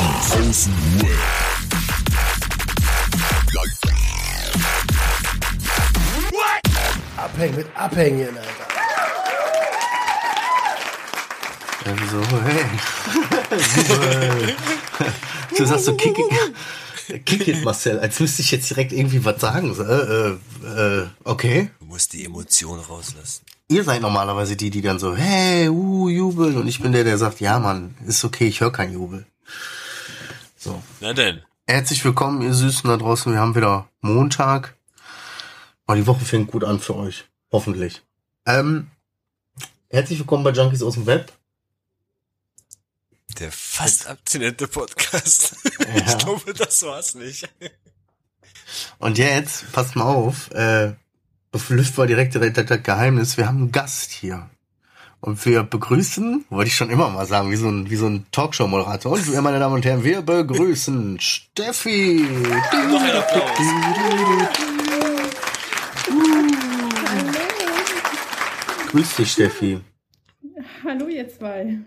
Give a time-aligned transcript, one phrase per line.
[0.00, 1.08] Die.
[7.16, 8.66] Abhängen mit Abhängen, Alter.
[11.84, 12.20] Wieso?
[12.42, 12.64] Hey.
[13.74, 14.54] Wieso, hey.
[15.56, 19.40] Du sagst so, kick it, kick it, Marcel, als müsste ich jetzt direkt irgendwie was
[19.40, 19.74] sagen.
[19.74, 21.70] So, äh, äh, okay.
[21.80, 23.44] Du musst die Emotion rauslassen.
[23.68, 26.56] Ihr seid normalerweise die, die dann so, hey, uh, jubeln.
[26.56, 29.26] Und ich bin der, der sagt, ja, Mann, ist okay, ich höre kein Jubel.
[30.62, 30.82] So.
[31.00, 31.42] Na denn.
[31.66, 33.32] Herzlich willkommen, ihr Süßen da draußen.
[33.32, 34.76] Wir haben wieder Montag.
[35.88, 37.24] Oh, die Woche fängt gut an für euch.
[37.50, 38.02] Hoffentlich.
[38.44, 38.90] Ähm,
[39.88, 41.32] herzlich willkommen bei Junkies aus dem Web.
[43.38, 45.56] Der fast abstinente Podcast.
[45.80, 46.06] Ja.
[46.06, 47.48] Ich glaube, das war's nicht.
[48.98, 50.92] Und jetzt, passt mal auf, äh,
[51.70, 53.38] lüften wir direkt das das Geheimnis.
[53.38, 54.50] Wir haben einen Gast hier.
[55.22, 58.24] Und wir begrüßen, wollte ich schon immer mal sagen, wie so ein, wie so ein
[58.32, 59.12] Talkshow-Moderator.
[59.12, 62.24] Und wir, meine Damen und Herren, wir begrüßen Steffi.
[62.90, 63.50] Noch ein Applaus.
[68.90, 69.80] Grüß dich, Steffi.
[70.84, 71.78] Hallo ihr zwei.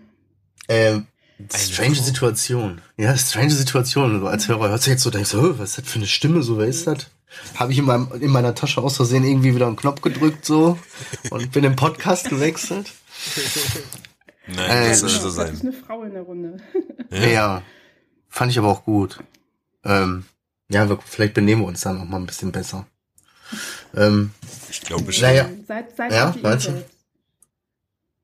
[0.68, 1.06] Ähm,
[1.52, 1.96] strange.
[1.96, 2.80] Situation.
[2.96, 4.20] Ja, strange Situation.
[4.20, 6.06] So als Hörer hörst du jetzt so, denkst du, "Hö, was ist das für eine
[6.06, 7.08] Stimme, so, wer ist das?
[7.56, 10.78] Habe ich in, meinem, in meiner Tasche aus Versehen irgendwie wieder einen Knopf gedrückt, so,
[11.30, 12.92] und bin im Podcast gewechselt.
[14.46, 15.60] Nein, Äh, das soll Ja, so Das ist sein.
[15.60, 16.56] eine Frau in der Runde.
[17.10, 17.62] Ja.
[18.28, 19.18] fand ich aber auch gut.
[19.84, 20.24] Ähm,
[20.68, 22.86] ja, wir, vielleicht benehmen wir uns dann noch mal ein bisschen besser.
[23.94, 24.32] Ähm,
[24.70, 25.22] Ich glaube schon.
[25.22, 25.48] Naja.
[25.66, 26.84] Seid, seid Ja, meinst ihr du?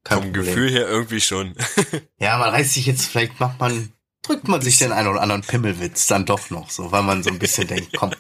[0.08, 0.32] Vom.
[0.32, 1.54] Gefühl her irgendwie schon.
[2.18, 3.92] Ja, man reißt sich jetzt, vielleicht macht man,
[4.22, 7.30] drückt man sich den einen oder anderen Pimmelwitz dann doch noch, so, weil man so
[7.30, 8.10] ein bisschen denkt, komm,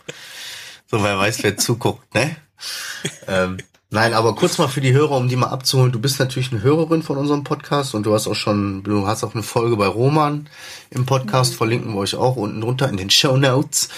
[0.86, 2.36] so wer weiß, wer zuguckt, ne?
[3.26, 3.56] Ähm,
[3.90, 5.92] nein, aber kurz mal für die Hörer, um die mal abzuholen.
[5.92, 9.22] Du bist natürlich eine Hörerin von unserem Podcast und du hast auch schon, du hast
[9.24, 10.48] auch eine Folge bei Roman
[10.90, 13.88] im Podcast, verlinken wir euch auch unten drunter in den Show Notes.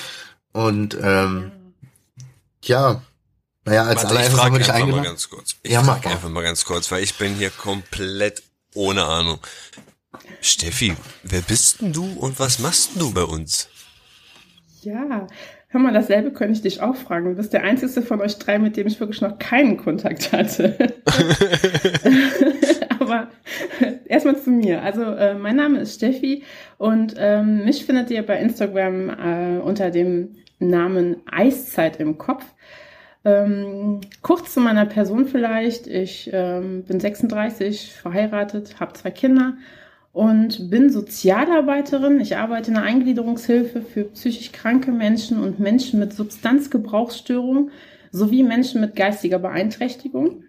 [0.53, 1.53] Und ähm,
[2.65, 3.03] ja,
[3.65, 5.55] naja, als Warte, ich allererstes wir dich einfach mal ganz kurz.
[5.63, 6.11] Ich Ja, mach mal.
[6.11, 8.43] einfach mal ganz kurz, weil ich bin hier komplett
[8.75, 9.39] ohne Ahnung.
[10.41, 13.69] Steffi, wer bist denn du und was machst denn du bei uns?
[14.83, 15.27] Ja,
[15.73, 17.31] hör mal, dasselbe könnte ich dich auch fragen.
[17.31, 20.77] Du bist der einzige von euch drei, mit dem ich wirklich noch keinen Kontakt hatte.
[23.01, 23.29] Aber
[24.07, 24.83] erstmal zu mir.
[24.83, 26.45] Also äh, mein Name ist Steffi
[26.77, 32.45] und ähm, mich findet ihr bei Instagram äh, unter dem Namen Eiszeit im Kopf.
[33.25, 35.87] Ähm, kurz zu meiner Person vielleicht.
[35.87, 39.55] Ich ähm, bin 36, verheiratet, habe zwei Kinder
[40.13, 42.21] und bin Sozialarbeiterin.
[42.21, 47.71] Ich arbeite in der Eingliederungshilfe für psychisch kranke Menschen und Menschen mit Substanzgebrauchsstörung
[48.11, 50.45] sowie Menschen mit geistiger Beeinträchtigung.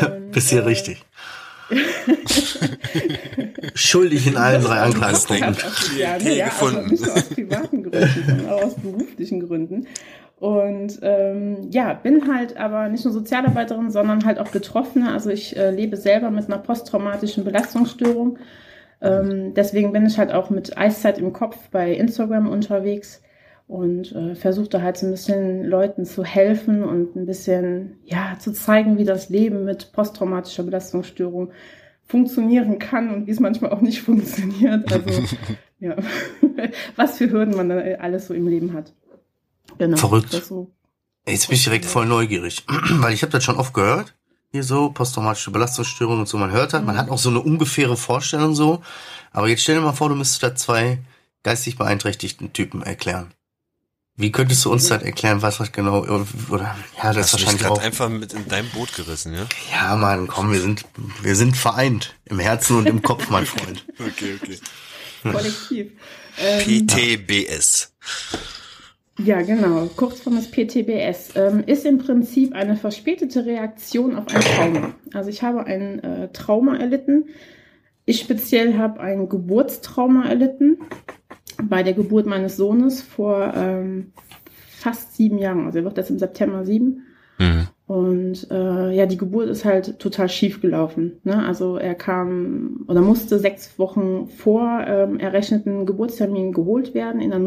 [0.00, 1.04] Und, Bist hier äh, richtig.
[3.74, 5.56] Schuldig in allen drei Anklagepunkten.
[5.98, 6.90] Ja, Okay, ja, also gefunden.
[6.90, 9.86] nicht nur aus privaten Gründen, sondern auch aus beruflichen Gründen.
[10.40, 15.12] Und ähm, ja, bin halt aber nicht nur Sozialarbeiterin, sondern halt auch Betroffene.
[15.12, 18.38] Also ich äh, lebe selber mit einer posttraumatischen Belastungsstörung.
[19.00, 23.22] Ähm, deswegen bin ich halt auch mit Eiszeit im Kopf bei Instagram unterwegs
[23.66, 28.36] und äh, versuche da halt so ein bisschen Leuten zu helfen und ein bisschen ja
[28.38, 31.52] zu zeigen, wie das Leben mit posttraumatischer Belastungsstörung
[32.06, 34.92] funktionieren kann und wie es manchmal auch nicht funktioniert.
[34.92, 35.22] Also
[35.80, 35.96] ja,
[36.96, 38.92] was für Hürden man da alles so im Leben hat.
[39.78, 39.96] Genau.
[39.96, 40.32] Verrückt.
[41.26, 44.14] Jetzt bin ich direkt voll neugierig, weil ich habe das schon oft gehört.
[44.52, 47.96] Hier so, posttraumatische Belastungsstörung und so, man hört das, man hat auch so eine ungefähre
[47.96, 48.82] Vorstellung so.
[49.32, 50.98] Aber jetzt stell dir mal vor, du müsstest da zwei
[51.42, 53.32] geistig beeinträchtigten Typen erklären.
[54.16, 57.32] Wie könntest du uns das erklären, was das genau, oder, ja, das ist Hast mich
[57.32, 57.82] wahrscheinlich gerade auch.
[57.82, 59.46] einfach mit in dein Boot gerissen, ja?
[59.72, 60.84] Ja, Mann, komm, wir sind,
[61.22, 62.14] wir sind vereint.
[62.24, 63.84] Im Herzen und im Kopf, mein Freund.
[63.98, 64.58] Okay, okay.
[65.22, 65.92] Kollektiv.
[66.38, 67.92] Ähm, PTBS.
[69.18, 69.86] Ja, genau.
[69.96, 71.34] Kurzform ist PTBS.
[71.36, 74.94] Ähm, ist im Prinzip eine verspätete Reaktion auf ein Trauma.
[75.12, 77.26] Also ich habe ein äh, Trauma erlitten.
[78.06, 80.78] Ich speziell habe ein Geburtstrauma erlitten
[81.62, 84.12] bei der Geburt meines Sohnes vor ähm,
[84.68, 85.66] fast sieben Jahren.
[85.66, 87.04] Also er wird jetzt im September sieben.
[87.38, 87.68] Mhm.
[87.86, 91.20] Und äh, ja, die Geburt ist halt total schief gelaufen.
[91.22, 91.44] Ne?
[91.44, 97.38] Also er kam oder musste sechs Wochen vor ähm, errechneten Geburtstermin geholt werden in der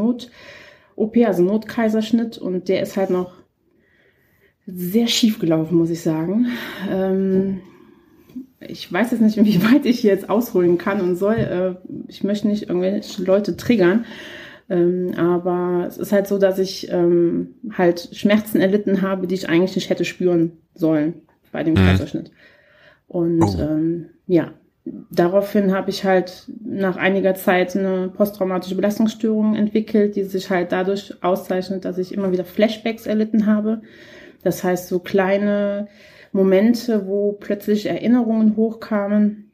[0.97, 2.37] Not-OP, also Notkaiserschnitt.
[2.37, 3.31] Und der ist halt noch
[4.65, 6.47] sehr schief gelaufen, muss ich sagen.
[6.89, 7.61] Ähm,
[8.59, 11.35] ich weiß jetzt nicht, inwieweit ich hier jetzt ausholen kann und soll.
[11.35, 11.75] Äh,
[12.07, 14.05] ich möchte nicht irgendwelche Leute triggern.
[14.69, 19.47] Ähm, aber es ist halt so, dass ich ähm, halt Schmerzen erlitten habe, die ich
[19.47, 21.21] eigentlich nicht hätte spüren sollen
[21.53, 21.77] bei dem Mhm.
[21.77, 22.31] Kaiserschnitt.
[23.07, 23.55] Und Oh.
[23.61, 24.51] ähm, ja,
[25.09, 31.13] daraufhin habe ich halt nach einiger Zeit eine posttraumatische Belastungsstörung entwickelt, die sich halt dadurch
[31.21, 33.81] auszeichnet, dass ich immer wieder Flashbacks erlitten habe.
[34.43, 35.87] Das heißt, so kleine
[36.31, 39.51] Momente, wo plötzlich Erinnerungen hochkamen,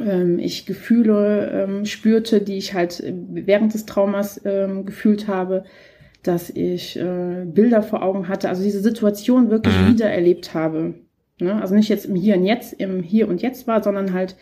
[0.00, 5.64] ähm, ich Gefühle ähm, spürte, die ich halt während des Traumas ähm, gefühlt habe,
[6.22, 9.92] dass ich äh, Bilder vor Augen hatte, also diese Situation wirklich mhm.
[9.92, 10.94] wieder erlebt habe.
[11.40, 11.60] Ne?
[11.60, 14.36] Also nicht jetzt im Hier und Jetzt, im Hier und Jetzt war, sondern halt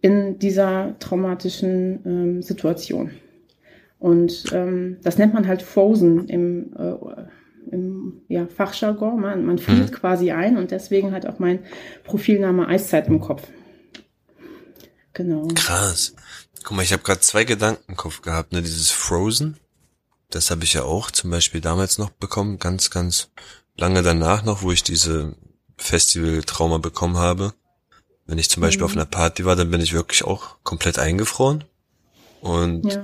[0.00, 3.10] in dieser traumatischen ähm, Situation.
[3.98, 6.94] Und ähm, das nennt man halt Frozen im, äh,
[7.72, 9.20] im ja, Fachjargon.
[9.20, 9.94] Man, man friert mhm.
[9.94, 11.60] quasi ein und deswegen halt auch mein
[12.04, 13.42] Profilname Eiszeit im Kopf.
[15.14, 15.48] Genau.
[15.54, 16.14] Krass.
[16.62, 18.52] Guck mal, ich habe gerade zwei Gedanken im Kopf gehabt.
[18.52, 18.60] Ne?
[18.60, 19.56] Dieses Frozen,
[20.30, 23.30] das habe ich ja auch zum Beispiel damals noch bekommen, ganz, ganz
[23.78, 25.36] lange danach noch, wo ich diese
[25.76, 27.54] Festival-Trauma bekommen habe.
[28.26, 28.90] Wenn ich zum Beispiel mhm.
[28.90, 31.64] auf einer Party war, dann bin ich wirklich auch komplett eingefroren
[32.40, 33.02] und ja.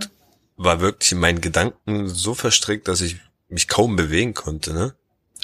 [0.56, 3.16] war wirklich in meinen Gedanken so verstrickt, dass ich
[3.48, 4.94] mich kaum bewegen konnte, ne?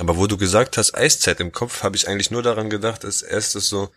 [0.00, 3.22] Aber wo du gesagt hast, Eiszeit im Kopf, habe ich eigentlich nur daran gedacht, als
[3.22, 3.90] erstes so,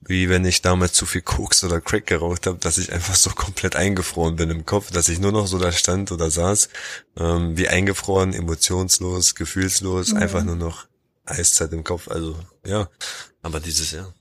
[0.00, 3.30] wie wenn ich damals zu viel Koks oder Crack geraucht habe, dass ich einfach so
[3.30, 6.68] komplett eingefroren bin im Kopf, dass ich nur noch so da stand oder saß,
[7.16, 10.18] ähm, wie eingefroren, emotionslos, gefühlslos, mhm.
[10.18, 10.86] einfach nur noch
[11.24, 12.08] Eiszeit im Kopf.
[12.08, 12.88] Also ja,
[13.42, 14.12] aber dieses Jahr.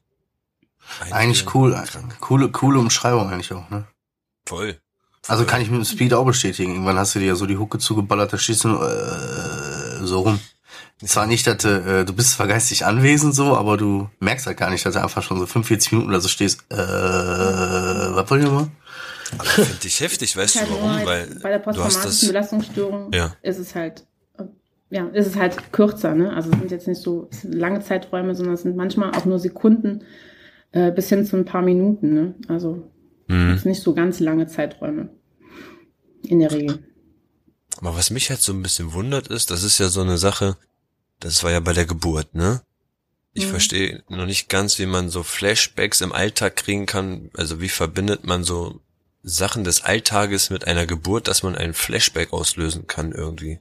[1.11, 1.79] Eigentlich cool,
[2.19, 3.87] coole, coole Umschreibung eigentlich auch, ne?
[4.45, 4.79] Voll.
[5.27, 6.71] Also kann ich mit dem Speed auch bestätigen.
[6.71, 10.39] Irgendwann hast du dir ja so die Hucke zugeballert, da schießt du äh, so rum.
[11.05, 14.57] Zwar nicht, dass du, äh, du bist zwar geistig anwesend so, aber du merkst halt
[14.57, 16.61] gar nicht, dass du einfach schon so 45 Minuten oder so stehst.
[16.69, 18.67] Äh, was wollen wir mal?
[19.37, 21.05] Aber finde ich heftig, weißt du warum?
[21.05, 23.35] Weil bei der posttraumatischen Belastungsstörung ja.
[23.41, 24.05] ist es halt,
[24.89, 26.33] ja, ist es halt kürzer, ne?
[26.33, 30.03] Also es sind jetzt nicht so lange Zeiträume, sondern es sind manchmal auch nur Sekunden
[30.71, 32.35] äh, bis hin zu ein paar Minuten, ne?
[32.47, 32.89] Also
[33.27, 33.53] mhm.
[33.53, 35.09] ist nicht so ganz lange Zeiträume.
[36.23, 36.79] In der Regel.
[37.77, 40.57] Aber was mich halt so ein bisschen wundert ist, das ist ja so eine Sache,
[41.19, 42.61] das war ja bei der Geburt, ne?
[43.33, 43.49] Ich mhm.
[43.51, 47.29] verstehe noch nicht ganz, wie man so Flashbacks im Alltag kriegen kann.
[47.35, 48.81] Also wie verbindet man so
[49.21, 53.59] Sachen des Alltages mit einer Geburt, dass man einen Flashback auslösen kann irgendwie.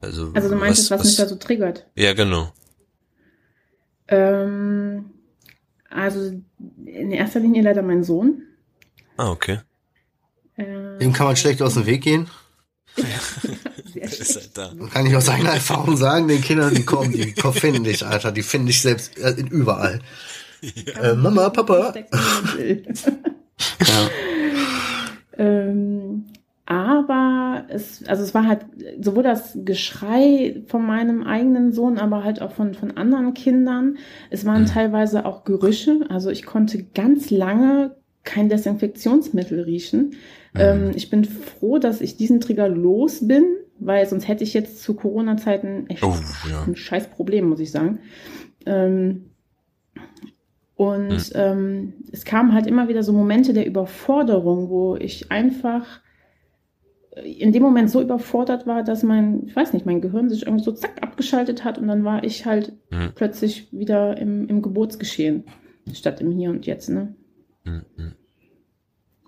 [0.00, 1.86] Also, also du meinst, was, was, was mich da so triggert?
[1.96, 2.52] Ja, genau.
[4.08, 5.10] Ähm,
[5.90, 6.40] also
[6.84, 8.42] in erster Linie leider mein Sohn.
[9.16, 9.60] Ah, okay.
[10.56, 12.28] Ähm, Dem kann man schlecht aus dem Weg gehen.
[14.00, 14.72] halt da.
[14.92, 18.42] Kann ich aus eigener Erfahrung sagen, den Kindern, die kommen, die finden dich, Alter, die
[18.42, 20.00] finden dich selbst äh, überall.
[20.60, 21.12] Ja.
[21.12, 21.94] Äh, Mama, Papa.
[23.86, 24.10] ja.
[25.38, 25.97] ähm,
[26.70, 28.66] aber es, also es war halt
[29.00, 33.96] sowohl das Geschrei von meinem eigenen Sohn, aber halt auch von, von anderen Kindern.
[34.28, 34.66] Es waren mhm.
[34.66, 36.00] teilweise auch Gerüche.
[36.10, 40.10] Also ich konnte ganz lange kein Desinfektionsmittel riechen.
[40.52, 40.60] Mhm.
[40.60, 43.44] Ähm, ich bin froh, dass ich diesen Trigger los bin,
[43.78, 46.14] weil sonst hätte ich jetzt zu Corona-Zeiten echt oh,
[46.50, 46.64] ja.
[46.66, 48.00] ein scheiß Problem, muss ich sagen.
[48.66, 49.30] Ähm,
[50.76, 51.32] und mhm.
[51.34, 56.02] ähm, es kamen halt immer wieder so Momente der Überforderung, wo ich einfach
[57.24, 60.64] in dem Moment so überfordert war, dass mein, ich weiß nicht, mein Gehirn sich irgendwie
[60.64, 63.12] so zack abgeschaltet hat und dann war ich halt mhm.
[63.14, 65.44] plötzlich wieder im, im Geburtsgeschehen
[65.92, 67.14] statt im Hier und Jetzt, ne?
[67.64, 68.14] Mhm.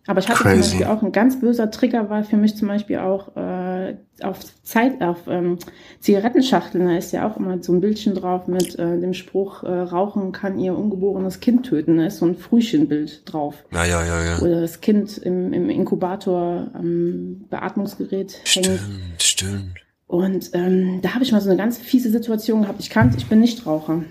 [0.07, 0.63] Aber ich hatte Crazy.
[0.63, 4.39] zum Beispiel auch ein ganz böser Trigger war für mich zum Beispiel auch äh, auf
[4.63, 5.59] Zeit, auf ähm,
[6.01, 9.69] Zigarettenschachteln, da ist ja auch immer so ein Bildchen drauf mit äh, dem Spruch, äh,
[9.69, 11.99] Rauchen kann ihr ungeborenes Kind töten.
[11.99, 13.65] Da ist so ein Frühchenbild drauf.
[13.73, 14.39] Ja, ja, ja, ja.
[14.41, 18.81] Oder das Kind im, im Inkubator am Beatmungsgerät stimmt, hängt.
[19.19, 19.75] Stimmt, stimmt.
[20.07, 22.81] Und ähm, da habe ich mal so eine ganz fiese Situation gehabt.
[22.81, 24.03] Ich kannte, ich bin nicht Raucher.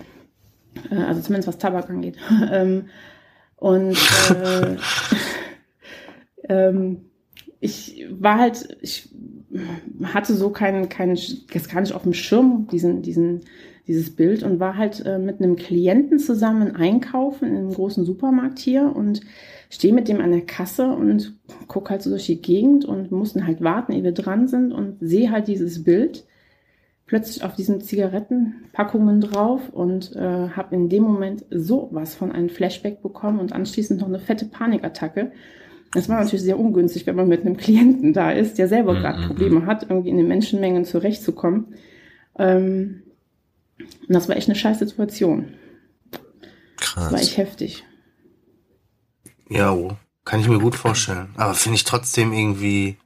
[0.90, 2.16] Äh, also zumindest was Tabak angeht.
[2.52, 2.86] ähm,
[3.58, 3.98] und
[4.30, 4.78] äh,
[6.50, 7.06] ähm,
[7.62, 9.10] ich war halt, ich
[10.04, 11.18] hatte so keinen, keinen,
[11.54, 13.42] das gar nicht auf dem Schirm, diesen, diesen,
[13.88, 18.60] dieses Bild und war halt äh, mit einem Klienten zusammen einkaufen in einem großen Supermarkt
[18.60, 19.22] hier und
[19.70, 21.38] stehe mit dem an der Kasse und
[21.68, 24.98] gucke halt so durch die Gegend und mussten halt warten, ehe wir dran sind und
[25.00, 26.26] sehe halt dieses Bild
[27.08, 32.50] plötzlich auf diesen Zigarettenpackungen drauf und äh, habe in dem Moment so was von einem
[32.50, 35.32] Flashback bekommen und anschließend noch eine fette Panikattacke
[35.92, 39.00] das war natürlich sehr ungünstig, wenn man mit einem Klienten da ist, der selber mhm.
[39.00, 41.76] gerade Probleme hat, irgendwie in den Menschenmengen zurechtzukommen.
[42.38, 43.04] Ähm,
[43.80, 45.54] und das war echt eine scheiß Situation.
[46.78, 47.06] Krass.
[47.06, 47.86] Das war echt heftig.
[49.50, 51.30] Ja, oh, kann ich mir gut vorstellen.
[51.38, 52.98] Aber finde ich trotzdem irgendwie,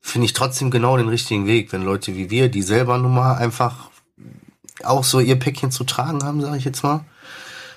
[0.00, 3.34] finde ich trotzdem genau den richtigen Weg, wenn Leute wie wir, die selber nun mal
[3.34, 3.90] einfach
[4.84, 7.04] auch so ihr Päckchen zu tragen haben, sage ich jetzt mal,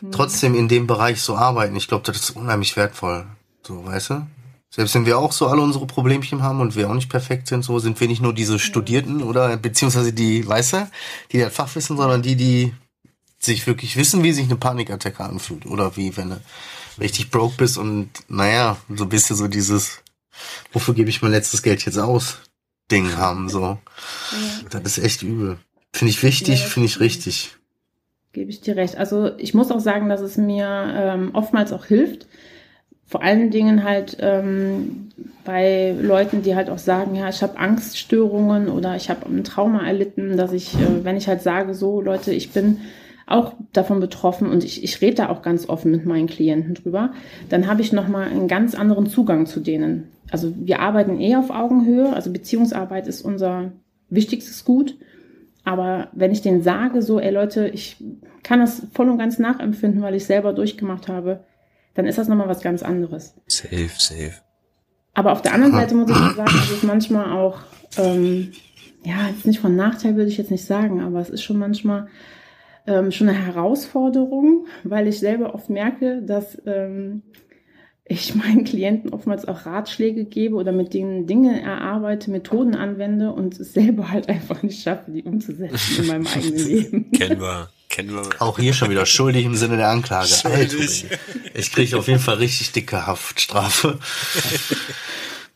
[0.01, 0.11] mhm.
[0.11, 1.75] trotzdem in dem Bereich so arbeiten.
[1.75, 3.25] Ich glaube, das ist unheimlich wertvoll.
[3.63, 4.27] So, weißt du?
[4.75, 7.63] Selbst wenn wir auch so alle unsere Problemchen haben und wir auch nicht perfekt sind,
[7.63, 10.89] so sind wir nicht nur diese Studierten oder beziehungsweise die, weißt du,
[11.31, 12.73] die das Fachwissen, sondern die, die
[13.37, 15.67] sich wirklich wissen, wie sich eine Panikattacke anfühlt.
[15.67, 16.41] Oder wie, wenn du
[16.99, 20.01] richtig broke bist und naja, so bist du so dieses,
[20.71, 22.37] wofür gebe ich mein letztes Geld jetzt aus?
[22.89, 23.77] Ding haben, so.
[24.71, 24.79] Ja.
[24.79, 25.59] Das ist echt übel.
[25.91, 27.55] Finde ich wichtig, ja, finde ich richtig.
[28.31, 28.97] Gebe ich dir recht.
[28.97, 32.25] Also ich muss auch sagen, dass es mir ähm, oftmals auch hilft,
[33.13, 35.09] vor allen Dingen halt ähm,
[35.45, 39.85] bei Leuten, die halt auch sagen, ja, ich habe Angststörungen oder ich habe ein Trauma
[39.85, 42.79] erlitten, dass ich, äh, wenn ich halt sage, so Leute, ich bin
[43.27, 47.13] auch davon betroffen und ich, ich rede da auch ganz offen mit meinen Klienten drüber,
[47.49, 50.07] dann habe ich nochmal einen ganz anderen Zugang zu denen.
[50.31, 53.73] Also wir arbeiten eh auf Augenhöhe, also Beziehungsarbeit ist unser
[54.09, 54.97] wichtigstes Gut.
[55.63, 57.97] Aber wenn ich denen sage, so, ey Leute, ich
[58.41, 61.41] kann das voll und ganz nachempfinden, weil ich selber durchgemacht habe,
[61.93, 63.35] dann ist das nochmal was ganz anderes.
[63.47, 64.33] Safe, safe.
[65.13, 67.59] Aber auf der anderen Seite muss ich sagen, es ist manchmal auch,
[67.97, 68.51] ähm,
[69.03, 72.07] ja, jetzt nicht von Nachteil würde ich jetzt nicht sagen, aber es ist schon manchmal
[72.87, 77.21] ähm, schon eine Herausforderung, weil ich selber oft merke, dass ähm,
[78.05, 83.59] ich meinen Klienten oftmals auch Ratschläge gebe oder mit denen Dinge erarbeite, Methoden anwende und
[83.59, 87.11] es selber halt einfach nicht schaffe, die umzusetzen in meinem eigenen Leben.
[87.11, 87.69] Kennen wir.
[87.93, 88.27] Kennen wir.
[88.41, 90.27] Auch hier schon wieder schuldig im Sinne der Anklage.
[90.27, 91.05] Schuldig.
[91.11, 91.19] Alter,
[91.53, 93.99] ich kriege auf jeden Fall richtig dicke Haftstrafe.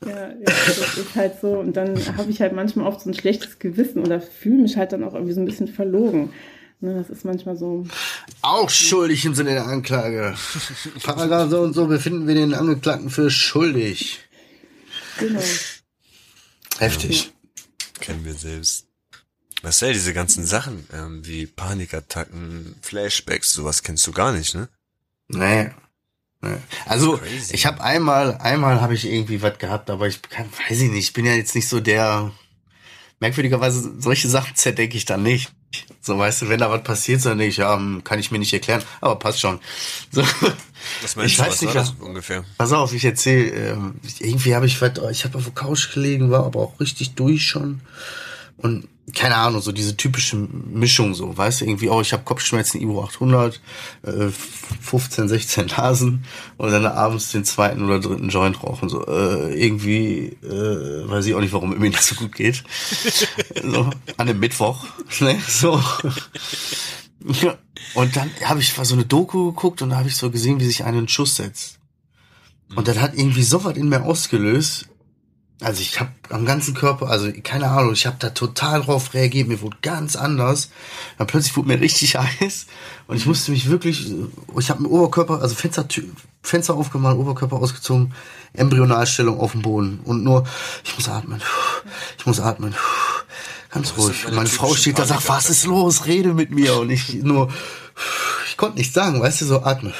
[0.05, 1.53] Ja, ja, das ist halt so.
[1.53, 4.91] Und dann habe ich halt manchmal oft so ein schlechtes Gewissen oder fühle mich halt
[4.91, 6.31] dann auch irgendwie so ein bisschen verlogen.
[6.79, 7.87] Ne, das ist manchmal so.
[8.43, 10.35] Auch schuldig im Sinne der Anklage.
[11.01, 14.19] Paragraph so und so befinden wir den Angeklagten für schuldig.
[15.17, 15.41] Genau.
[16.77, 17.23] Heftig.
[17.23, 17.31] Ja.
[17.99, 18.86] Kennen wir selbst.
[19.63, 24.69] Marcel, diese ganzen Sachen, ähm, wie Panikattacken, Flashbacks, sowas kennst du gar nicht, ne?
[25.29, 25.71] Nee.
[26.41, 26.57] nee.
[26.85, 27.19] Also
[27.51, 31.05] ich habe einmal, einmal habe ich irgendwie was gehabt, aber ich kann, weiß ich nicht,
[31.05, 32.31] ich bin ja jetzt nicht so der.
[33.19, 35.51] Merkwürdigerweise solche Sachen zerdenke ich dann nicht.
[36.01, 38.37] So, weißt du, wenn da was passiert, dann denke ich, ja, hm, kann ich mir
[38.37, 39.59] nicht erklären, aber passt schon.
[40.11, 40.21] So.
[41.01, 42.45] Was meinst ich du, weiß was nicht, war das ungefähr?
[42.57, 46.45] Pass auf, ich erzähle, ähm, irgendwie habe ich, ich habe auf der Couch gelegen, war
[46.45, 47.81] aber auch richtig durch schon
[48.57, 52.81] und keine Ahnung, so diese typische Mischung so, weißt du, irgendwie, oh, ich habe Kopfschmerzen,
[52.81, 53.61] Ivo 800,
[54.03, 54.27] äh,
[54.81, 56.25] 15, 16 Nasen
[56.57, 61.35] und dann abends den zweiten oder dritten Joint rauchen, so, äh, irgendwie, äh, weiß ich
[61.35, 62.63] auch nicht, warum mir nicht so gut geht.
[63.63, 64.85] so, an einem Mittwoch,
[65.21, 65.73] ne, so.
[67.93, 70.65] und dann habe ich so eine Doku geguckt und da habe ich so gesehen, wie
[70.65, 71.79] sich einen Schuss setzt.
[72.75, 74.89] Und das hat irgendwie so was in mir ausgelöst,
[75.59, 79.47] also ich habe am ganzen Körper, also keine Ahnung, ich habe da total drauf reagiert,
[79.47, 80.69] mir wurde ganz anders.
[81.17, 82.67] Dann plötzlich wurde mir richtig heiß
[83.07, 84.11] und ich musste mich wirklich,
[84.59, 85.87] ich habe einen Oberkörper, also Fenster,
[86.43, 88.13] Fenster aufgemacht, Oberkörper ausgezogen,
[88.53, 90.45] Embryonalstellung auf dem Boden und nur,
[90.83, 91.41] ich muss atmen,
[92.19, 92.75] ich muss atmen,
[93.71, 94.27] ganz ruhig.
[94.27, 97.51] Und meine Frau steht da, sagt, was ist los, rede mit mir und ich nur,
[98.47, 99.93] ich konnte nichts sagen, weißt du, so atmen.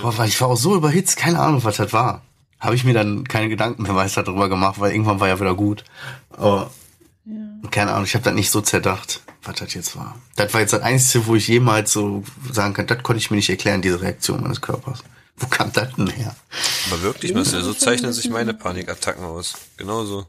[0.00, 2.22] Boah, weil ich war auch so überhitzt, keine Ahnung, was das war
[2.60, 5.54] habe ich mir dann keine Gedanken mehr weiter darüber gemacht, weil irgendwann war ja wieder
[5.54, 5.84] gut.
[6.30, 6.70] Aber
[7.24, 7.68] ja.
[7.70, 10.16] keine Ahnung, ich habe das nicht so zerdacht, was das jetzt war.
[10.36, 13.36] Das war jetzt das Einzige, wo ich jemals so sagen kann, das konnte ich mir
[13.36, 15.04] nicht erklären, diese Reaktion meines Körpers.
[15.36, 16.34] Wo kam das denn her?
[16.90, 19.54] Aber wirklich, Marcel, so zeichnen sich meine Panikattacken aus.
[19.76, 20.26] Genauso.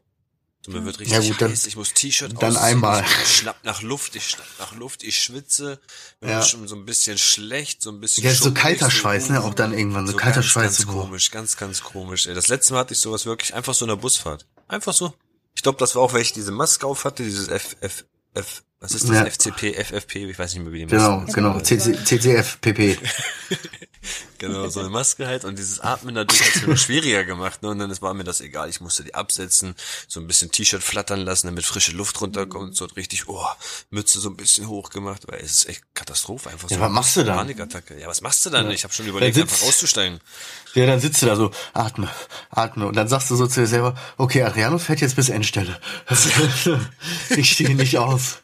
[0.62, 3.06] So, mir wird richtig ja, gut, heiß, ich muss T-Shirt Dann einmal.
[3.24, 5.80] Ich schnapp nach Luft, ich schnapp nach Luft, ich schwitze,
[6.20, 6.42] mir ja.
[6.44, 9.72] schon so ein bisschen schlecht, so ein bisschen Ja, so kalter Schweiß, ne, auch dann
[9.72, 10.78] irgendwann, so, so kalter ganz, Schweiß.
[10.78, 12.34] Ganz komisch, ganz, ganz komisch, ey.
[12.34, 14.46] Das letzte Mal hatte ich sowas wirklich einfach so in der Busfahrt.
[14.68, 15.14] Einfach so.
[15.56, 18.64] Ich glaube, das war auch, weil ich diese Maske auf hatte, dieses F, F, F,
[18.82, 19.16] was ist das?
[19.16, 19.26] Ja.
[19.26, 22.98] FCP, FFP, ich weiß nicht mehr, wie die Maske Genau, genau, CCFPP.
[24.38, 27.70] Genau, so eine Maske halt und dieses Atmen natürlich hat es mir schwieriger gemacht, ne?
[27.70, 29.76] Und dann war mir das egal, ich musste die absetzen,
[30.08, 33.46] so ein bisschen T-Shirt flattern lassen, damit frische Luft runterkommt, so richtig, oh,
[33.90, 36.82] Mütze so ein bisschen hoch gemacht, weil es ist echt Katastrophe einfach ja, so.
[36.82, 37.38] was machst du dann?
[37.38, 38.00] Panikattacke.
[38.00, 38.68] Ja, was machst du dann?
[38.68, 38.72] Ja.
[38.72, 40.20] Ich habe schon überlegt, einfach auszusteigen.
[40.76, 42.10] Ja, dann sitzt du da so, atme,
[42.50, 42.88] atme.
[42.88, 45.80] Und dann sagst du so zu dir selber, okay, Adriano fährt jetzt bis Endstelle.
[47.30, 48.42] ich stehe nicht auf.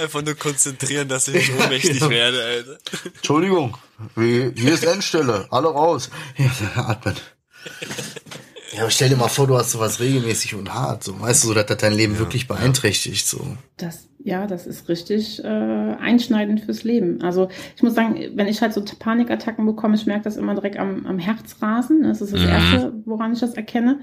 [0.00, 2.10] Einfach nur konzentrieren, dass ich nicht ohnmächtig ja.
[2.10, 2.78] werde, Alter.
[3.14, 3.76] Entschuldigung,
[4.16, 6.10] wie, hier ist Endstelle, alle raus.
[6.36, 6.50] Ja,
[6.88, 7.14] atmen.
[8.72, 11.48] Ja, aber stell dir mal vor, du hast sowas regelmäßig und hart, so weißt du,
[11.48, 13.40] so dass das dein Leben ja, wirklich beeinträchtigt, so.
[13.76, 17.22] Das, ja, das ist richtig äh, einschneidend fürs Leben.
[17.22, 20.78] Also ich muss sagen, wenn ich halt so Panikattacken bekomme, ich merke das immer direkt
[20.78, 22.02] am, am Herzrasen.
[22.02, 22.48] Das ist das mhm.
[22.48, 24.00] Erste, woran ich das erkenne.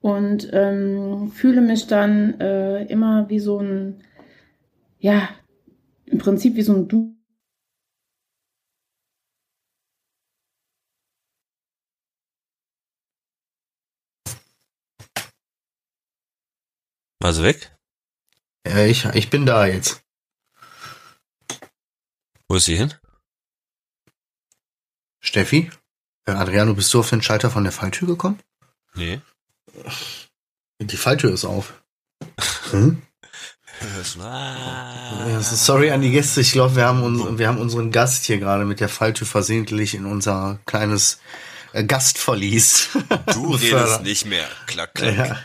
[0.00, 4.02] Und ähm, fühle mich dann äh, immer wie so ein,
[5.04, 5.38] ja,
[6.06, 7.14] im Prinzip wie so ein Du.
[17.20, 17.76] Was weg?
[18.66, 20.02] Ja, ich, ich bin da jetzt.
[22.48, 22.94] Wo ist sie hin?
[25.20, 25.70] Steffi?
[26.26, 28.40] Äh, Adriano, bist du auf den Schalter von der Falltür gekommen?
[28.94, 29.20] Nee.
[30.80, 31.84] Die Falltür ist auf.
[32.70, 33.02] Hm?
[35.40, 36.40] Sorry an die Gäste.
[36.40, 39.94] Ich glaube, wir haben uns, wir haben unseren Gast hier gerade mit der Falltür versehentlich
[39.94, 41.18] in unser kleines
[41.72, 42.90] äh, Gastverlies.
[43.32, 44.46] Du redest nicht mehr.
[44.66, 45.16] Klack, klack.
[45.16, 45.38] Ja.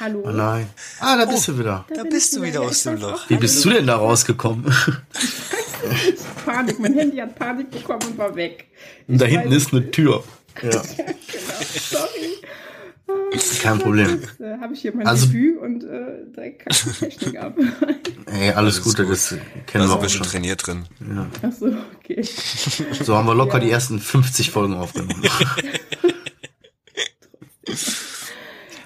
[0.00, 0.22] Hallo.
[0.24, 0.68] Oh nein.
[1.00, 1.84] Ah, da bist du wieder.
[1.88, 3.28] Da bin bist du wieder aus dem Loch.
[3.28, 4.64] Wie bist du denn da rausgekommen?
[6.44, 6.78] Panik.
[6.78, 8.66] Mein Handy hat Panik bekommen und war weg.
[9.06, 10.24] Und da Ich hinten ist eine Tür.
[10.60, 10.82] Ja, genau.
[11.88, 12.36] Sorry.
[13.62, 14.20] Kein Problem.
[14.20, 17.56] Jetzt äh, habe ich hier mein Also- Debüt und äh, direkt kackt die Technik ab.
[18.26, 19.12] Ey, alles Alles Gute, gut.
[19.12, 20.32] das Da kennen wir sind auch wir schon schon.
[20.32, 20.84] trainiert drin.
[21.00, 21.26] Ja.
[21.42, 21.66] Ach so,
[21.98, 22.22] okay.
[23.02, 23.64] So haben wir locker Ja.
[23.64, 25.22] die ersten 50 Folgen aufgenommen.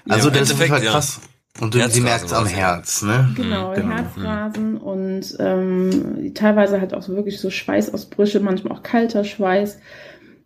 [0.09, 0.91] also im der ist auf jeden Fall Endeffekt, ja.
[0.93, 1.21] krass.
[1.61, 3.31] Und du, sie merkt es am Herz, ne?
[3.37, 3.95] Genau, Genau.
[3.95, 9.79] Herzrasen und ähm, teilweise halt auch so wirklich so Schweißausbrüche, manchmal auch kalter Schweiß.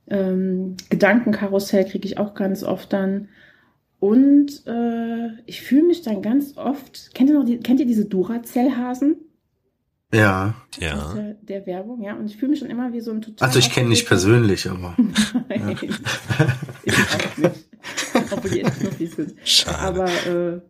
[0.09, 3.29] Ähm, Gedankenkarussell kriege ich auch ganz oft dann.
[4.07, 7.13] Und äh, ich fühle mich dann ganz oft.
[7.13, 9.17] Kennt ihr noch die, kennt ihr diese Duracell-Hasen
[10.15, 10.55] Ja.
[10.79, 11.13] Ja.
[11.15, 12.03] der, der Werbung?
[12.03, 13.49] Ja, und ich fühle mich dann immer wie so ein total.
[13.49, 14.95] Also ich kenne nicht persönlich, aber.
[15.49, 17.67] Nein, ich auch nicht.
[18.31, 19.35] Obwohl die echt knuffig sind.
[19.43, 19.79] Schade.
[19.81, 20.61] Aber äh,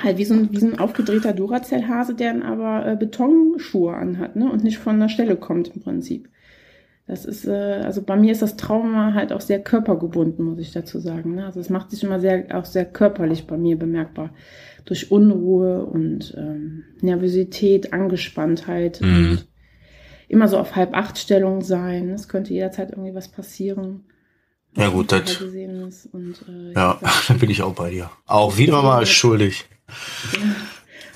[0.00, 4.36] halt wie so ein, wie so ein aufgedrehter Duracell-Hase, der dann aber äh, Betonschuhe anhat,
[4.36, 4.48] ne?
[4.52, 6.28] Und nicht von der Stelle kommt im Prinzip.
[7.06, 10.72] Das ist, äh, also bei mir ist das Trauma halt auch sehr körpergebunden, muss ich
[10.72, 11.34] dazu sagen.
[11.34, 11.46] Ne?
[11.46, 14.30] Also es macht sich immer sehr, auch sehr körperlich bei mir bemerkbar.
[14.84, 19.30] Durch Unruhe und ähm, Nervosität, Angespanntheit Mhm.
[19.30, 19.48] und
[20.28, 22.10] immer so auf halb acht Stellung sein.
[22.10, 24.04] Es könnte jederzeit irgendwie was passieren.
[24.76, 25.40] Ja, gut, das-.
[26.12, 28.10] Und, äh, Ja, das- da bin ich auch bei dir.
[28.26, 29.66] Auch wieder mal schuldig.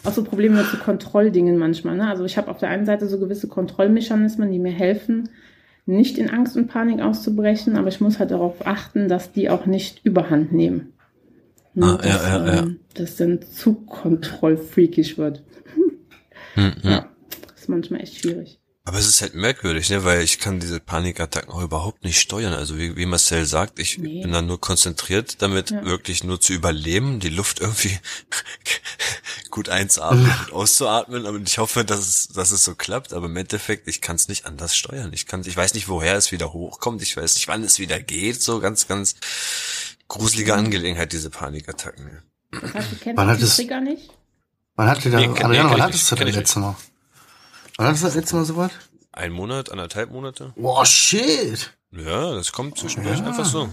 [0.04, 1.96] auch so Probleme mit so Kontrolldingen manchmal.
[1.96, 2.08] Ne?
[2.08, 5.30] Also ich habe auf der einen Seite so gewisse Kontrollmechanismen, die mir helfen,
[5.86, 9.66] nicht in Angst und Panik auszubrechen, aber ich muss halt darauf achten, dass die auch
[9.66, 10.92] nicht überhand nehmen.
[11.74, 12.62] Ne, Ah, ja, dass, ja, ja.
[12.62, 15.44] ähm, das dann zu kontrollfreakig wird.
[16.54, 16.90] Hm, hm.
[16.90, 17.10] Ja,
[17.52, 18.58] das ist manchmal echt schwierig.
[18.88, 22.52] Aber es ist halt merkwürdig, ne, weil ich kann diese Panikattacken auch überhaupt nicht steuern.
[22.52, 24.22] Also wie, wie Marcel sagt, ich Nee.
[24.22, 25.84] bin dann nur konzentriert, damit Ja.
[25.84, 27.98] wirklich nur zu überleben, die Luft irgendwie
[29.50, 31.26] gut einzuatmen und auszuatmen.
[31.26, 33.12] Und ich hoffe, dass es, dass es so klappt.
[33.12, 35.12] Aber im Endeffekt, ich kann es nicht anders steuern.
[35.12, 37.02] Ich kann, ich weiß nicht, woher es wieder hochkommt.
[37.02, 38.40] Ich weiß nicht, wann es wieder geht.
[38.40, 39.16] So ganz, ganz
[40.06, 42.22] gruselige Angelegenheit, diese Panikattacken.
[42.52, 44.10] Das heißt, du kennst Wann hat die es- Trigger nicht?
[44.76, 46.76] Wann hatte da, Nee, Adriano, nee, du nicht, kenn das letzte Mal?
[47.78, 48.70] Hattest du das letzte Mal sowas?
[49.12, 50.52] Ein Monat, anderthalb Monate?
[50.56, 51.72] Boah, shit.
[51.92, 53.26] Ja, das kommt zwischendurch Ja.
[53.26, 53.68] einfach so.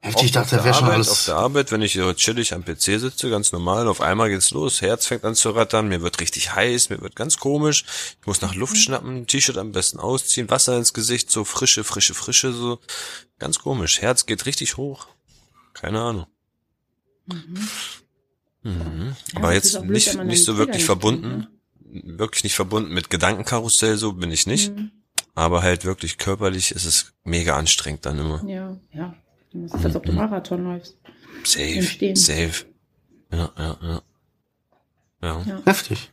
[0.00, 1.08] Heftig, ich dachte, das wäre der schon alles.
[1.08, 4.52] Auf der Arbeit, wenn ich hier chillig am PC sitze, ganz normal, auf einmal geht's
[4.52, 7.84] los, Herz fängt an zu rattern, mir wird richtig heiß, mir wird ganz komisch,
[8.20, 8.54] ich muss nach.
[8.54, 12.78] Luft schnappen, T-Shirt am besten ausziehen, Wasser ins Gesicht, so frische, frische, frische, so.
[13.40, 15.08] Ganz komisch, Herz geht richtig hoch.
[15.72, 16.26] Keine Ahnung.
[17.26, 17.68] Mhm.
[18.62, 19.16] Mhm.
[19.32, 21.46] Ja, Aber das jetzt nicht, nicht so wirklich Trigger nicht verbunden,
[22.04, 24.90] wirklich nicht verbunden mit Gedankenkarussell, so bin ich nicht, Mhm.
[25.34, 28.42] aber halt wirklich körperlich ist es mega anstrengend dann immer.
[28.46, 29.14] Ja, ja.
[29.52, 30.18] Das ist, als ob du Mhm.
[30.18, 30.96] Marathon läufst.
[31.44, 31.82] Safe,
[32.14, 32.64] safe.
[33.32, 34.02] Ja, ja, ja.
[35.22, 35.42] Ja.
[35.46, 35.62] Ja.
[35.64, 36.10] Heftig.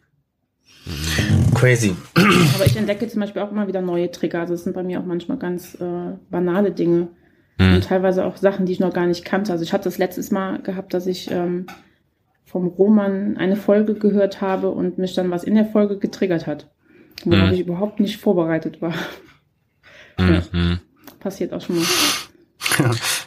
[1.56, 1.96] Crazy.
[2.16, 4.42] Aber ich entdecke zum Beispiel auch immer wieder neue Trigger.
[4.42, 7.10] Also es sind bei mir auch manchmal ganz äh, banale Dinge.
[7.58, 7.76] Hm.
[7.76, 9.52] Und teilweise auch Sachen, die ich noch gar nicht kannte.
[9.52, 11.68] Also ich hatte das letztes Mal gehabt, dass ich ähm,
[12.54, 16.70] vom Roman eine Folge gehört habe und mich dann was in der Folge getriggert hat.
[17.26, 17.54] Worauf Mhm.
[17.54, 18.94] ich überhaupt nicht vorbereitet war.
[20.18, 20.80] Mhm.
[21.20, 21.86] Passiert auch schon mal.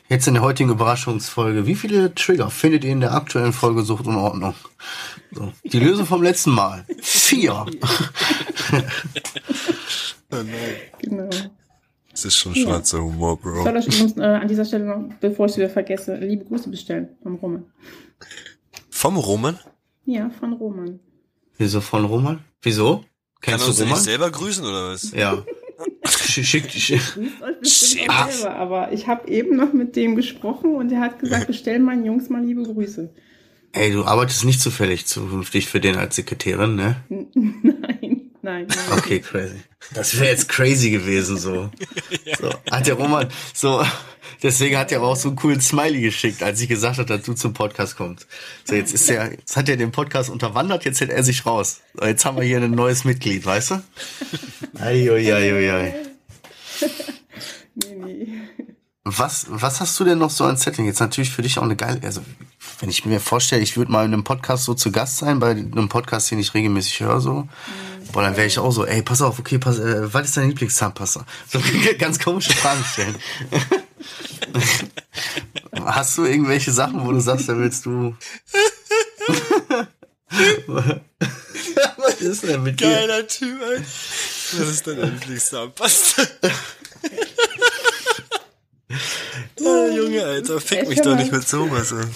[0.09, 1.67] Jetzt in der heutigen Überraschungsfolge.
[1.67, 4.55] Wie viele Trigger findet ihr in der aktuellen Folge Sucht und Ordnung?
[5.33, 5.53] So.
[5.65, 6.85] Die Lösung vom letzten Mal.
[7.03, 7.67] Vier.
[11.03, 11.29] Genau.
[12.11, 12.63] Das ist schon Ja.
[12.63, 13.63] schwarzer Humor, Ich Bro.
[13.65, 16.71] soll euch übrigens äh, an dieser Stelle noch, bevor ich es wieder vergesse, liebe Grüße
[16.71, 17.65] bestellen vom Roman.
[18.97, 19.59] Vom Roman?
[20.07, 21.01] Ja, von Roman.
[21.59, 22.39] Wieso von Roman?
[22.63, 23.05] Wieso?
[23.43, 24.05] Kann Kennst uns du nicht Roman?
[24.05, 25.13] selber grüßen oder was?
[25.13, 25.45] Ja.
[26.07, 26.71] Sch- Schick,
[27.63, 32.07] selber, aber ich habe eben noch mit dem gesprochen und er hat gesagt, bestell meinen
[32.07, 33.13] Jungs mal liebe Grüße.
[33.73, 36.97] Ey, du arbeitest nicht zufällig zukünftig für den als Sekretärin, ne?
[37.35, 38.99] nein, nein, nein.
[38.99, 39.61] Okay, crazy.
[39.93, 41.71] Das wäre jetzt crazy gewesen, so.
[42.41, 42.51] so.
[42.71, 43.85] Hat der Roman, so,
[44.43, 47.23] deswegen hat er aber auch so einen coolen Smiley geschickt, als ich gesagt habe, dass
[47.23, 48.27] du zum Podcast kommst.
[48.65, 51.81] So, jetzt ist er, jetzt hat er den Podcast unterwandert, jetzt hält er sich raus.
[51.95, 53.83] So, jetzt haben wir hier ein neues Mitglied, weißt du?
[54.79, 55.95] Eieieiei.
[57.75, 58.29] Nee, nee.
[59.05, 60.87] Was, was hast du denn noch so an Setting?
[60.87, 62.23] Jetzt natürlich für dich auch eine geile, also
[62.81, 65.51] wenn ich mir vorstelle, ich würde mal in einem Podcast so zu Gast sein, bei
[65.51, 67.49] einem Podcast, den ich regelmäßig höre, so, Mhm.
[68.13, 70.49] boah, dann wäre ich auch so, ey, pass auf, okay, pass, äh, was ist dein
[70.49, 71.25] Lieblingszahnpasta?
[71.51, 71.61] So
[71.99, 73.17] ganz komische Fragen stellen.
[75.85, 78.15] Hast du irgendwelche Sachen, wo du sagst, da willst du.
[81.97, 82.91] was ist denn mit dir?
[82.91, 83.79] Geiler Typ, ey.
[83.79, 86.23] Das ist dein Lieblingszahnpasta.
[89.61, 92.09] Oh, Junge, Alter, fick mich doch nicht mit sowas an.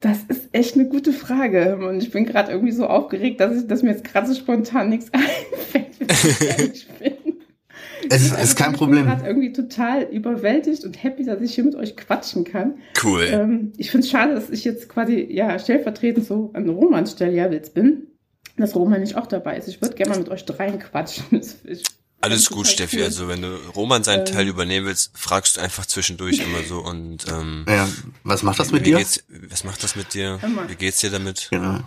[0.00, 1.76] Das ist echt eine gute Frage.
[1.76, 4.88] Und ich bin gerade irgendwie so aufgeregt, dass, ich, dass mir jetzt gerade so spontan
[4.90, 7.12] nichts einfällt, wenn ich ehrlich bin.
[8.10, 9.04] Es ist, Also ist kein Ich Problem.
[9.04, 12.78] bin gerade irgendwie total überwältigt und happy, dass ich hier mit euch quatschen kann.
[13.02, 13.26] Cool.
[13.30, 17.32] Ähm, ich finde es schade, dass ich jetzt quasi ja stellvertretend so an Romans Stelle
[17.34, 18.06] ja jetzt bin,
[18.56, 19.68] dass Roman nicht auch dabei ist.
[19.68, 21.38] Ich würde gerne mal mit euch dreien quatschen.
[21.64, 21.66] Ist-
[22.20, 22.96] Alles gut, Steffi.
[22.98, 23.04] cool.
[23.04, 24.32] Also wenn du Roman seinen Ähm.
[24.34, 27.88] Teil übernehmen willst, fragst du einfach zwischendurch immer so und ähm, Ja,
[28.24, 28.98] was macht das mit wie dir?
[28.98, 30.38] geht's, was macht das mit dir?
[30.66, 31.48] Wie geht's dir damit?
[31.50, 31.78] Genau.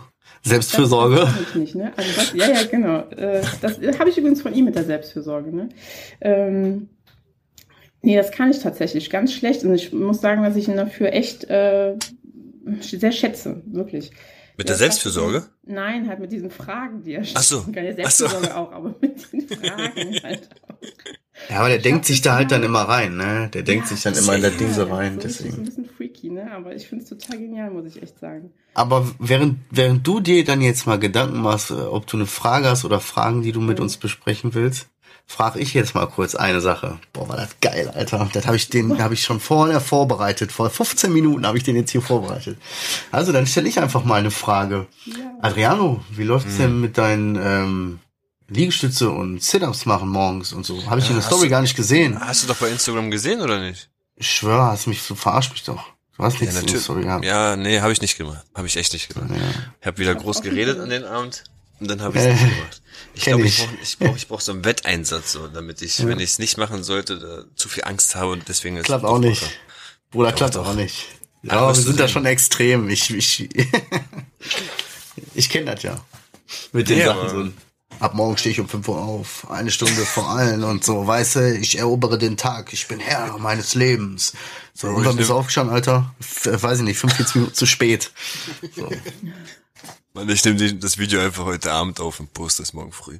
[0.44, 1.16] Selbstfürsorge.
[1.46, 1.92] Das nicht, ne?
[1.96, 3.00] Also das, ja, ja, genau.
[3.10, 5.68] Äh, das habe ich übrigens von ihm mit der Selbstfürsorge, ne?
[6.20, 6.88] Ähm,
[8.00, 11.12] nee, das kann ich tatsächlich ganz schlecht und ich muss sagen, dass ich ihn dafür
[11.12, 11.94] echt äh,
[12.80, 14.10] sehr schätze, wirklich.
[14.62, 15.48] Mit der Ja, Selbstfürsorge?
[15.64, 17.60] Nein, halt mit diesen Fragen, die er Ach so.
[17.62, 17.74] stellt.
[17.74, 18.26] Keine Ach so.
[18.28, 20.76] Selbstfürsorge auch, aber mit den Fragen halt auch.
[21.50, 23.50] Ja, aber der Ich denkt sich das da halt dann immer rein, ne?
[23.52, 25.64] Der denkt sich dann immer in der Dingse rein, so richtig Ein deswegen.
[25.64, 26.50] bisschen freaky, ne?
[26.52, 28.52] Aber ich finde es total genial, muss ich echt sagen.
[28.74, 32.68] Aber während, während du dir dann jetzt mal Gedanken machst, äh, ob du eine Frage
[32.68, 33.84] hast oder Fragen, die du mit Mhm.
[33.84, 34.88] uns besprechen willst,
[35.32, 36.98] frage ich jetzt mal kurz eine Sache.
[37.12, 38.28] Boah, war das geil, Alter.
[38.32, 40.52] Das habe ich den, habe ich schon vorher vorbereitet.
[40.52, 42.58] Vor 15 Minuten habe ich den jetzt hier vorbereitet.
[43.10, 44.86] Also dann stelle ich einfach mal eine Frage.
[45.06, 45.14] Ja.
[45.40, 47.98] Adriano, wie läuft's denn mit deinen ähm,
[48.48, 50.84] Liegestütze und Sit-ups machen morgens und so?
[50.86, 52.20] Habe ich in Ja, der Story du- gar nicht gesehen.
[52.20, 53.88] Hast du doch bei Instagram gesehen oder nicht?
[54.16, 55.84] Ich schwöre, hast mich so verarscht mich doch.
[56.18, 57.24] Du hast nichts in der Story gehabt.
[57.24, 58.44] Ja, nee, habe ich nicht gemacht.
[58.54, 59.30] Habe ich echt nicht gemacht.
[59.30, 59.36] Ja.
[59.80, 61.42] Ich habe wieder groß geredet an den Abend
[61.80, 62.82] und dann habe ich es Äh, nicht gemacht.
[63.14, 63.66] Ich glaube, ich ich.
[63.66, 66.06] brauche ich brauch, ich brauch so einen Wetteinsatz, so, damit ich, Ja.
[66.06, 69.18] wenn ich es nicht machen sollte, zu viel Angst habe und deswegen ist Klappt auch
[69.18, 69.42] nicht.
[69.42, 69.52] locker.
[70.10, 70.66] Bruder, klappt doch.
[70.68, 71.06] auch nicht.
[71.42, 72.88] Ja, wir wirst du sind da schon extrem.
[72.88, 73.48] Ich, ich,
[75.34, 76.00] ich kenne das ja.
[76.72, 77.52] Mit den Nee, Sachen aber- so.
[78.00, 79.48] Ab morgen stehe ich um 5 Uhr auf.
[79.50, 81.06] Eine Stunde vor allen und so.
[81.06, 82.72] Weißt du, ich erobere den Tag.
[82.72, 84.32] Ich bin Herr meines Lebens.
[84.74, 86.12] So, und dann bist du aufgestanden, Alter.
[86.44, 88.10] Weiß ich nicht, 45 Minuten zu spät.
[88.74, 88.90] So.
[90.14, 93.18] Mann, ich nehme das Video einfach heute Abend auf und poste es morgen früh.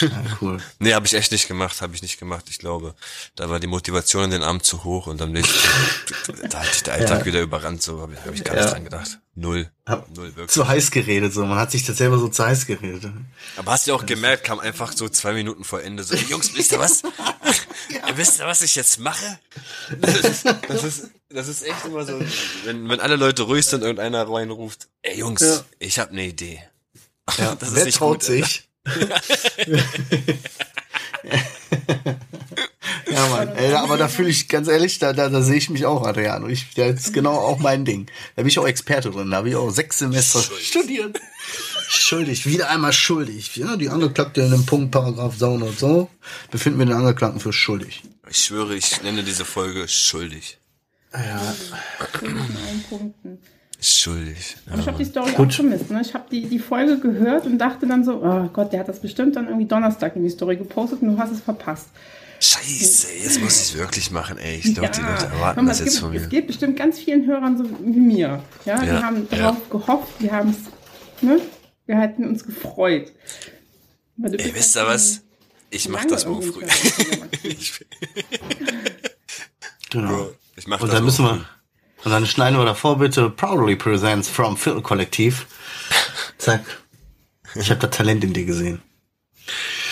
[0.00, 0.58] Ja, cool.
[0.78, 2.46] Nee, habe ich echt nicht gemacht, habe ich nicht gemacht.
[2.48, 2.94] Ich glaube,
[3.36, 6.72] da war die Motivation an den Abend zu hoch und am nächsten Tag, da hat
[6.72, 7.24] sich der Alltag Ja.
[7.26, 8.62] wieder überrannt, so habe ich, hab ich gar Ja.
[8.62, 9.18] nicht dran gedacht.
[9.34, 9.70] Null.
[9.86, 10.48] Hab Null, wirklich.
[10.48, 11.44] Zu heiß geredet, so.
[11.44, 13.12] Man hat sich das selber so zu heiß geredet.
[13.56, 16.72] Aber hast du auch gemerkt, kam einfach so zwei Minuten vor Ende so, Jungs, wisst
[16.72, 17.02] ihr was?
[18.14, 19.38] wisst ihr, was ich jetzt mache?
[20.00, 22.20] Das ist, das ist, das ist echt immer so,
[22.64, 25.64] wenn, wenn alle Leute ruhig sind und einer reinruft, ey Jungs, Ja.
[25.78, 26.62] ich habe eine Idee.
[27.38, 28.68] Ja, Das ist wer nicht traut gut, sich?
[33.10, 33.48] ja, Mann.
[33.56, 36.48] Ey, aber da fühle ich, ganz ehrlich, da, da, da sehe ich mich auch, Adriano.
[36.48, 38.06] Ich, das ist genau auch mein Ding.
[38.36, 39.30] Da bin ich auch Experte drin.
[39.30, 40.66] Da habe ich auch sechs Semester Schuldig.
[40.68, 41.20] studiert.
[41.88, 43.56] Schuldig, wieder einmal schuldig.
[43.56, 46.08] Ja, die Angeklagte in dem Punkt Paragraph so und so
[46.50, 48.02] befinden wir den Angeklagten für schuldig.
[48.28, 50.58] Ich schwöre, ich nenne diese Folge schuldig.
[51.12, 51.54] Ja,
[52.22, 53.38] In allen Punkten.
[53.82, 54.56] Schuldig.
[54.70, 55.48] Aber ich habe die Story Gut.
[55.48, 55.90] auch vermisst.
[55.90, 56.02] Ne?
[56.02, 59.00] Ich habe die, die Folge gehört und dachte dann so, oh Gott, der hat das
[59.00, 61.86] bestimmt dann irgendwie Donnerstag in die Story gepostet und du hast es verpasst.
[62.40, 64.56] Scheiße, jetzt muss ich es wirklich machen, ey.
[64.62, 66.28] Ich glaube, die Leute erwarten mal, das es jetzt gibt, von Es mir.
[66.28, 68.42] geht bestimmt ganz vielen Hörern so wie mir.
[68.66, 69.38] Ja, Ja, wir haben ja.
[69.38, 71.40] darauf gehofft, wir haben es, ne?
[71.86, 73.12] Wir hatten uns gefreut.
[74.22, 75.22] Ey, wisst ihr halt was?
[75.70, 76.64] Ich mach das morgen früh.
[79.90, 80.30] genau.
[80.60, 81.42] Ich mach Und das dann müssen wir,
[82.04, 85.46] und dann schneiden wir davor bitte Proudly Presents from Phil Kollektiv.
[86.36, 86.60] Zack.
[87.54, 88.82] Ich habe da Talent in dir gesehen.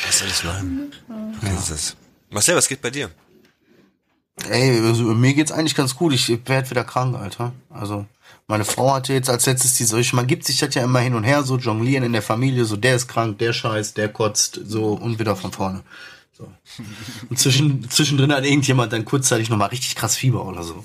[0.06, 0.92] Was soll ich machen?
[1.38, 1.96] Okay, das
[2.30, 3.10] Marcel, was geht bei dir?
[4.46, 6.12] Ey, also, mir geht's eigentlich ganz gut.
[6.12, 7.52] Ich werd wieder krank, Alter.
[7.70, 8.04] Also,
[8.46, 11.14] meine Frau hatte jetzt als letztes die solche, man gibt sich das ja immer hin
[11.14, 14.60] und her, so jonglieren in der Familie, so der ist krank, der scheißt, der kotzt,
[14.66, 15.82] so und wieder von vorne.
[16.38, 16.52] So.
[17.28, 20.84] Und zwischen, zwischendrin hat irgendjemand dann kurzzeitig nochmal richtig krass Fieber oder so.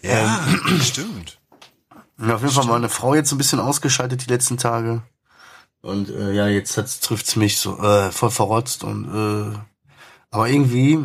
[0.00, 0.42] Ja,
[0.80, 1.38] stimmt.
[2.16, 5.02] Und auf jeden Fall war meine Frau jetzt so ein bisschen ausgeschaltet die letzten Tage.
[5.82, 9.58] Und äh, ja, jetzt hat's, trifft's mich so äh, voll verrotzt und äh,
[10.30, 11.00] aber irgendwie,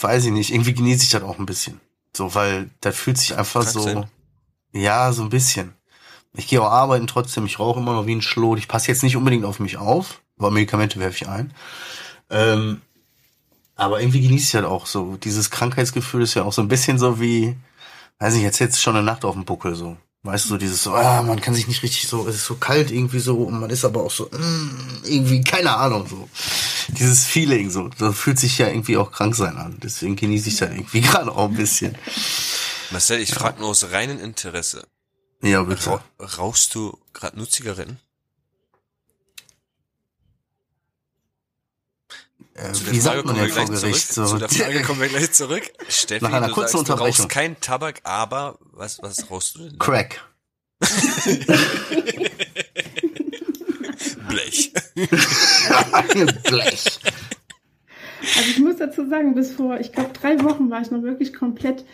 [0.00, 1.80] weiß ich nicht, irgendwie genieße ich das auch ein bisschen.
[2.16, 3.80] So, weil das fühlt sich einfach Krank so.
[3.80, 4.06] sein?
[4.72, 5.74] Ja, so ein bisschen.
[6.32, 8.58] Ich gehe auch arbeiten trotzdem, ich rauche immer noch wie ein Schlot.
[8.58, 11.52] Ich passe jetzt nicht unbedingt auf mich auf, aber Medikamente werfe ich ein.
[12.30, 12.82] Ähm,
[13.76, 15.16] Aber irgendwie genieße ich halt auch so.
[15.16, 17.56] Dieses Krankheitsgefühl ist ja auch so ein bisschen so wie,
[18.18, 19.96] weiß ich, jetzt jetzt schon eine Nacht auf dem Buckel so.
[20.22, 22.56] Weißt du, so dieses so, ah, man kann sich nicht richtig so, es ist so
[22.56, 26.28] kalt irgendwie so und man ist aber auch so, mm, irgendwie, keine Ahnung, so.
[26.88, 29.76] Dieses Feeling so, so fühlt sich ja irgendwie auch krank sein an.
[29.82, 31.96] Deswegen genieße ich das irgendwie gerade auch ein bisschen.
[32.90, 34.84] Marcel, ich frage nur aus reinem Interesse.
[35.42, 35.90] Ja, bitte.
[35.90, 36.02] Ra
[36.38, 38.00] rauchst du gerade nur Zigaretten?
[42.56, 44.12] Äh, Zu der wie Frage sagt man kommen wir denn vor gleich Gericht?
[44.12, 44.28] zurück.
[44.28, 45.62] So, Zu der Frage kommen wir gleich zurück.
[45.88, 47.24] Steffi, Nach einer du kurzen sagst, du Unterbrechung.
[47.24, 49.78] rauchst keinen Tabak, aber was, was rauchst du denn?
[49.78, 50.20] Crack.
[54.28, 54.72] Blech.
[56.44, 56.84] Blech.
[58.36, 61.32] Also ich muss dazu sagen, bis vor, ich glaube, drei Wochen war ich noch wirklich
[61.34, 61.84] komplett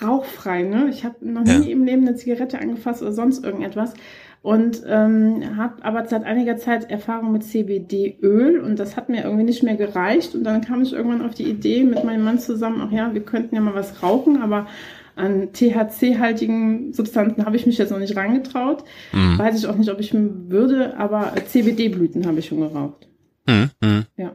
[0.00, 0.62] rauchfrei.
[0.62, 0.90] Ne?
[0.90, 1.72] Ich habe noch nie Ja.
[1.72, 3.92] im Leben eine Zigarette angefasst oder sonst irgendetwas.
[4.42, 9.44] Und ähm, habe aber seit einiger Zeit Erfahrung mit CBD-Öl und das hat mir irgendwie
[9.44, 10.34] nicht mehr gereicht.
[10.34, 13.22] Und dann kam ich irgendwann auf die Idee mit meinem Mann zusammen, ach ja, wir
[13.22, 14.66] könnten ja mal was rauchen, aber
[15.14, 18.82] an THC-haltigen Substanzen habe ich mich jetzt noch nicht rangetraut.
[19.12, 19.38] Mhm.
[19.38, 23.06] Weiß ich auch nicht, ob ich würde, aber CBD-Blüten habe ich schon geraucht.
[23.46, 23.70] Mhm.
[23.80, 24.06] Mhm.
[24.16, 24.32] Ja.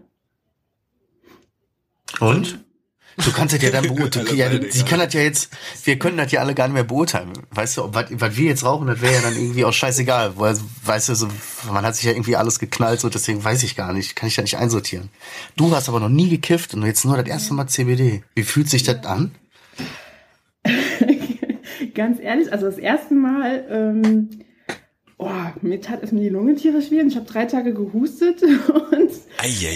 [2.21, 2.59] Und?
[3.23, 4.27] Du kannst das ja dann beurteilen.
[4.35, 5.49] Ja, sie kann das ja jetzt,
[5.85, 7.33] wir können das ja alle gar nicht mehr beurteilen.
[7.51, 10.37] Weißt du, ob was, was wir jetzt rauchen, das wäre ja dann irgendwie auch scheißegal.
[10.37, 11.27] Weil, weißt du, so,
[11.71, 14.35] man hat sich ja irgendwie alles geknallt, so deswegen weiß ich gar nicht, kann ich
[14.35, 15.09] da nicht einsortieren.
[15.55, 18.23] Du hast aber noch nie gekifft und jetzt nur das erste Mal CBD.
[18.35, 19.33] Wie fühlt sich das an?
[21.95, 24.29] Ganz ehrlich, also das erste Mal, ähm,
[25.17, 25.29] oh,
[25.61, 28.43] mir tat es mir die Lunge tierisch weh und ich habe drei Tage gehustet
[28.91, 29.11] und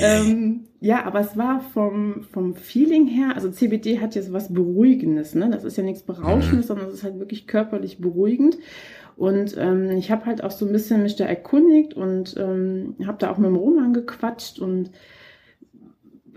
[0.02, 4.54] ähm, ja, aber es war vom, vom Feeling her, also CBD hat ja so was
[4.54, 5.50] Beruhigendes, ne?
[5.52, 8.58] Das ist ja nichts Berauschendes, sondern es ist halt wirklich körperlich beruhigend.
[9.18, 13.20] Und ähm, ich habe halt auch so ein bisschen mich da erkundigt und ähm, habe
[13.20, 14.90] da auch mit dem Roman gequatscht und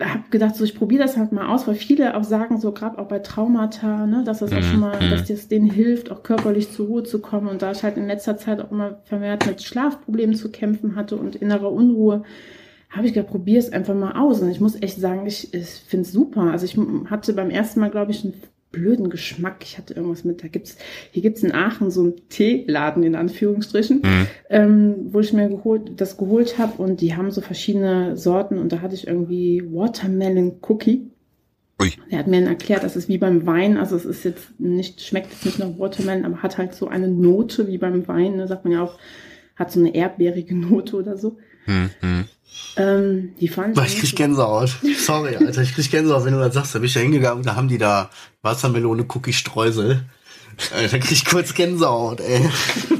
[0.00, 2.98] habe gedacht, so ich probiere das halt mal aus, weil viele auch sagen, so gerade
[2.98, 5.10] auch bei Traumata, ne, dass das auch Mhm, schon mal, mhm.
[5.10, 7.48] dass das denen hilft, auch körperlich zur Ruhe zu kommen.
[7.48, 11.16] Und da ich halt in letzter Zeit auch immer vermehrt mit Schlafproblemen zu kämpfen hatte
[11.16, 12.24] und innerer Unruhe,
[12.90, 14.40] habe ich gedacht, probier es einfach mal aus.
[14.40, 16.42] Und ich muss echt sagen, ich, ich finde es super.
[16.42, 16.76] Also ich
[17.10, 18.34] hatte beim ersten Mal, glaube ich, einen
[18.74, 19.56] blöden Geschmack.
[19.62, 20.76] Ich hatte irgendwas mit, da gibt's,
[21.12, 24.26] hier gibt's in Aachen so einen Teeladen in Anführungsstrichen, Mhm.
[24.50, 28.72] ähm, wo ich mir geholt, das geholt habe und die haben so verschiedene Sorten und
[28.72, 31.10] da hatte ich irgendwie Watermelon Cookie.
[31.80, 31.90] Ui.
[32.10, 35.00] Er hat mir dann erklärt, das ist wie beim Wein, also es ist jetzt nicht,
[35.02, 38.46] schmeckt jetzt nicht nach Watermelon, aber hat halt so eine Note wie beim Wein, ne,
[38.46, 38.98] sagt man ja auch,
[39.56, 41.36] hat so eine erdbeerige Note oder so.
[41.66, 41.90] Mhm.
[42.76, 44.76] Ähm, die fand Boah, ich krieg Gänsehaut.
[44.98, 46.74] Sorry, Alter, ich krieg Gänsehaut, wenn du das sagst.
[46.74, 48.10] Da bin ich da hingegangen, da haben die da
[48.42, 50.04] Wassermelone, Cookie, Streusel.
[50.76, 52.40] Äh, Da krieg ich kurz Gänsehaut, ey.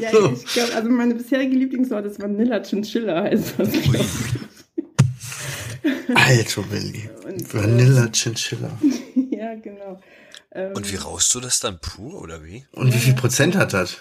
[0.01, 3.69] Ja, ich glaube, also meine bisherige Lieblingssorte ist Vanilla Chinchilla, heißt das.
[3.73, 3.90] ich.
[6.14, 7.09] Alter Willi.
[7.27, 8.71] Und, Vanilla Chinchilla.
[9.31, 10.01] ja, genau.
[10.53, 12.64] Ähm, Und wie rauchst du das dann pur oder wie?
[12.73, 13.97] Und wie viel Prozent hat das?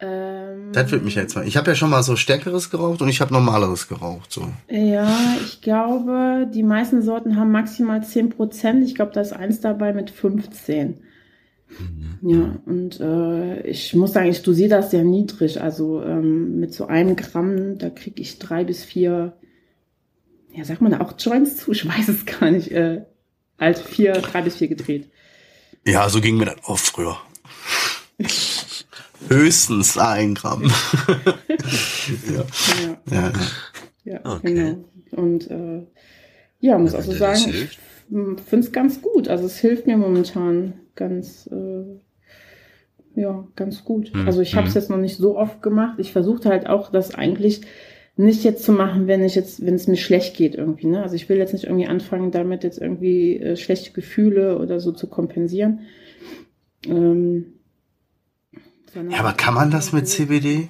[0.00, 1.46] Ähm, Das würde mich jetzt mal.
[1.46, 4.32] Ich habe ja schon mal so stärkeres geraucht und ich habe normaleres geraucht.
[4.32, 4.48] So.
[4.68, 8.82] Ja, ich glaube, die meisten Sorten haben maximal 10%.
[8.82, 10.98] Ich glaube, da ist eins dabei mit 15.
[12.22, 15.60] Ja, und äh, ich muss sagen, ich dosiere das sehr niedrig.
[15.60, 19.36] Also ähm, mit so einem Gramm, da kriege ich drei bis vier,
[20.52, 21.72] ja, sagt man da auch Joints zu?
[21.72, 22.70] Ich weiß es gar nicht.
[22.70, 23.02] Äh,
[23.58, 25.10] halt vier, drei bis vier gedreht.
[25.86, 27.16] Ja, so ging mir das auch früher.
[29.28, 30.62] Höchstens ein Gramm.
[32.34, 32.44] ja.
[33.10, 33.32] Ja, Ja.
[34.04, 34.54] ja Okay.
[34.54, 34.84] genau.
[35.12, 35.82] Und äh,
[36.60, 37.78] ja, muss Ja, auch so wenn dir das sagen, ich
[38.44, 39.28] finde es ganz gut.
[39.28, 44.12] Also es hilft mir momentan ganz, äh, ja, ganz gut.
[44.12, 44.80] Hm, Also ich habe es hm.
[44.80, 45.98] jetzt noch nicht so oft gemacht.
[45.98, 47.62] Ich versuche halt auch, das eigentlich
[48.16, 50.86] nicht jetzt zu machen, wenn ich jetzt, wenn es mir schlecht geht irgendwie.
[50.86, 51.02] Ne?
[51.02, 54.92] Also ich will jetzt nicht irgendwie anfangen, damit jetzt irgendwie äh, schlechte Gefühle oder so
[54.92, 55.80] zu kompensieren.
[56.86, 57.53] Ähm,
[58.94, 60.68] sondern- ja, aber kann man das mit CBD?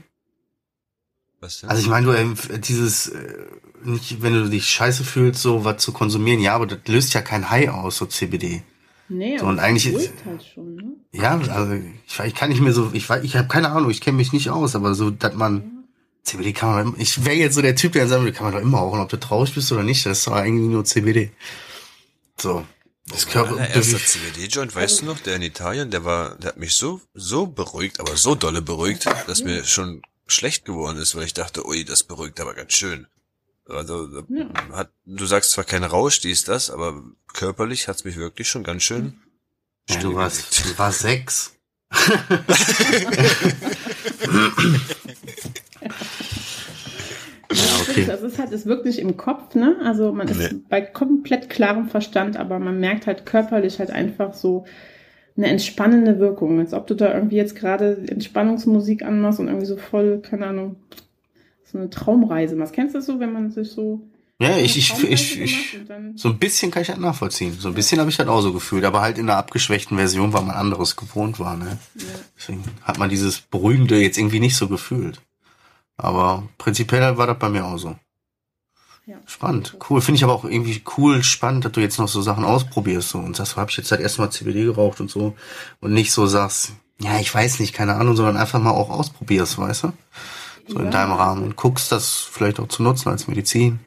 [1.41, 1.71] Was denn?
[1.71, 3.35] Also ich meine, du ähm, dieses äh,
[3.85, 7.21] nicht, wenn du dich scheiße fühlst, so was zu konsumieren, ja, aber das löst ja
[7.23, 8.63] kein High aus, so CBD.
[9.11, 10.83] Nee, So, aber und eigentlich ist- halt schon, ne?
[11.13, 14.01] Ja, also ich, ich kann nicht mehr so, ich weiß, ich habe keine Ahnung, ich
[14.01, 15.85] kenne mich nicht aus, aber so, dass man
[16.23, 18.61] CBD kann man, ich wäre jetzt so der Typ, der sagen würde, kann man doch
[18.63, 21.31] immer rauchen, ob du traurig bist oder nicht, das ist doch eigentlich nur CBD.
[22.39, 22.65] So.
[23.07, 26.57] Das mein Körper, allererster CBD-Joint, weißt du noch, der in Italien, der war, der hat
[26.57, 31.25] mich so, so beruhigt, aber so dolle beruhigt, dass mir schon schlecht geworden ist, weil
[31.25, 33.07] ich dachte, ui, das beruhigt aber ganz schön.
[33.67, 34.49] Also, Ja.
[34.73, 38.83] hat, du sagst zwar kein Rausch, dies, das, aber körperlich hat's mich wirklich schon ganz
[38.83, 39.21] schön
[39.88, 41.53] ja, du warst, du warst sechs.
[47.88, 48.05] Okay.
[48.07, 49.77] Das ist halt, es wirkt nicht im Kopf, ne?
[49.85, 50.61] Also man ist Nee.
[50.68, 54.64] bei komplett klarem Verstand, aber man merkt halt körperlich halt einfach so
[55.37, 56.61] eine entspannende Wirkung.
[56.61, 60.77] Als ob du da irgendwie jetzt gerade Entspannungsmusik anmachst und irgendwie so voll, keine Ahnung,
[61.64, 62.73] so eine Traumreise machst.
[62.73, 64.01] Kennst du das so, wenn man sich so
[64.40, 65.79] Ja, ich, ich, ich, ich,
[66.16, 67.57] so ein bisschen kann ich halt nachvollziehen.
[67.59, 70.33] So ein bisschen habe ich halt auch so gefühlt, aber halt in einer abgeschwächten Version,
[70.33, 71.79] weil man anderes gewohnt war, ne?
[71.97, 72.05] ja.
[72.38, 75.20] Deswegen hat man dieses Beruhigende jetzt irgendwie nicht so gefühlt.
[75.97, 77.97] Aber prinzipiell war das bei mir auch so.
[79.07, 79.17] Ja.
[79.27, 80.01] Spannend, cool.
[80.01, 83.19] Finde ich aber auch irgendwie cool, spannend, dass du jetzt noch so Sachen ausprobierst so
[83.19, 85.35] und sagst, habe ich jetzt halt erstmal CBD geraucht und so
[85.81, 89.59] und nicht so sagst, ja, ich weiß nicht, keine Ahnung, sondern einfach mal auch ausprobierst,
[89.59, 89.93] weißt du?
[90.67, 90.91] So in Ja.
[90.91, 93.81] deinem Rahmen und guckst, das vielleicht auch zu nutzen als Medizin.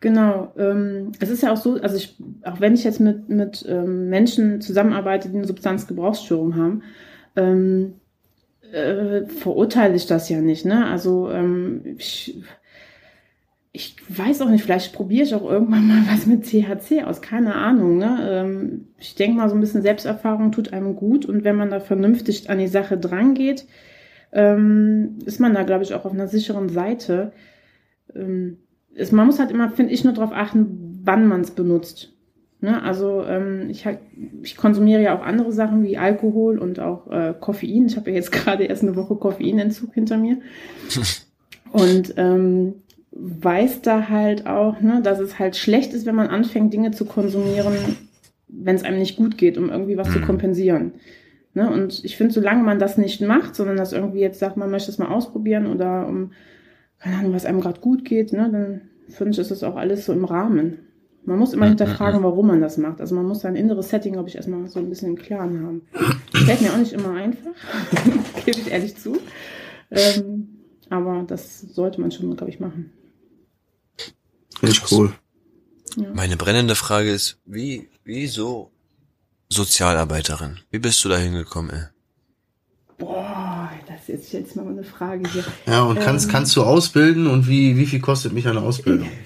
[0.00, 0.52] Genau.
[0.58, 4.08] Ähm, es ist ja auch so, also ich, auch wenn ich jetzt mit, mit ähm,
[4.08, 6.82] Menschen zusammenarbeite, die eine Substanzgebrauchsstörung haben,
[7.36, 7.94] ähm,
[8.72, 10.64] äh, verurteile ich das ja nicht.
[10.64, 10.86] Ne?
[10.86, 12.42] Also ähm, ich,
[13.72, 17.54] ich weiß auch nicht, vielleicht probiere ich auch irgendwann mal was mit THC aus, keine
[17.54, 17.98] Ahnung.
[17.98, 18.18] Ne?
[18.22, 21.80] Ähm, ich denke mal, so ein bisschen Selbsterfahrung tut einem gut und wenn man da
[21.80, 23.66] vernünftig an die Sache drangeht,
[24.32, 27.32] ähm, ist man da, glaube ich, auch auf einer sicheren Seite.
[28.14, 28.58] Ähm,
[28.94, 32.12] ist, man muss halt immer, finde ich, nur darauf achten, wann man es benutzt.
[32.60, 32.82] Ne?
[32.82, 33.86] Also ähm, ich,
[34.42, 37.86] ich konsumiere ja auch andere Sachen wie Alkohol und auch äh, Koffein.
[37.86, 40.38] Ich habe ja jetzt gerade erst eine Woche Koffeinentzug hinter mir.
[41.72, 42.74] und ähm,
[43.12, 47.04] weiß da halt auch, ne, dass es halt schlecht ist, wenn man anfängt, Dinge zu
[47.04, 47.74] konsumieren,
[48.48, 50.24] wenn es einem nicht gut geht, um irgendwie was zu Mhm.
[50.24, 50.92] kompensieren.
[51.54, 51.68] Ne?
[51.68, 54.90] Und ich finde, solange man das nicht macht, sondern das irgendwie jetzt sagt, man möchte
[54.90, 56.32] es mal ausprobieren oder um,
[56.98, 60.06] keine Ahnung, was einem gerade gut geht, ne, dann finde ich, ist das auch alles
[60.06, 60.78] so im Rahmen.
[61.24, 63.00] Man muss immer Mhm, hinterfragen, warum man das macht.
[63.00, 65.82] Also man muss sein inneres Setting, glaube ich, erstmal so ein bisschen im Klaren haben.
[66.32, 67.50] Fällt mir auch nicht immer einfach,
[68.44, 69.18] gebe ich ehrlich zu.
[69.90, 70.48] Ähm,
[70.88, 72.90] aber das sollte man schon, glaube ich, machen.
[74.58, 75.12] Finde ich cool.
[75.96, 76.08] Ja.
[76.14, 78.70] Meine brennende Frage ist, wie, wieso
[79.50, 80.58] Sozialarbeiterin?
[80.70, 81.82] Wie bist du da hingekommen, ey?
[82.98, 85.44] Boah, das ist jetzt mal eine Frage hier.
[85.66, 86.32] Ja, und kannst, Ähm.
[86.32, 89.08] kannst du ausbilden und wie, wie viel kostet mich eine Ausbildung?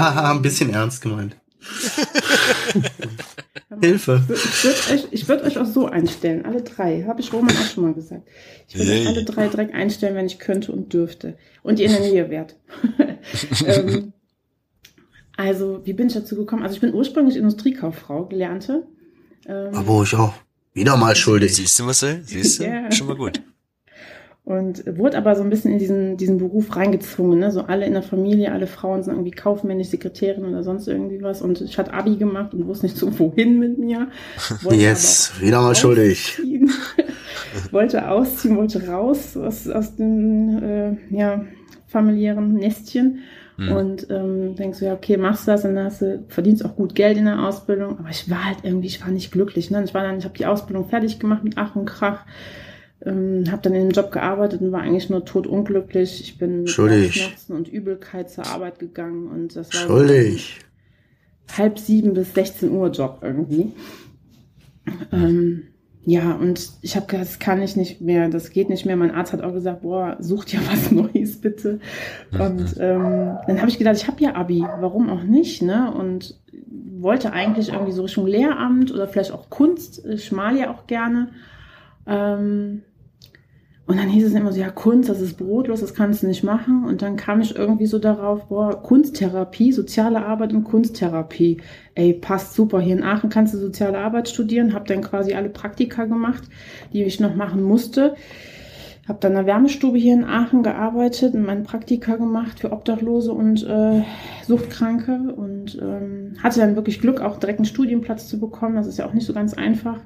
[0.00, 1.36] Haha, ein bisschen ernst gemeint.
[3.80, 4.22] Hilfe.
[4.32, 7.04] Ich würde euch, ich würd euch auch so einstellen, alle drei.
[7.06, 8.26] Habe ich Roman auch schon mal gesagt.
[8.68, 9.08] Ich würde euch Yay.
[9.08, 11.36] alle drei direkt einstellen, wenn ich könnte und dürfte.
[11.62, 12.56] Und ihr in der Nähe wärt.
[13.66, 14.12] ähm,
[15.36, 16.62] also, wie bin ich dazu gekommen?
[16.62, 18.86] Also, ich bin ursprünglich Industriekauffrau, gelernte.
[19.46, 20.34] Ähm, Aber ich auch.
[20.72, 21.54] Wieder mal schuldig.
[21.54, 22.22] Siehst du, Marcel?
[22.24, 22.64] Siehst du?
[22.64, 22.90] Ja.
[22.92, 23.42] Schon mal gut.
[24.46, 27.40] Und wurde aber so ein bisschen in diesen, diesen Beruf reingezwungen.
[27.40, 27.50] Ne?
[27.50, 31.42] So alle in der Familie, alle Frauen sind irgendwie kaufmännisch, Sekretärin oder sonst irgendwie was.
[31.42, 34.06] Und ich hatte Abi gemacht und wusste nicht so, wohin mit mir.
[34.62, 36.40] Wollte Yes, wieder mal schuldig.
[37.72, 41.44] wollte ausziehen, wollte raus aus, aus dem äh, ja,
[41.88, 43.24] familiären Nestchen.
[43.56, 43.72] Hm.
[43.72, 46.94] Und ähm, denkst du, ja, okay, machst du das, dann hast du, verdienst auch gut
[46.94, 47.98] Geld in der Ausbildung.
[47.98, 49.72] Aber ich war halt irgendwie, ich war nicht glücklich.
[49.72, 49.82] Ne?
[49.82, 52.24] Ich war dann, ich habe die Ausbildung fertig gemacht mit Ach und Krach.
[53.04, 56.20] Ähm, habe dann in dem Job gearbeitet und war eigentlich nur totunglücklich.
[56.22, 57.14] Ich bin mit.
[57.14, 60.58] Bauchschmerzen und Übelkeit zur Arbeit gegangen und das war Schuldig.
[61.56, 63.72] halb sieben bis 16 Uhr Job irgendwie.
[65.12, 65.64] Ähm,
[66.08, 68.96] ja, und ich habe gesagt, das kann ich nicht mehr, das geht nicht mehr.
[68.96, 71.80] Mein Arzt hat auch gesagt, boah, such dir was Neues bitte.
[72.32, 75.92] Und ähm, dann habe ich gedacht, ich habe ja Abi, warum auch nicht, ne?
[75.92, 76.38] Und
[76.98, 81.30] wollte eigentlich irgendwie so Richtung Lehramt oder vielleicht auch Kunst, ich mal ja auch gerne.
[82.06, 82.82] Ähm,
[83.86, 86.42] und dann hieß es immer so, ja, Kunst, das ist brotlos, das kannst du nicht
[86.42, 86.84] machen.
[86.84, 91.58] Und dann kam ich irgendwie so darauf, boah, Kunsttherapie, soziale Arbeit und Kunsttherapie.
[91.94, 92.80] Ey, passt super.
[92.80, 94.74] Hier in Aachen kannst du soziale Arbeit studieren.
[94.74, 96.42] Hab dann quasi alle Praktika gemacht,
[96.92, 98.16] die ich noch machen musste.
[99.06, 103.32] Hab dann in einer Wärmestube hier in Aachen gearbeitet und meine Praktika gemacht für Obdachlose
[103.32, 104.02] und äh,
[104.48, 105.32] Suchtkranke.
[105.36, 108.74] Und ähm, hatte dann wirklich Glück, auch direkt einen Studienplatz zu bekommen.
[108.74, 110.00] Das ist ja auch nicht so ganz einfach.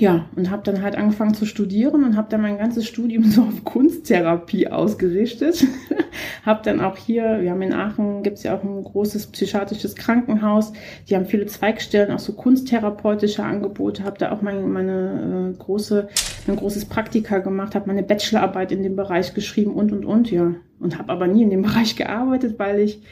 [0.00, 3.42] Ja, und habe dann halt angefangen zu studieren und habe dann mein ganzes Studium so
[3.42, 5.66] auf Kunsttherapie ausgerichtet.
[6.46, 10.72] habe dann auch hier, wir haben in Aachen, gibt's ja auch ein großes psychiatrisches Krankenhaus,
[11.06, 16.08] die haben viele Zweigstellen, auch so kunsttherapeutische Angebote, habe da auch meine, meine äh, große,
[16.46, 20.54] mein großes Praktika gemacht, habe meine Bachelorarbeit in dem Bereich geschrieben und, und, und, ja.
[20.78, 23.02] Und habe aber nie in dem Bereich gearbeitet, weil ich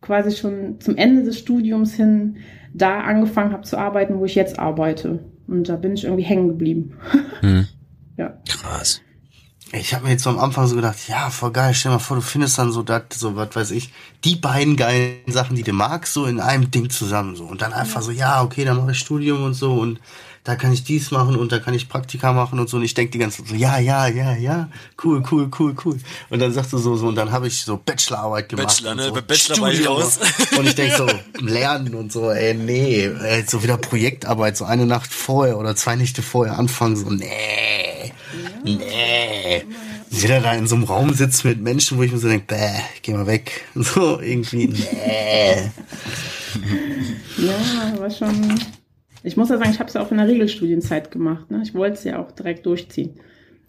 [0.00, 2.38] quasi schon zum Ende des Studiums hin
[2.74, 5.20] da angefangen habe zu arbeiten, wo ich jetzt arbeite.
[5.52, 6.94] Und da bin ich irgendwie hängen geblieben.
[7.40, 7.66] Hm.
[8.16, 8.38] Ja.
[8.48, 9.00] Krass.
[9.72, 11.98] Ich habe mir jetzt so am Anfang so gedacht, ja, voll geil, stell dir mal
[11.98, 13.92] vor, du findest dann so das, so was weiß ich,
[14.22, 17.44] die beiden geilen Sachen, die du magst, so in einem Ding zusammen so.
[17.44, 19.98] Und dann einfach so, ja, okay, dann mache ich Studium und so und
[20.44, 22.76] da kann ich dies machen und da kann ich Praktika machen und so.
[22.76, 24.68] Und ich denk die ganze Zeit so, ja, ja, ja, ja,
[25.04, 25.98] cool, cool, cool, cool.
[26.30, 28.66] Und dann sagst du so, so, und dann habe ich so Bachelorarbeit gemacht.
[28.66, 29.02] Bachelor, ne?
[29.02, 30.18] und so, Bei Bachelor war ich raus.
[30.58, 31.06] Und ich denk so,
[31.38, 35.94] lernen und so, ey, nee, ey, so wieder Projektarbeit, so eine Nacht vorher oder zwei
[35.94, 38.12] Nächte vorher anfangen, so, nee,
[38.64, 39.64] nee.
[40.10, 42.80] Wieder da in so einem Raum sitzen mit Menschen, wo ich mir so denke, bäh,
[43.00, 43.64] geh mal weg.
[43.74, 45.70] So, irgendwie, nee.
[47.38, 48.60] Ja, war schon.
[49.24, 51.50] Ich muss ja sagen, ich habe es ja auch in der Regelstudienzeit gemacht.
[51.50, 51.60] Ne?
[51.62, 53.20] Ich wollte es ja auch direkt durchziehen.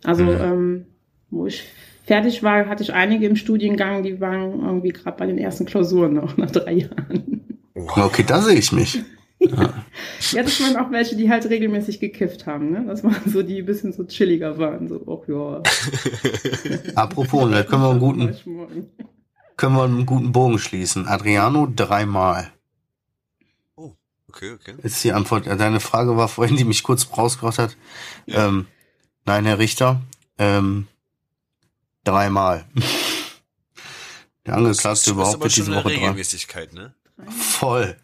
[0.04, 0.41] Also, Mhm.
[0.41, 0.86] ähm,
[1.30, 1.64] wo ich
[2.06, 6.14] fertig war, hatte ich einige im Studiengang, die waren irgendwie gerade bei den ersten Klausuren
[6.14, 7.60] noch nach drei Jahren.
[7.76, 9.01] Okay, da sehe ich mich.
[10.32, 12.72] Ja, das waren auch welche, die halt regelmäßig gekifft haben.
[12.72, 12.86] Ne?
[12.88, 14.88] Das waren so, die ein bisschen so chilliger waren.
[14.88, 15.62] So, ach ja.
[16.95, 18.34] Apropos, da können wir einen guten,
[19.58, 21.08] können wir einen guten Bogen schließen.
[21.08, 22.51] Adriano dreimal.
[24.34, 24.75] Okay, okay.
[24.81, 25.45] Ist die Antwort.
[25.45, 27.77] Ja, Deine Frage war vorhin, die mich kurz rausgebracht hat.
[28.25, 28.47] Ja.
[28.47, 28.65] Ähm,
[29.25, 30.01] nein, Herr Richter.
[30.39, 30.88] Ähm,
[32.03, 32.65] dreimal.
[34.45, 35.99] Der Angeklagte überhaupt diese eine Woche dran.
[35.99, 36.93] Regelmäßigkeit, ne?
[37.29, 37.95] Voll.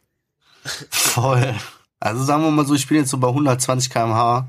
[0.89, 1.55] Voll.
[1.99, 4.47] Also sagen wir mal so, ich bin jetzt so bei 120 km/h.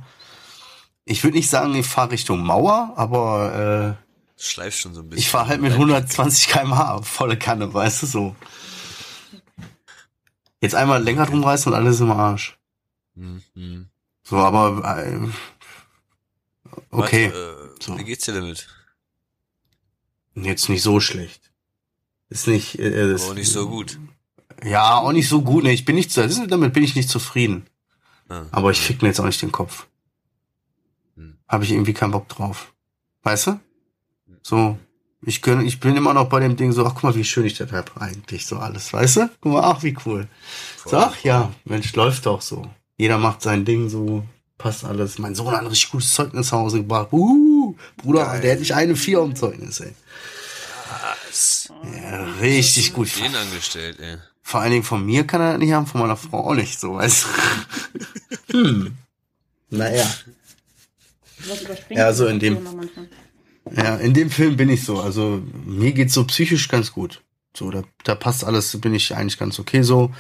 [1.07, 5.21] Ich würde nicht sagen, ich fahre Richtung Mauer, aber äh, Schleifst schon so ein bisschen.
[5.21, 8.37] ich fahre halt mit 120 km/h volle Kanne, weißt du so.
[10.61, 12.59] Jetzt einmal länger drum reißen und alles im Arsch.
[13.15, 13.89] Hm, hm.
[14.23, 15.29] So, aber äh,
[16.91, 17.99] okay, Warte, äh, So.
[17.99, 18.69] Wie geht's dir damit?
[20.35, 21.51] jetzt nicht so schlecht.
[22.29, 23.99] Ist nicht, äh, Aber ist, auch nicht so gut.
[24.63, 25.65] Ja, auch nicht so gut.
[25.65, 27.67] Ne, ich bin nicht, damit bin ich nicht zufrieden.
[28.29, 28.47] Ah.
[28.53, 29.89] Aber ich fick mir jetzt auch nicht den Kopf.
[31.17, 31.39] Hm.
[31.49, 32.73] Habe ich irgendwie keinen Bock drauf.
[33.23, 33.61] Weißt du?
[34.43, 34.79] So,
[35.23, 37.45] ich gönn, ich bin immer noch bei dem Ding so, ach guck mal, wie schön
[37.45, 39.31] ich das hab eigentlich so alles, weißt du?
[39.41, 40.29] Guck mal, ach wie cool.
[40.85, 40.99] So, Voll.
[41.01, 42.67] ach ja, Mensch, läuft doch so.
[42.97, 44.25] Jeder macht sein Ding so,
[44.59, 45.19] passt alles.
[45.19, 47.09] Mein Sohn hat ein richtig gutes Zeugnis nach Hause gebracht.
[47.13, 48.41] Uh, Bruder, Geil.
[48.41, 49.95] der hat nicht eine Vier im Zeugnis, ey.
[51.29, 51.69] Was?
[52.03, 53.09] Ja, richtig gut.
[53.19, 54.17] Den angestellt, ey.
[54.43, 56.81] Vor allen Dingen von mir kann er das nicht haben, von meiner Frau auch nicht,
[56.81, 57.27] so, weißt
[58.49, 58.59] du?
[58.59, 58.97] hm.
[59.71, 60.05] Naja.
[61.47, 62.67] Was überspringt Ja, so in die dem-?
[63.77, 65.01] Ja, in dem Film bin ich so.
[65.01, 67.23] Also mir geht's so psychisch ganz gut.
[67.57, 70.13] So, da, da passt alles, bin ich eigentlich ganz okay so.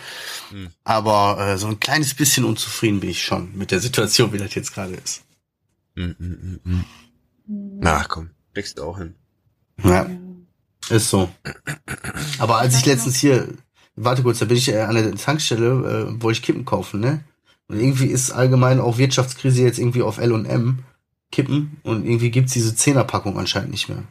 [0.50, 0.68] Hm.
[0.84, 4.54] Aber äh, so ein kleines bisschen unzufrieden bin ich schon mit der Situation, wie das
[4.54, 5.22] jetzt gerade ist.
[5.96, 6.84] Hm, hm, hm, hm.
[7.80, 8.30] Na, komm.
[8.54, 9.14] Kriegst du auch hin.
[9.84, 10.06] Ja,
[10.88, 11.30] ist so.
[12.38, 13.48] Aber als ich letztens hier,
[13.94, 17.24] warte kurz, da bin ich äh, an der Tankstelle, äh, wollte ich Kippen kaufen, ne?
[17.68, 20.80] Und irgendwie ist allgemein auch Wirtschaftskrise jetzt irgendwie auf L&M
[21.32, 24.02] Kippen und irgendwie gibt's diese Zehnerpackung anscheinend nicht mehr.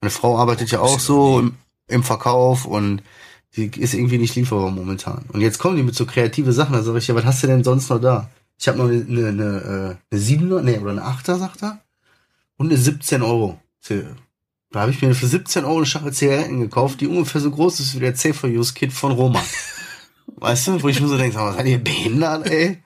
[0.00, 1.56] Meine Frau arbeitet ja auch so im,
[1.88, 3.02] im Verkauf und
[3.56, 5.24] die ist irgendwie nicht lieferbar momentan.
[5.32, 7.46] Und jetzt kommen die mit so kreative Sachen, da sag ich, ja, was hast du
[7.46, 8.30] denn sonst noch da?
[8.58, 11.80] Ich habe noch eine, eine, eine, äh, eine 7er, nee, oder eine 8er, sagt er.
[12.56, 13.60] Und eine 17 Euro.
[14.70, 17.80] Da habe ich mir für 17 Euro eine Schachtel Zigaretten gekauft, die ungefähr so groß
[17.80, 19.44] ist wie der C4-Use-Kit von Roman.
[20.36, 22.78] weißt du, wo ich mir so denke, mal, seid ihr behindert, ey?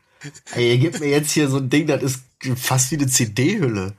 [0.55, 2.21] Ey, ihr gebt mir jetzt hier so ein Ding, das ist
[2.57, 3.95] fast wie eine CD-Hülle.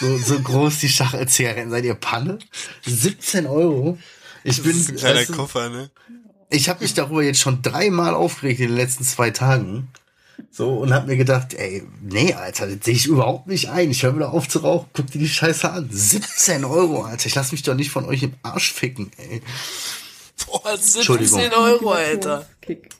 [0.00, 1.70] So, so groß die Schachtel Zigaretten.
[1.70, 2.38] Seid ihr Panne?
[2.84, 3.98] 17 Euro?
[4.42, 5.90] Ich bin, das ist ein kleiner weißt du, Koffer, ne?
[6.50, 9.88] ich habe mich darüber jetzt schon dreimal aufgeregt in den letzten zwei Tagen.
[10.50, 13.90] So, und hab mir gedacht, ey, nee, Alter, das sehe ich überhaupt nicht ein.
[13.90, 15.88] Ich höre wieder auf zu rauchen, guck dir die Scheiße an.
[15.90, 17.26] 17 Euro, Alter.
[17.26, 19.42] Ich lass mich doch nicht von euch im Arsch ficken, ey.
[20.46, 21.38] Boah, Entschuldigung.
[21.38, 22.48] 17 Euro, Alter.
[22.60, 22.90] Kick.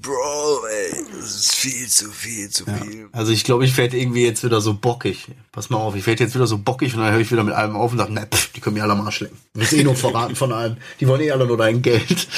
[0.00, 3.08] Bro, ey, das ist viel zu viel, zu viel.
[3.12, 5.28] Also ich glaube, ich werde irgendwie jetzt wieder so bockig.
[5.52, 7.54] Pass mal auf, ich werde jetzt wieder so bockig und dann höre ich wieder mit
[7.54, 9.38] allem auf und sage, ne, pff, die können mir alle am Arsch lecken.
[9.54, 10.76] Du wirst eh nur verraten von allem.
[11.00, 12.28] Die wollen eh alle nur dein Geld.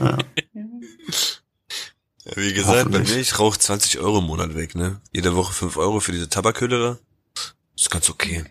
[0.00, 0.18] Ja.
[2.24, 5.00] Ja, wie gesagt, bei mir, ich rauche 20 Euro im Monat weg, ne?
[5.12, 6.98] Jede Woche 5 Euro für diese Tabakhülle.
[7.76, 8.44] Ist ganz okay.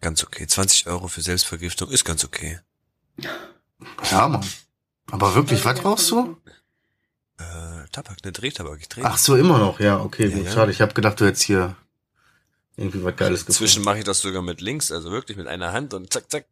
[0.00, 0.46] Ganz okay.
[0.46, 2.60] 20 Euro für Selbstvergiftung ist ganz okay.
[4.10, 4.44] Ja, Mann.
[5.10, 6.36] Aber wirklich, was rauchst du?
[7.38, 8.32] Äh, Tabak, ne?
[8.32, 8.78] Drehtabak.
[8.80, 9.04] Ich drehe.
[9.04, 10.52] Ach so, immer noch, ja, okay, Ja, gut, ja.
[10.52, 10.70] schade.
[10.72, 11.76] Ich habe gedacht, du hättest hier
[12.76, 13.84] irgendwie was Geiles Inzwischen gefunden.
[13.86, 16.44] mache ich das sogar mit links, also wirklich mit einer Hand und zack, zack.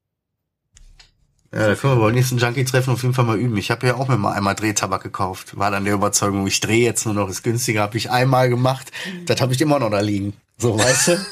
[1.52, 3.56] Ja, da können wir beim nächsten Junkie-Treffen auf jeden Fall mal üben.
[3.56, 5.58] Ich habe ja auch mir mal einmal Drehtabak gekauft.
[5.58, 8.92] War dann der Überzeugung, ich drehe jetzt nur noch, ist günstiger, habe ich einmal gemacht.
[9.26, 10.34] Das habe ich immer noch da liegen.
[10.58, 11.16] So, weißt du?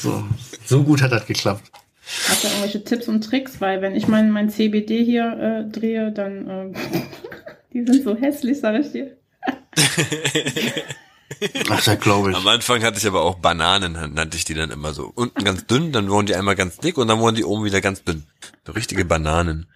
[0.00, 0.22] So,
[0.64, 1.72] so gut hat das geklappt.
[2.28, 3.60] Hast du irgendwelche Tipps und Tricks?
[3.60, 6.72] Weil wenn ich mein, mein CBD hier äh, drehe, dann äh,
[7.72, 9.16] die sind so hässlich, sag ich dir.
[11.68, 12.36] Ach, da glaube ich.
[12.36, 15.12] Am Anfang hatte ich aber auch Bananen, nannte ich die dann immer so.
[15.14, 17.80] Unten ganz dünn, dann wurden die einmal ganz dick und dann wurden die oben wieder
[17.80, 18.26] ganz dünn.
[18.66, 19.68] So richtige Bananen.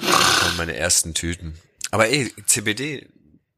[0.00, 1.54] Das waren meine ersten Tüten.
[1.90, 3.08] Aber ey, CBD,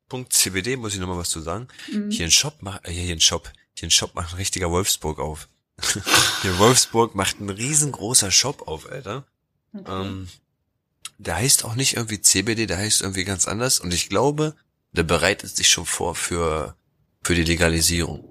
[0.09, 1.69] Punkt CBD, muss ich nochmal was zu sagen.
[1.91, 2.11] Mhm.
[2.11, 5.19] Hier ein Shop macht, äh, hier ein Shop, hier ein Shop macht ein richtiger Wolfsburg
[5.19, 5.49] auf.
[6.43, 9.27] hier in Wolfsburg macht ein riesengroßer Shop auf, Alter.
[9.73, 10.07] Okay.
[10.07, 10.29] Ähm,
[11.19, 13.81] der heißt auch nicht irgendwie CBD, der heißt irgendwie ganz anders.
[13.81, 14.55] Und ich glaube,
[14.93, 16.77] der bereitet sich schon vor für,
[17.23, 18.25] für die Legalisierung.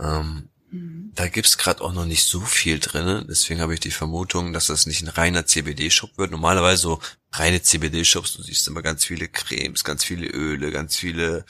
[0.00, 1.12] Ähm, Mhm.
[1.14, 4.52] da gibt's grad gerade auch noch nicht so viel drinne, deswegen habe ich die Vermutung,
[4.52, 6.32] dass das nicht ein reiner CBD-Shop wird.
[6.32, 7.00] Normalerweise so
[7.30, 11.44] reine CBD-Shops, du siehst immer ganz viele Cremes, ganz viele Öle, ganz viele,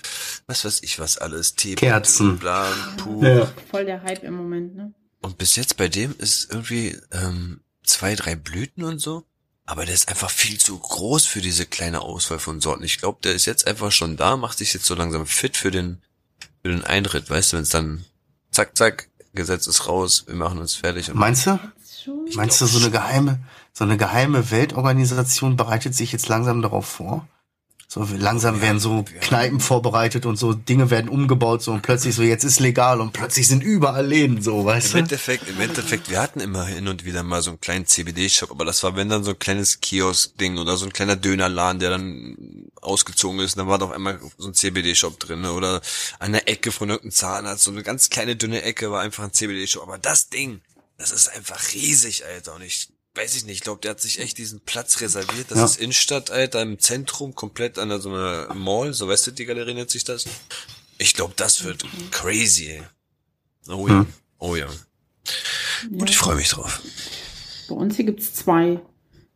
[0.47, 2.39] was weiß ich was alles, Tee, Kerzen.
[2.39, 3.25] bla, puh.
[3.25, 3.51] Ja.
[3.71, 4.93] Voll der Hype im Moment, ne?
[5.23, 9.25] Und bis jetzt bei dem ist irgendwie ähm, zwei, drei Blüten und so.
[9.67, 12.85] Aber der ist einfach viel zu groß für diese kleine Auswahl von Sorten.
[12.85, 15.71] Ich glaube, der ist jetzt einfach schon da, macht sich jetzt so langsam fit für
[15.71, 16.03] den,
[16.63, 17.31] für den Eintritt.
[17.31, 18.05] Weißt du, wenn es dann
[18.51, 21.11] zack, zack, Gesetz ist raus, wir machen uns fertig.
[21.11, 21.59] Und Meinst du?
[22.35, 23.41] Meinst du, so eine geheime,
[23.73, 27.27] so eine geheime Weltorganisation bereitet sich jetzt langsam darauf vor?
[27.95, 29.05] So langsam werden so.
[29.21, 33.13] Kneipen vorbereitet und so Dinge werden umgebaut so und plötzlich so jetzt ist legal und
[33.13, 34.99] plötzlich sind überall Läden so, weißt Im du?
[34.99, 38.65] Endeffekt, im Endeffekt, wir hatten immer hin und wieder mal so einen kleinen CBD-Shop, aber
[38.65, 42.67] das war wenn dann so ein kleines Kiosk-Ding oder so ein kleiner Dönerladen, der dann
[42.81, 45.53] ausgezogen ist, und dann war doch einmal so ein CBD-Shop drin ne?
[45.53, 45.81] oder
[46.19, 49.33] an der Ecke von irgendeinem Zahnarzt, so eine ganz kleine dünne Ecke war einfach ein
[49.33, 50.63] CBD-Shop, aber das Ding,
[50.99, 54.19] das ist einfach riesig, Alter, und ich weiß ich nicht, ich glaube, der hat sich
[54.21, 55.65] echt diesen Platz reserviert, das Ja.
[55.65, 59.75] ist Innenstadt, Alter, im Zentrum, komplett an so einer Mall, so weißt du, die Galerie
[59.75, 60.25] nennt sich das.
[60.99, 62.83] Ich glaube, das wird crazy, ey.
[63.69, 64.07] Oh ja, Hm.
[64.39, 64.67] oh ja.
[64.67, 66.01] Ja.
[66.01, 66.83] Und ich freue mich drauf.
[67.69, 68.81] Bei uns hier gibt's zwei.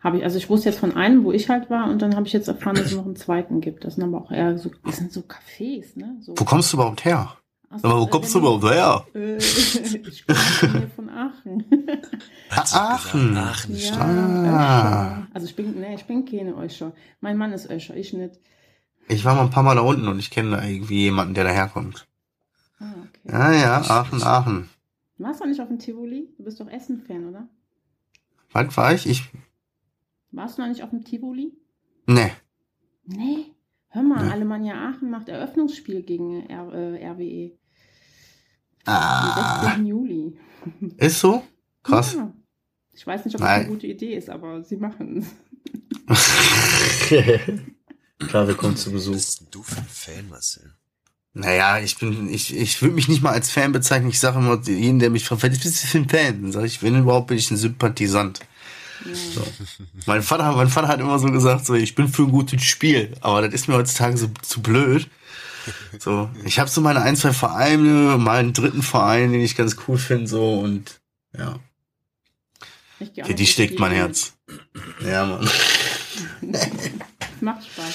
[0.00, 2.26] Habe ich, also ich wusste jetzt von einem, wo ich halt war, und dann habe
[2.26, 3.84] ich jetzt erfahren, dass es noch einen zweiten gibt.
[3.84, 6.16] Das sind aber auch eher so, das sind so Cafés, ne?
[6.20, 7.36] So, Wo kommst du überhaupt her?
[7.70, 9.06] Ach Aber wo äh, kommst du überhaupt her?
[9.14, 11.64] Äh, ich bin hier von Aachen.
[12.50, 13.36] Aachen.
[13.36, 13.76] Aachen.
[13.76, 13.92] ja.
[14.00, 15.18] Ah.
[15.18, 15.28] Öscher.
[15.34, 16.92] Also ich bin, ne, ich bin keine Öscher.
[17.20, 18.38] Mein Mann ist Öscher, ich nicht.
[19.08, 21.44] Ich war mal ein paar Mal da unten und ich kenne da irgendwie jemanden, der
[21.44, 22.06] daherkommt.
[22.78, 23.32] Ah, okay.
[23.32, 24.68] Ja, ja, Aachen, Aachen.
[25.18, 26.28] Du warst doch nicht auf dem Tivoli?
[26.38, 27.48] Du bist doch Essen-Fan, oder?
[28.52, 29.06] Wann war ich?
[29.06, 29.24] Ich,
[30.30, 31.52] Warst du noch nicht auf dem Tivoli?
[32.06, 32.30] ne.
[33.04, 33.46] Nee.
[33.90, 34.32] Hör mal, Nee.
[34.32, 37.52] Alemannia Aachen macht Eröffnungsspiel gegen R, äh, RWE.
[38.84, 39.86] Am Ah, 16.
[39.86, 40.38] Juli.
[40.98, 41.42] ist so?
[41.82, 42.14] Krass.
[42.14, 42.32] Ja.
[42.92, 43.60] Ich weiß nicht, ob das Nein.
[43.60, 45.26] eine gute Idee ist, aber sie machen es.
[48.18, 49.12] Klar, wir kommen zu Was Besuch.
[49.12, 50.74] bist denn du für ein Fan, Marcel?
[51.34, 54.08] Naja, ich bin, ich, ich würde mich nicht mal als Fan bezeichnen.
[54.10, 56.42] Ich sage immer, jeden, der mich fragt, was bist du für ein Fan?
[56.42, 58.40] Dann sage ich, wenn überhaupt, bin ich ein Sympathisant.
[59.04, 59.42] Ja.
[60.06, 63.16] Mein Vater, mein Vater hat immer so gesagt, so, ich bin für ein gutes Spiel.
[63.20, 65.08] Aber das ist mir heutzutage so zu blöd.
[65.98, 69.76] So, ich habe so meine ein, zwei Vereine, mal einen dritten Verein, den ich ganz
[69.86, 71.00] cool finde, so, und,
[71.36, 71.58] ja.
[72.98, 73.92] Für die so steckt mein.
[73.92, 74.32] Herz.
[75.04, 75.48] Ja, Mann.
[77.40, 77.94] Macht Spaß.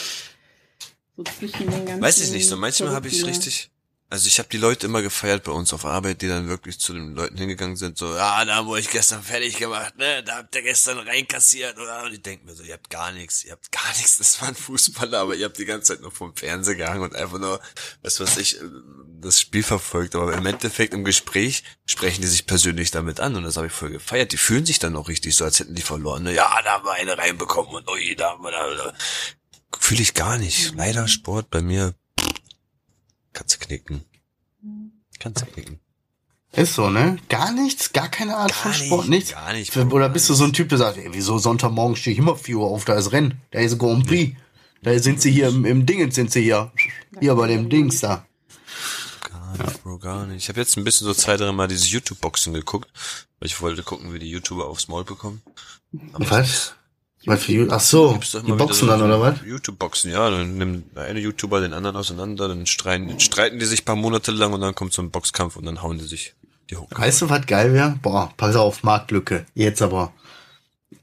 [1.18, 2.02] So zwischen den ganzen.
[2.02, 3.70] Weiß ich nicht, so manchmal habe ich richtig,
[4.10, 6.94] also ich habe die Leute immer gefeiert bei uns auf Arbeit, die dann wirklich zu
[6.94, 10.54] den Leuten hingegangen sind, so, ja, da haben euch gestern fertig gemacht, ne, da habt
[10.56, 12.04] ihr gestern reinkassiert, oder?
[12.04, 14.54] Und ich denk mir so, ihr habt gar nichts, ihr habt gar nichts, das waren
[14.54, 17.60] Fußballer, aber ihr habt die ganze Zeit nur vom Fernseher gehangen und einfach nur,
[18.04, 18.66] was weiß ich, äh,
[19.20, 23.44] das Spiel verfolgt, aber im Endeffekt im Gespräch sprechen die sich persönlich damit an und
[23.44, 24.32] das habe ich voll gefeiert.
[24.32, 26.24] Die fühlen sich dann auch richtig so, als hätten die verloren.
[26.24, 26.34] Ne?
[26.34, 28.94] Ja, da haben wir eine reinbekommen und ui, da haben wir da.
[29.80, 30.76] Fühle ich gar nicht.
[30.76, 31.96] Leider Sport bei mir
[33.34, 34.04] kannst du knicken.
[35.20, 35.80] Kannst du knicken.
[36.54, 37.18] Ist so, ne?
[37.30, 37.94] Gar nichts?
[37.94, 39.10] Gar keine Art von Sport?
[39.10, 39.32] Nichts?
[39.32, 39.74] Gar nicht.
[39.74, 42.36] Für- Oder bist du so ein Typ, der sagt, ey, wieso Sonntagmorgen stehe ich immer
[42.36, 44.38] 4 Uhr auf, da ist Rennen, da ist Grand Prix.
[44.84, 46.72] Da sind sie hier im, im Dingens, sind sie hier.
[47.20, 48.26] Hier bei dem Dings da.
[49.32, 50.44] Gar nicht, Bro, gar nicht.
[50.44, 52.90] Ich habe jetzt ein bisschen so zwei, drei Mal dieses YouTube-Boxen geguckt,
[53.40, 55.42] weil ich wollte gucken, wie die YouTuber aufs Maul bekommen.
[56.12, 56.76] Aber Was?
[57.26, 59.36] Was für Ju- Ach so, die boxen so dann, oder was?
[59.46, 60.30] YouTube-Boxen, ja.
[60.30, 64.32] Dann nimmt der eine YouTuber den anderen auseinander, dann streiten, streiten die sich paar Monate
[64.32, 66.34] lang und dann kommt so ein Boxkampf und dann hauen die sich
[66.70, 66.98] die Hucke.
[67.00, 67.98] Weißt du, was geil wäre?
[68.02, 69.46] Boah, pass auf, Marktlücke.
[69.54, 70.12] Jetzt aber.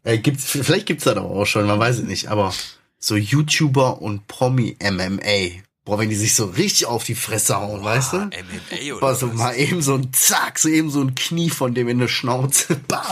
[0.05, 2.53] Äh, gibt's, vielleicht gibt's das aber auch schon, man weiß es nicht, aber
[2.99, 5.63] so YouTuber und Promi-MMA.
[5.85, 8.17] Boah, wenn die sich so richtig auf die Fresse hauen, weißt du?
[8.19, 9.37] MMA oder Boah, so was?
[9.37, 12.77] mal eben so ein Zack, so eben so ein Knie von dem in der Schnauze.
[12.89, 13.03] Bam.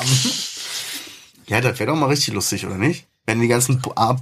[1.48, 3.06] Ja, das wäre doch mal richtig lustig, oder nicht?
[3.26, 4.16] Wenn die ganzen, ah,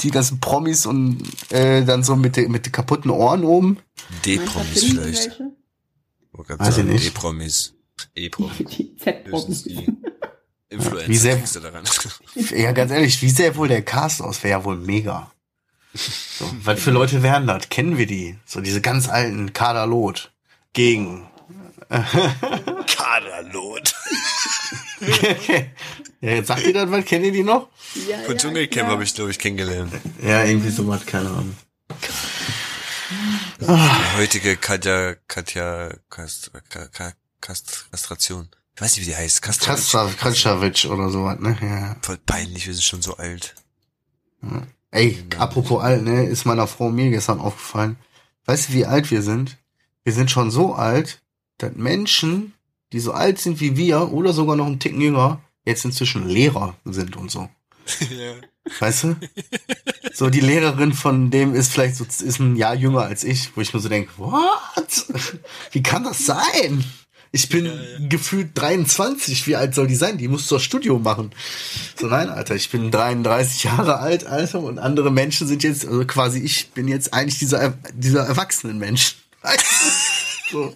[0.00, 3.78] die ganzen Promis und äh, dann so mit, mit den kaputten Ohren oben.
[4.24, 5.40] D-Promis vielleicht.
[6.32, 7.06] Weiß ich sagen, nicht.
[7.06, 7.74] D-Promis.
[8.14, 8.56] E-Promis.
[8.76, 9.66] Die Z-Promis.
[10.70, 11.84] Influencer Wie sehr- kriegst du daran.
[12.56, 14.42] Ja, ganz ehrlich, wie sähe wohl der Cast aus?
[14.42, 15.30] Wäre ja wohl mega.
[15.94, 17.68] So, was für Leute wären das?
[17.68, 18.38] Kennen wir die?
[18.46, 20.32] So diese ganz alten Kader Loth,
[20.72, 21.26] gegen.
[22.86, 23.94] Kaderlot.
[26.20, 27.04] ja, jetzt sagt ihr das was?
[27.04, 27.68] Kennt ihr die noch?
[28.08, 29.92] Ja, Von Dschungelcamp habe ich, glaube ich, kennengelernt.
[30.22, 31.56] Ja, irgendwie so was, keine Ahnung.
[33.60, 38.48] Die heutige Katja, Katja, Kast, Ka- Ka- Kast, Kastration.
[38.74, 39.42] Ich weiß nicht, wie die heißt.
[39.42, 40.06] Kastration.
[40.08, 41.56] Kastra, Kratschawitsch oder sowas, ne?
[41.60, 41.96] Ja.
[42.02, 43.54] Voll peinlich, wir sind schon so alt.
[44.90, 47.96] Ey, apropos alt, ne, ist meiner Frau mir gestern aufgefallen.
[48.46, 49.58] Weißt du, wie alt wir sind?
[50.04, 51.22] Wir sind schon so alt,
[51.58, 52.54] dass Menschen,
[52.92, 56.76] die so alt sind wie wir oder sogar noch einen Ticken jünger, jetzt inzwischen Lehrer
[56.84, 57.48] sind und so.
[58.00, 58.34] ja.
[58.78, 59.16] Weißt du?
[60.12, 63.60] So, die Lehrerin von dem ist vielleicht so, ist ein Jahr jünger als ich, wo
[63.60, 65.06] ich nur so denke, what?
[65.72, 66.84] Wie kann das sein?
[67.34, 68.08] Ich bin Ja, ja.
[68.08, 69.46] gefühlt 23.
[69.46, 70.18] Wie alt soll die sein?
[70.18, 71.30] Die muss doch Studium machen.
[71.98, 76.04] So, nein, Alter, ich bin 33 Jahre alt, Alter, und andere Menschen sind jetzt, also
[76.04, 79.16] quasi ich bin jetzt eigentlich dieser, dieser erwachsenen Mensch.
[79.42, 80.01] Weißt du?
[80.52, 80.74] So.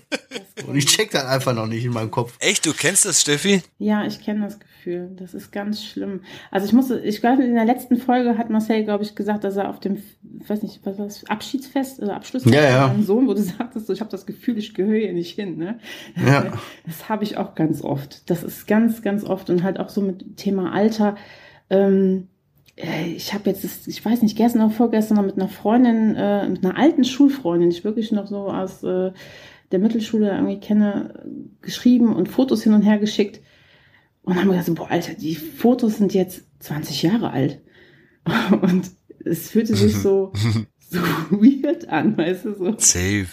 [0.67, 2.35] Und ich check das einfach noch nicht in meinem Kopf.
[2.41, 3.63] Echt, du kennst das, Steffi?
[3.79, 5.11] Ja, ich kenne das Gefühl.
[5.17, 6.23] Das ist ganz schlimm.
[6.51, 9.57] Also ich musste, ich glaube, in der letzten Folge hat Marcel, glaube ich, gesagt, dass
[9.57, 10.03] er auf dem,
[10.41, 12.83] ich weiß nicht, was war das, Abschiedsfest oder Abschlussfest Ja, ja.
[12.89, 15.35] von seinem Sohn, wo du sagtest, so, ich habe das Gefühl, ich gehöre hier nicht
[15.35, 15.59] hin.
[15.59, 15.79] Ne?
[16.17, 16.53] Ja.
[16.87, 18.31] Das habe ich auch ganz oft.
[18.31, 21.17] Das ist ganz, ganz oft und halt auch so mit Thema Alter.
[21.69, 22.29] Ähm,
[22.77, 26.15] äh, ich habe jetzt, das, ich weiß nicht, gestern oder vorgestern noch mit einer Freundin,
[26.15, 29.13] äh, mit einer alten Schulfreundin, die ich wirklich noch so aus äh,
[29.77, 31.23] der Mittelschule irgendwie kenne,
[31.61, 33.41] geschrieben und Fotos hin und her geschickt.
[34.23, 37.61] Und haben so, boah, Alter, die Fotos sind jetzt 20 Jahre alt.
[38.61, 38.91] Und
[39.25, 40.33] es fühlte sich so,
[40.91, 40.99] so
[41.31, 42.75] weird an, weißt du, so.
[42.79, 43.29] Safe.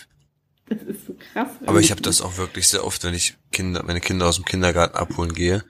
[0.69, 1.49] Das ist so krass.
[1.65, 4.45] Aber ich habe das auch wirklich sehr oft, wenn ich Kinder, meine Kinder aus dem
[4.45, 5.63] Kindergarten abholen gehe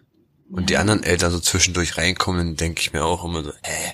[0.51, 3.93] und die anderen Eltern so zwischendurch reinkommen, denke ich mir auch immer so, hä?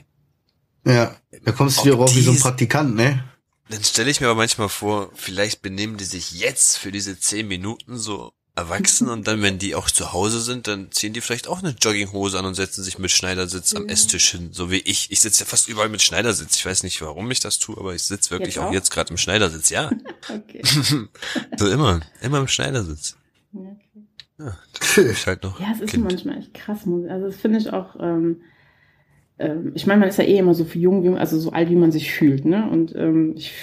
[0.86, 1.16] Ja.
[1.44, 3.24] Da kommst du dir auch wie so ein Praktikant, ne?
[3.70, 7.48] Dann stelle ich mir aber manchmal vor, vielleicht benehmen die sich jetzt für diese zehn
[7.48, 11.48] Minuten so erwachsen und dann, wenn die auch zu Hause sind, dann ziehen die vielleicht
[11.48, 13.94] auch eine Jogginghose an und setzen sich mit Schneidersitz am Ja.
[13.94, 15.12] Esstisch hin, so wie ich.
[15.12, 16.56] Ich sitze ja fast überall mit Schneidersitz.
[16.58, 18.74] Ich weiß nicht, warum ich das tue, aber ich sitze wirklich Jetzt auch auch?
[18.74, 19.90] jetzt gerade im Schneidersitz, ja.
[20.30, 20.62] Okay.
[21.58, 23.16] so immer, immer im Schneidersitz.
[23.54, 24.06] Ja, okay.
[24.40, 26.04] Ja, das ist halt noch Ja, es ist Kind.
[26.06, 26.80] manchmal echt krass.
[27.10, 28.42] Also das finde ich auch, ähm,
[29.40, 31.70] ähm, ich meine, man ist ja eh immer so für jung, wie, also so alt,
[31.70, 32.70] wie man sich fühlt, ne?
[32.70, 33.54] Und ähm, ich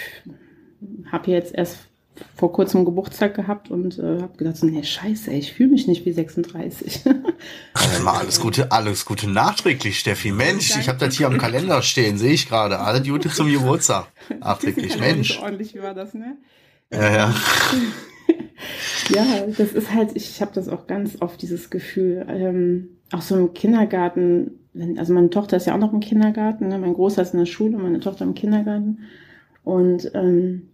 [1.11, 1.79] habe jetzt erst
[2.35, 6.07] vor kurzem Geburtstag gehabt und äh, habe gedacht, so, nee, scheiße, ich fühle mich nicht
[6.07, 7.03] wie 36.
[7.75, 10.33] Also mal alles Gute, alles Gute nachträglich, Steffi.
[10.33, 12.81] Mensch, ich habe das hier am Kalender stehen, sehe ich gerade.
[12.81, 14.07] Alles Gute zum Geburtstag.
[14.41, 15.39] Nachträglich, Mensch.
[15.41, 16.39] ordentlich war das, ne?
[16.93, 17.35] Ja, ja.
[19.09, 22.27] Ja, das ist halt, ich habe das auch ganz oft, dieses Gefühl.
[22.29, 24.66] Ähm, auch so im Kindergarten,
[24.97, 26.79] also meine Tochter ist ja auch noch im Kindergarten, ne?
[26.79, 29.01] mein Großer ist in der Schule, meine Tochter im Kindergarten.
[29.65, 30.71] Und ähm,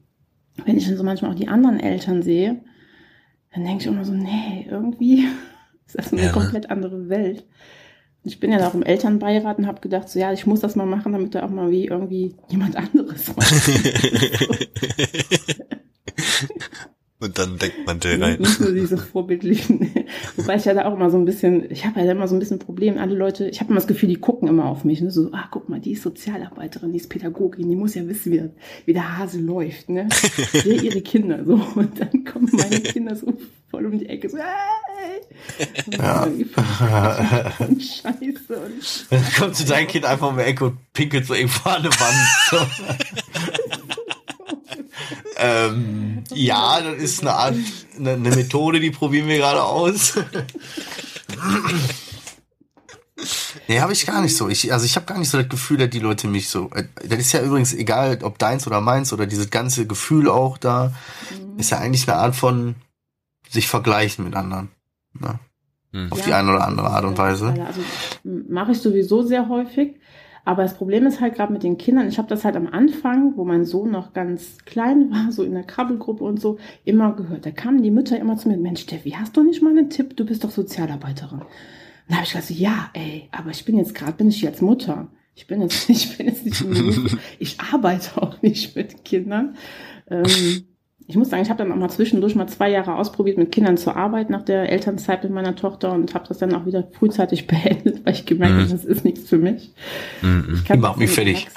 [0.64, 2.61] wenn ich dann so manchmal auch die anderen Eltern sehe,
[3.53, 5.26] dann denke ich immer so, nee, irgendwie
[5.86, 6.32] ist das eine Ja, ne?
[6.32, 7.46] komplett andere Welt.
[8.24, 10.61] Und ich bin ja da auch im Elternbeirat und habe gedacht, so ja, ich muss
[10.61, 13.53] das mal machen, damit da auch mal wie irgendwie jemand anderes macht.
[17.23, 18.41] und dann denkt man der Nicht, rein.
[18.41, 19.91] nicht nur diese vorbildlichen.
[20.37, 22.35] Wobei ich ja da auch immer so ein bisschen, ich habe ja da immer so
[22.37, 22.99] ein bisschen Problem.
[22.99, 25.01] Alle Leute, ich habe immer das Gefühl, die gucken immer auf mich.
[25.01, 25.11] Ne?
[25.11, 28.39] So, ah, guck mal, die ist Sozialarbeiterin, die ist Pädagogin, die muss ja wissen, wie,
[28.39, 28.51] das-
[28.87, 29.89] wie der Hase läuft.
[29.89, 30.09] Ne?
[30.64, 31.55] Wir ihre Kinder so.
[31.75, 33.33] Und dann kommen meine Kinder so
[33.70, 34.29] voll um die Ecke.
[34.29, 35.20] So, hey!
[35.99, 36.25] Ja.
[37.59, 38.12] Und Scheiße.
[38.49, 41.77] Und Dann kommt zu deinem Kind einfach um die Ecke und pinkelt so irgendwo an
[41.77, 42.29] eine Wand.
[42.51, 42.57] So.
[45.37, 47.57] Ähm, ja, das ist eine Art,
[47.97, 50.14] eine, eine Methode, die probieren wir gerade aus.
[53.68, 54.49] nee, habe ich gar nicht so.
[54.49, 56.70] Ich, also ich habe gar nicht so das Gefühl, dass die Leute mich so.
[56.75, 60.59] äh, Das ist ja übrigens egal, ob deins oder meins oder dieses ganze Gefühl auch
[60.59, 60.93] da,
[61.57, 62.75] ist ja eigentlich eine Art von
[63.49, 64.70] sich vergleichen mit anderen.
[65.18, 65.39] Ne?
[65.93, 66.11] Hm.
[66.11, 67.55] Auf die eine oder andere Art und Weise.
[67.66, 67.83] Also
[68.25, 69.97] mache ich sowieso sehr häufig.
[70.45, 73.36] Aber das Problem ist halt gerade mit den Kindern, ich habe das halt am Anfang,
[73.36, 77.47] wo mein Sohn noch ganz klein war, so in der Krabbelgruppe und so, immer gehört.
[77.47, 80.16] Da kamen die Mütter immer zu mir, Mensch, Steffi, hast du nicht mal einen Tipp?
[80.16, 81.43] Du bist doch Sozialarbeiterin.
[82.09, 84.62] Da habe ich gesagt, so, ja, ey, aber ich bin jetzt gerade, bin ich jetzt
[84.62, 85.09] Mutter.
[85.34, 87.16] Ich bin jetzt, ich bin jetzt nicht Beruf.
[87.38, 89.57] Ich arbeite auch nicht mit Kindern.
[90.11, 90.64] Ähm,
[91.07, 93.76] ich muss sagen, ich habe dann auch mal zwischendurch mal zwei Jahre ausprobiert, mit Kindern
[93.76, 97.46] zu arbeiten nach der Elternzeit mit meiner Tochter und habe das dann auch wieder frühzeitig
[97.48, 98.70] beendet, weil ich gemerkt habe, Mhm.
[98.70, 99.72] das ist nichts für mich.
[100.22, 100.62] Mhm.
[100.64, 101.48] Ich Mach mich fertig.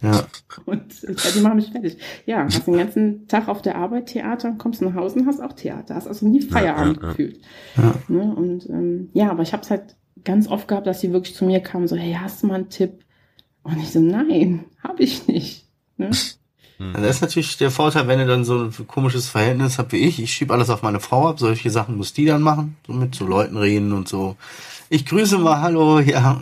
[0.00, 0.26] Ja.
[0.64, 1.98] Und ja, die machen mich fertig.
[2.24, 5.52] Ja, hast den ganzen Tag auf der Arbeit Theater, kommst nach Hause und hast auch
[5.54, 5.96] Theater.
[5.96, 7.08] Hast also nie Feierabend ja, ja.
[7.08, 7.40] gefühlt.
[7.76, 7.94] Ja.
[8.06, 8.32] Ne?
[8.34, 11.44] Und ähm, ja, aber ich habe es halt ganz oft gehabt, dass sie wirklich zu
[11.44, 13.04] mir kamen, so, hey, hast du mal einen Tipp?
[13.64, 15.66] Und ich so, nein, habe ich nicht.
[15.96, 16.10] Ne?
[16.78, 16.92] Hm.
[16.94, 20.22] Das ist natürlich der Vorteil, wenn du dann so ein komisches Verhältnis hast wie ich.
[20.22, 21.38] Ich schieb alles auf meine Frau ab.
[21.38, 22.76] Solche Sachen muss die dann machen.
[22.86, 24.36] So mit so Leuten reden und so.
[24.90, 26.40] Ich grüße mal, hallo, ja.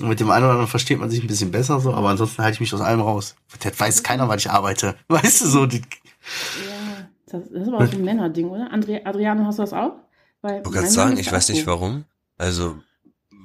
[0.00, 2.54] mit dem einen oder anderen versteht man sich ein bisschen besser so, aber ansonsten halte
[2.54, 3.34] ich mich aus allem raus.
[3.60, 4.94] Das weiß keiner, weil ich arbeite.
[5.08, 5.66] Weißt du so?
[5.66, 8.70] Die, ja, das ist aber auch ein Männerding, oder?
[8.72, 9.94] Adriano, hast du das auch?
[10.42, 12.04] Weil ich kann sagen, ich weiß nicht warum.
[12.36, 12.76] Also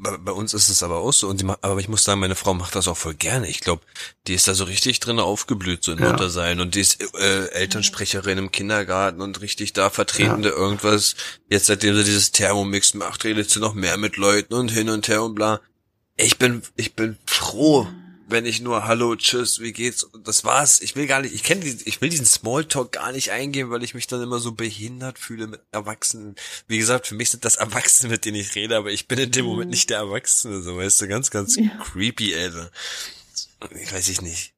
[0.03, 1.27] bei, bei uns ist es aber auch so.
[1.27, 3.47] Und die, aber ich muss sagen, meine Frau macht das auch voll gerne.
[3.47, 3.81] Ich glaube,
[4.27, 6.11] die ist da so richtig drin aufgeblüht, so in ja.
[6.11, 6.59] Muttersein.
[6.59, 10.55] Und die ist äh, Elternsprecherin im Kindergarten und richtig da vertretende ja.
[10.55, 11.15] irgendwas.
[11.49, 15.07] Jetzt, seitdem sie dieses Thermomix macht, redet sie noch mehr mit Leuten und hin und
[15.07, 15.61] her und bla.
[16.15, 17.87] Ich bin, ich bin froh,
[18.27, 20.09] wenn ich nur Hallo, Tschüss, wie geht's?
[20.23, 20.81] Das war's.
[20.81, 23.93] Ich will gar nicht, ich kenne ich will diesen Smalltalk gar nicht eingehen, weil ich
[23.93, 26.35] mich dann immer so behindert fühle mit Erwachsenen.
[26.67, 29.31] Wie gesagt, für mich sind das Erwachsene, mit denen ich rede, aber ich bin in
[29.31, 29.71] dem Moment mhm.
[29.71, 31.71] nicht der Erwachsene, so weißt du, ganz, ganz ja.
[31.83, 32.71] creepy, Alter.
[33.81, 34.53] Ich weiß ich nicht.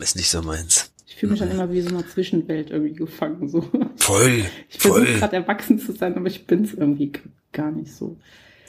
[0.00, 0.90] Ist nicht so meins.
[1.06, 3.68] Ich fühle mich dann immer wie so eine Zwischenwelt irgendwie gefangen, so.
[3.96, 4.46] Voll.
[4.68, 7.12] Ich versuche gerade erwachsen zu sein, aber ich bin's irgendwie
[7.52, 8.16] gar nicht so.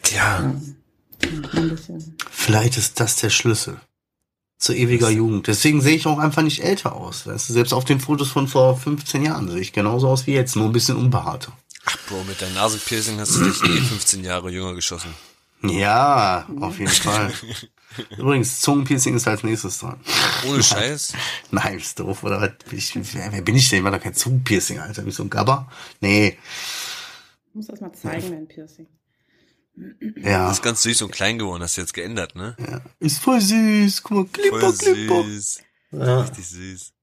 [0.03, 0.43] Tja.
[0.43, 0.61] Ja.
[2.31, 3.79] Vielleicht ist das der Schlüssel
[4.63, 5.47] zu ewiger Jugend.
[5.47, 7.27] Deswegen sehe ich auch einfach nicht älter aus.
[7.27, 10.33] Weißt du, selbst auf den Fotos von vor 15 Jahren sehe ich genauso aus wie
[10.33, 11.51] jetzt, nur ein bisschen unbehaarter.
[11.85, 15.13] Ach Bro, mit deinem Nasenpiercing hast du dich eh 15 Jahre jünger geschossen.
[15.63, 17.31] Ja, auf jeden Fall.
[18.17, 19.99] Übrigens, Zungenpiercing ist als nächstes dran.
[20.47, 21.13] Ohne Scheiß?
[21.51, 22.51] Nein, ist doof, oder was?
[22.71, 23.79] Ich, wer, wer bin ich denn?
[23.79, 25.05] Ich war doch kein Zungenpiercing, Alter.
[25.05, 25.71] Wie so ein Gabber?
[26.01, 26.37] Nee.
[27.49, 28.87] Ich muss das mal zeigen, dein Piercing.
[29.75, 30.47] Ja.
[30.47, 32.55] Das ist ganz süß und klein geworden, hast du jetzt geändert, ne?
[32.59, 32.81] Ja.
[32.99, 34.03] Ist voll süß.
[34.03, 35.23] Guck mal, Klipper, voll Klipper.
[35.23, 35.59] Süß.
[35.91, 36.21] Ja.
[36.21, 36.93] Richtig süß.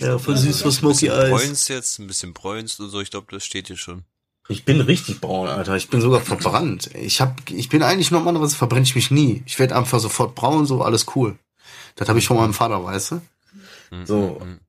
[0.00, 1.30] Ja, voll süß für Smoky Eyes.
[1.30, 4.04] Bräunst jetzt, ein bisschen bräunst und so, ich glaube, das steht hier schon.
[4.48, 5.76] Ich bin richtig braun, Alter.
[5.76, 6.90] Ich bin sogar verbrannt.
[6.94, 9.42] Ich hab, ich bin eigentlich normalerweise verbrenne ich mich nie.
[9.46, 11.38] Ich werde einfach sofort braun, so alles cool.
[11.96, 13.20] Das habe ich von meinem Vater, weißt du?
[13.90, 14.40] Mhm, so.
[14.42, 14.60] Mhm.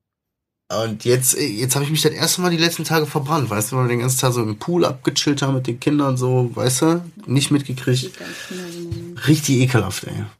[0.70, 3.76] Und jetzt, jetzt habe ich mich das erste Mal die letzten Tage verbrannt, weißt du,
[3.76, 6.82] weil wir den ganzen Tag so im Pool abgechillt haben mit den Kindern, so, weißt
[6.82, 8.12] du, nicht mitgekriegt.
[9.26, 10.14] Richtig ekelhaft, ey.
[10.14, 10.30] Ja.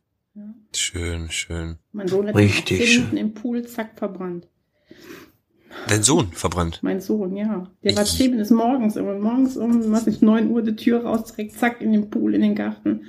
[0.72, 1.78] Schön, schön.
[1.90, 4.46] Mein Sohn hat Richtig Minuten im Pool, zack, verbrannt.
[5.88, 6.78] Dein Sohn verbrannt?
[6.82, 7.68] Mein Sohn, ja.
[7.82, 7.96] Der ich.
[7.96, 11.58] war zehn Minuten morgens, immer morgens um, was nicht, neun Uhr die Tür raus, direkt
[11.58, 13.02] zack, in den Pool, in den Garten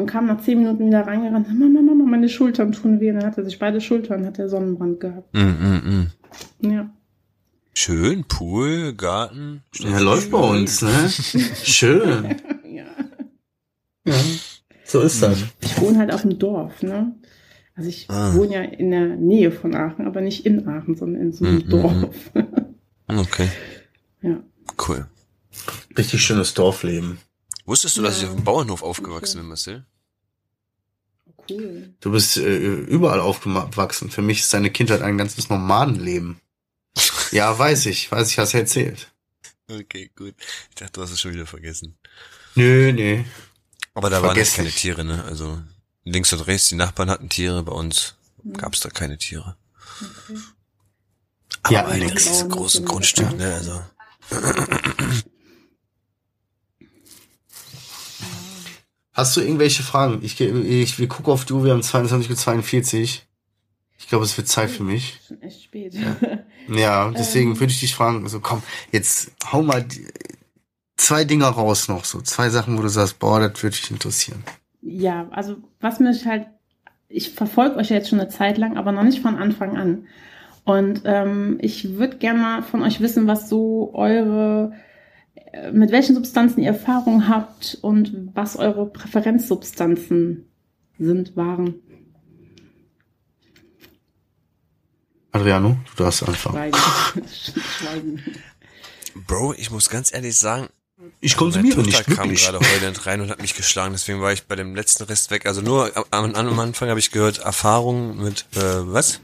[0.00, 1.46] und kam nach zehn Minuten wieder reingerannt.
[1.48, 3.10] Mama, Mama, meine Schultern tun weh.
[3.10, 5.34] Und dann hat er sich beide Schultern, hat er Sonnenbrand gehabt.
[5.34, 6.06] Mm, mm,
[6.62, 6.72] mm.
[6.72, 6.90] Ja.
[7.72, 9.62] Schön, Pool, Garten.
[9.78, 11.08] Ja, läuft bei uns, ne?
[11.62, 12.36] Schön.
[12.64, 12.84] ja.
[14.04, 14.14] ja.
[14.84, 15.44] So ist das.
[15.60, 17.14] Ich wohne halt auf dem Dorf, ne?
[17.76, 18.34] Also ich ah.
[18.34, 21.58] wohne ja in der Nähe von Aachen, aber nicht in Aachen, sondern in so einem
[21.58, 22.30] mm, Dorf.
[23.06, 23.48] okay.
[24.22, 24.42] Ja.
[24.88, 25.06] Cool.
[25.96, 27.18] Richtig schönes Dorfleben.
[27.66, 29.86] Wusstest du, dass ich auf dem Bauernhof aufgewachsen bin, Marcel?
[31.48, 31.94] Cool.
[32.00, 34.10] Du bist äh, überall aufgewachsen.
[34.10, 36.40] Für mich ist deine Kindheit ein ganzes Nomadenleben.
[37.32, 38.10] ja, weiß ich.
[38.10, 39.12] Weiß ich, hast du erzählt.
[39.70, 40.34] Okay, gut.
[40.70, 41.96] Ich dachte, du hast es schon wieder vergessen.
[42.54, 43.22] Nö, nö.
[43.94, 45.24] Aber da waren jetzt keine Tiere, ne?
[45.24, 45.60] Also
[46.04, 48.54] links und rechts, die Nachbarn hatten Tiere, bei uns mhm.
[48.54, 49.56] gab es da keine Tiere.
[50.00, 50.40] Okay.
[51.62, 53.54] Aber ja, ein riesengroßes Grundstück, ne?
[53.54, 53.82] Also.
[59.20, 60.20] Hast du irgendwelche Fragen?
[60.22, 63.08] Ich, ich, wir gucken auf du, wir haben 22.42 Uhr.
[63.98, 65.20] Ich glaube, es wird Zeit für mich.
[65.28, 65.92] Schon echt spät.
[65.92, 66.16] Ja,
[66.74, 67.60] ja deswegen ähm.
[67.60, 68.62] würde ich dich fragen, so komm,
[68.92, 69.84] jetzt hau mal
[70.96, 74.42] zwei Dinger raus noch, so zwei Sachen, wo du sagst, boah, das würde dich interessieren.
[74.80, 76.46] Ja, also was mich halt,
[77.10, 80.06] ich verfolge euch ja jetzt schon eine Zeit lang, aber noch nicht von Anfang an.
[80.64, 84.72] Und ähm, ich würde gerne mal von euch wissen, was so eure
[85.72, 90.44] mit welchen Substanzen ihr Erfahrung habt und was eure Präferenzsubstanzen
[90.98, 91.74] sind, waren.
[95.32, 96.72] Adriano, du darfst anfangen.
[97.28, 98.22] Schweigen.
[99.26, 100.68] Bro, ich muss ganz ehrlich sagen,
[101.20, 104.44] ich konsumiere Meine nicht kam gerade heulend rein und hat mich geschlagen, deswegen war ich
[104.44, 105.46] bei dem letzten Rest weg.
[105.46, 108.60] Also nur am, am Anfang habe ich gehört, Erfahrung mit äh,
[108.92, 109.20] was?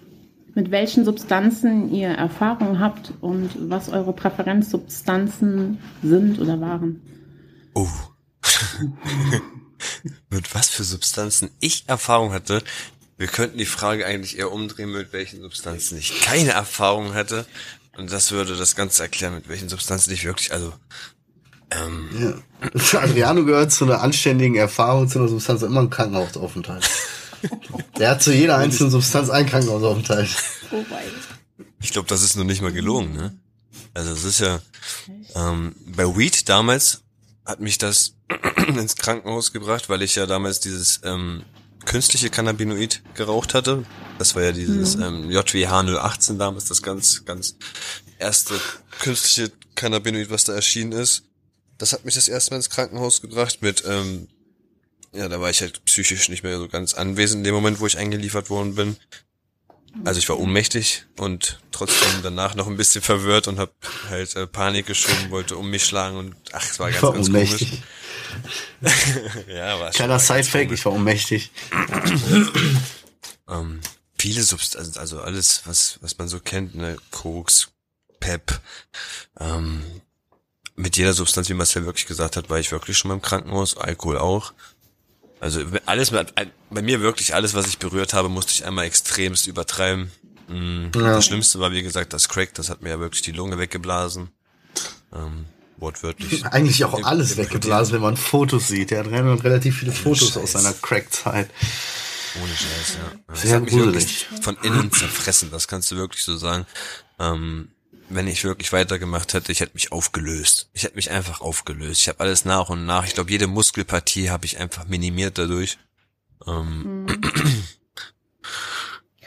[0.57, 7.03] Mit welchen Substanzen ihr Erfahrung habt und was eure Präferenzsubstanzen sind oder waren.
[7.75, 7.87] Oh.
[10.31, 12.63] mit was für Substanzen ich Erfahrung hatte.
[13.19, 17.45] Wir könnten die Frage eigentlich eher umdrehen, mit welchen Substanzen ich keine Erfahrung hatte.
[17.99, 20.73] Und das würde das Ganze erklären, mit welchen Substanzen ich wirklich, also
[21.71, 22.99] ähm, ja.
[23.01, 26.89] Adriano gehört zu einer anständigen Erfahrung, zu einer Substanz immer ein Krankenhausaufenthalt.
[27.99, 30.29] Der hat zu jeder einzelnen Substanz einen Krankenhausaufenthalt.
[30.71, 31.03] Wobei.
[31.81, 33.37] Ich glaube, das ist noch nicht mal gelogen, ne?
[33.95, 34.61] Also es ist ja
[35.35, 37.03] ähm, bei Weed damals
[37.45, 38.15] hat mich das
[38.67, 41.45] ins Krankenhaus gebracht, weil ich ja damals dieses ähm,
[41.85, 43.85] künstliche Cannabinoid geraucht hatte.
[44.19, 45.03] Das war ja dieses mhm.
[45.03, 47.57] ähm, JWH 018 damals, das ganz, ganz
[48.19, 48.55] erste
[49.01, 51.23] künstliche Cannabinoid, was da erschienen ist.
[51.79, 54.29] Das hat mich das erste Mal ins Krankenhaus gebracht mit, ähm,
[55.13, 57.87] ja, da war ich halt psychisch nicht mehr so ganz anwesend in dem Moment, wo
[57.87, 58.97] ich eingeliefert worden bin.
[60.05, 63.73] Also ich war ohnmächtig und trotzdem danach noch ein bisschen verwirrt und hab
[64.11, 67.29] halt äh, Panik geschoben, wollte um mich schlagen und ach, es war ganz, war ganz
[67.29, 67.83] ohnmächtig.
[68.81, 69.47] komisch.
[69.49, 71.51] ja, war Kleiner Sidefact, ich war ohnmächtig.
[73.49, 73.81] ähm,
[74.19, 77.69] viele Substanzen, also alles, was, was man so kennt, ne, Koks,
[78.21, 78.61] Pep,
[79.41, 79.83] ähm,
[80.75, 83.77] mit jeder Substanz, wie Marcel wirklich gesagt hat, war ich wirklich schon mal im Krankenhaus,
[83.79, 84.53] Alkohol auch.
[85.41, 86.13] Also alles,
[86.71, 90.11] bei mir wirklich alles, was ich berührt habe, musste ich einmal extremst übertreiben.
[90.49, 90.91] Mhm.
[90.95, 91.15] Ja.
[91.15, 94.31] Das Schlimmste war, wie gesagt, das Crack, das hat mir ja wirklich die Lunge weggeblasen.
[95.13, 96.45] Ähm, wortwörtlich.
[96.51, 98.93] Eigentlich auch alles weggeblasen, wenn man Fotos sieht.
[98.93, 100.37] Er hat relativ viele Fotos Scheiß.
[100.39, 101.51] aus seiner Crack-Zeit.
[102.43, 103.35] Ohne Scheiß, ja.
[103.35, 104.27] Sehr gruselig.
[104.43, 106.67] Von innen zerfressen, das kannst du wirklich so sagen.
[107.19, 107.69] Ähm,
[108.09, 110.69] wenn ich wirklich weitergemacht hätte, ich hätte mich aufgelöst.
[110.73, 112.03] Ich hätte mich einfach aufgelöst.
[112.03, 113.07] Ich habe alles nach und nach.
[113.07, 115.79] Ich glaube, jede Muskelpartie habe ich einfach minimiert dadurch.
[116.47, 117.65] Ähm, hm.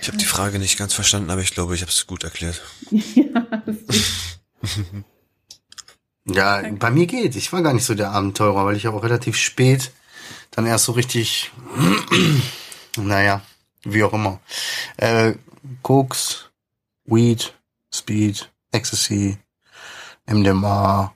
[0.01, 2.61] Ich habe die Frage nicht ganz verstanden, aber ich glaube, ich habe es gut erklärt.
[2.91, 3.47] ja,
[6.63, 7.35] ja, bei mir geht.
[7.35, 9.91] Ich war gar nicht so der Abenteurer, weil ich auch relativ spät
[10.51, 11.51] dann erst so richtig,
[12.97, 13.41] naja,
[13.83, 14.39] wie auch immer.
[14.97, 15.33] Äh,
[15.81, 16.49] Koks,
[17.05, 17.53] Weed,
[17.93, 19.37] Speed, Ecstasy,
[20.25, 21.13] MDMA.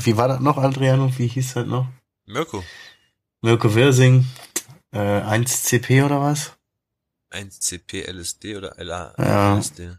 [0.00, 1.10] Wie war das noch, Adriano?
[1.18, 1.86] Wie hieß das noch?
[2.26, 2.62] Mirko.
[3.40, 4.26] Mirko Wirsing.
[4.92, 6.52] Äh, 1CP oder was?
[7.32, 9.56] 1CP LSD oder LA ja.
[9.56, 9.96] LSD.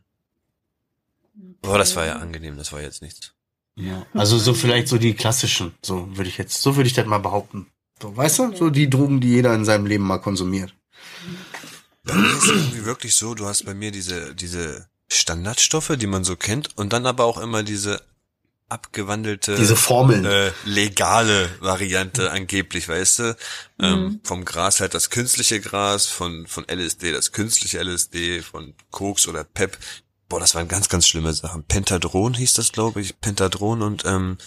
[1.66, 3.34] Oh, das war ja angenehm, das war jetzt nichts.
[3.76, 4.06] Ja.
[4.14, 7.18] Also so vielleicht so die klassischen, so würde ich jetzt, so würde ich das mal
[7.18, 7.68] behaupten.
[8.02, 10.76] So, weißt du, so die Drogen, die jeder in seinem Leben mal konsumiert.
[12.04, 16.24] Bei mir ist irgendwie wirklich so, du hast bei mir diese, diese Standardstoffe, die man
[16.24, 18.02] so kennt, und dann aber auch immer diese
[18.70, 23.38] abgewandelte, diese Formeln, äh, legale Variante angeblich, weißt du?
[23.80, 24.20] Ähm, mhm.
[24.24, 29.44] vom Gras halt das künstliche Gras, von, von LSD das künstliche LSD, von Koks oder
[29.44, 29.78] Pep.
[30.28, 31.64] Boah, das waren ganz, ganz schlimme Sachen.
[31.64, 33.20] Pentadron hieß das, glaube ich.
[33.20, 34.38] Pentadron und ähm,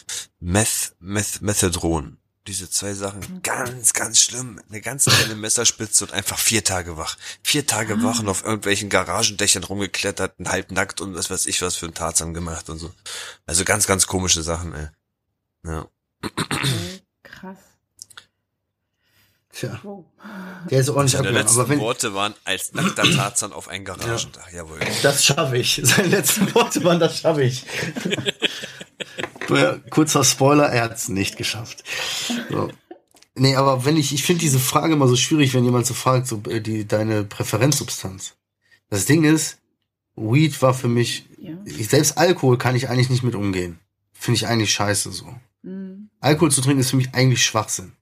[0.40, 4.60] Meth, Meth, Methadron diese zwei Sachen ganz, ganz schlimm.
[4.68, 7.16] Eine ganz kleine Messerspitze und einfach vier Tage wach.
[7.42, 8.02] Vier Tage ah.
[8.02, 11.94] wach und auf irgendwelchen Garagendächern rumgeklettert, halb nackt und was weiß ich was für ein
[11.94, 12.92] Tarzan gemacht und so.
[13.46, 14.88] Also ganz, ganz komische Sachen, ey.
[15.64, 15.88] Ja.
[16.22, 17.58] Okay, krass.
[19.58, 19.80] Tja.
[20.70, 23.86] Der ist auch nicht Seine letzten aber wenn, Worte waren als nackter Tarzan auf ein
[23.86, 24.50] Garagendach.
[24.50, 24.58] Ja.
[24.58, 24.80] Jawohl.
[25.02, 25.80] Das schaffe ich.
[25.82, 27.64] Seine letzten Worte waren, das schaffe ich.
[29.90, 31.84] Kurzer Spoiler, er hat es nicht geschafft.
[32.50, 32.68] So.
[33.34, 36.26] Nee, aber wenn ich, ich finde diese Frage immer so schwierig, wenn jemand so fragt,
[36.26, 38.34] so äh, die, deine Präferenzsubstanz.
[38.90, 39.58] Das Ding ist,
[40.16, 41.54] Weed war für mich, ja.
[41.64, 43.78] ich, selbst Alkohol kann ich eigentlich nicht mit umgehen.
[44.12, 45.34] Finde ich eigentlich scheiße so.
[45.62, 46.10] Mhm.
[46.20, 47.92] Alkohol zu trinken ist für mich eigentlich Schwachsinn.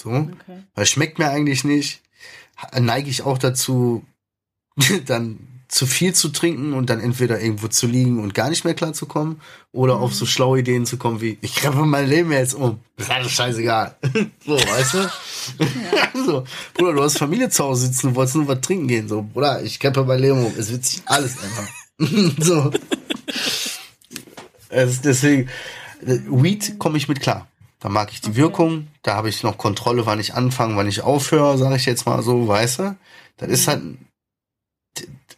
[0.00, 0.10] So.
[0.10, 0.62] Okay.
[0.74, 2.00] Weil schmeckt mir eigentlich nicht.
[2.78, 4.04] Neige ich auch dazu,
[5.06, 5.38] dann
[5.70, 8.92] zu viel zu trinken und dann entweder irgendwo zu liegen und gar nicht mehr klar
[8.92, 9.40] zu kommen
[9.70, 10.02] oder mhm.
[10.02, 12.80] auf so schlaue Ideen zu kommen wie, ich krempel mein Leben jetzt um.
[12.96, 13.94] Das ist alles scheißegal.
[14.44, 14.98] so, weißt du?
[14.98, 16.10] Ja.
[16.26, 16.44] so,
[16.74, 19.08] Bruder, du hast Familie zu Hause sitzen, du wolltest nur was trinken gehen.
[19.08, 20.52] So, Bruder, ich krempel mein Leben um.
[20.58, 21.68] Es wird sich alles einfach.
[22.38, 22.72] so.
[24.70, 25.48] Es, deswegen,
[26.00, 27.46] Weed komme ich mit klar.
[27.80, 28.36] Da mag ich die okay.
[28.36, 32.06] Wirkung, da habe ich noch Kontrolle, wann ich anfange, wann ich aufhöre, sage ich jetzt
[32.06, 32.96] mal so, weißt du?
[33.38, 33.82] Das ist halt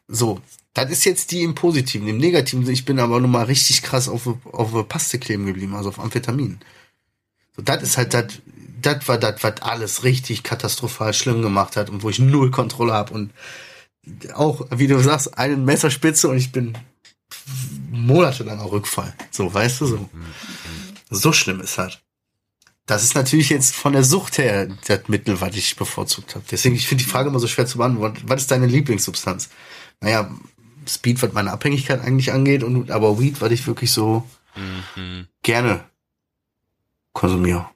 [0.09, 0.41] so,
[0.75, 2.09] das ist jetzt die im Positiven.
[2.09, 5.91] Im Negativen, ich bin aber nun mal richtig krass auf, auf Paste kleben geblieben, also
[5.91, 6.59] auf Amphetamin.
[7.57, 8.27] So, das ist halt das,
[8.81, 12.93] das war das, was alles richtig katastrophal schlimm gemacht hat und wo ich null Kontrolle
[12.93, 13.31] habe und
[14.35, 16.77] auch, wie du sagst, eine Messerspitze und ich bin
[17.91, 19.15] monatelang auf Rückfall.
[19.31, 20.09] So, weißt du, so.
[21.11, 22.03] So schlimm ist halt.
[22.93, 26.45] Das ist natürlich jetzt von der Sucht her das Mittel, was ich bevorzugt habe.
[26.51, 28.23] Deswegen, ich finde die Frage immer so schwer zu beantworten.
[28.27, 29.49] Was ist deine Lieblingssubstanz?
[30.03, 30.29] naja,
[30.87, 34.25] Speed, was meine Abhängigkeit eigentlich angeht, und aber Weed, was ich wirklich so
[34.57, 35.27] mhm.
[35.43, 35.85] gerne
[37.13, 37.67] konsumiere.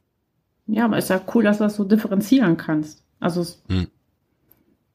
[0.66, 3.04] Ja, aber ist ja cool, dass du das so differenzieren kannst.
[3.20, 3.86] Also mhm.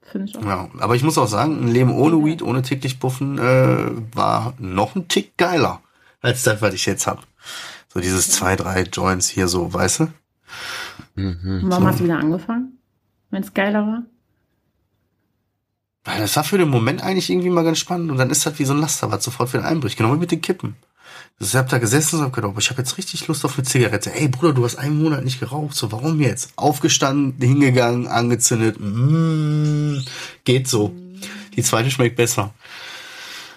[0.02, 0.44] finde ich auch.
[0.44, 2.24] Ja, aber ich muss auch sagen, ein Leben ohne.
[2.26, 5.82] Weed, ohne täglich Puffen, äh, war noch ein Tick geiler
[6.22, 7.26] als das, was ich jetzt hab.
[7.94, 10.04] So dieses zwei, drei Joints hier so, weißt du?
[11.16, 11.64] Mhm.
[11.64, 11.90] Warum so.
[11.90, 12.78] hast du wieder angefangen?
[13.32, 14.04] Wenn es geiler war?
[16.06, 18.58] Weil das war für den Moment eigentlich irgendwie mal ganz spannend und dann ist das
[18.60, 19.98] wie so ein Laster, was sofort wieder einbricht.
[19.98, 20.76] Genau wie mit den Kippen.
[21.40, 24.14] Ich hab da gesessen und hab gedacht, ich habe jetzt richtig Lust auf eine Zigarette.
[24.14, 25.76] Ey Bruder, du hast einen Monat nicht geraucht.
[25.76, 26.54] So, warum jetzt?
[26.56, 28.78] Aufgestanden, hingegangen, angezündet.
[28.80, 29.98] Mm,
[30.46, 30.96] geht so.
[31.56, 32.54] Die zweite schmeckt besser.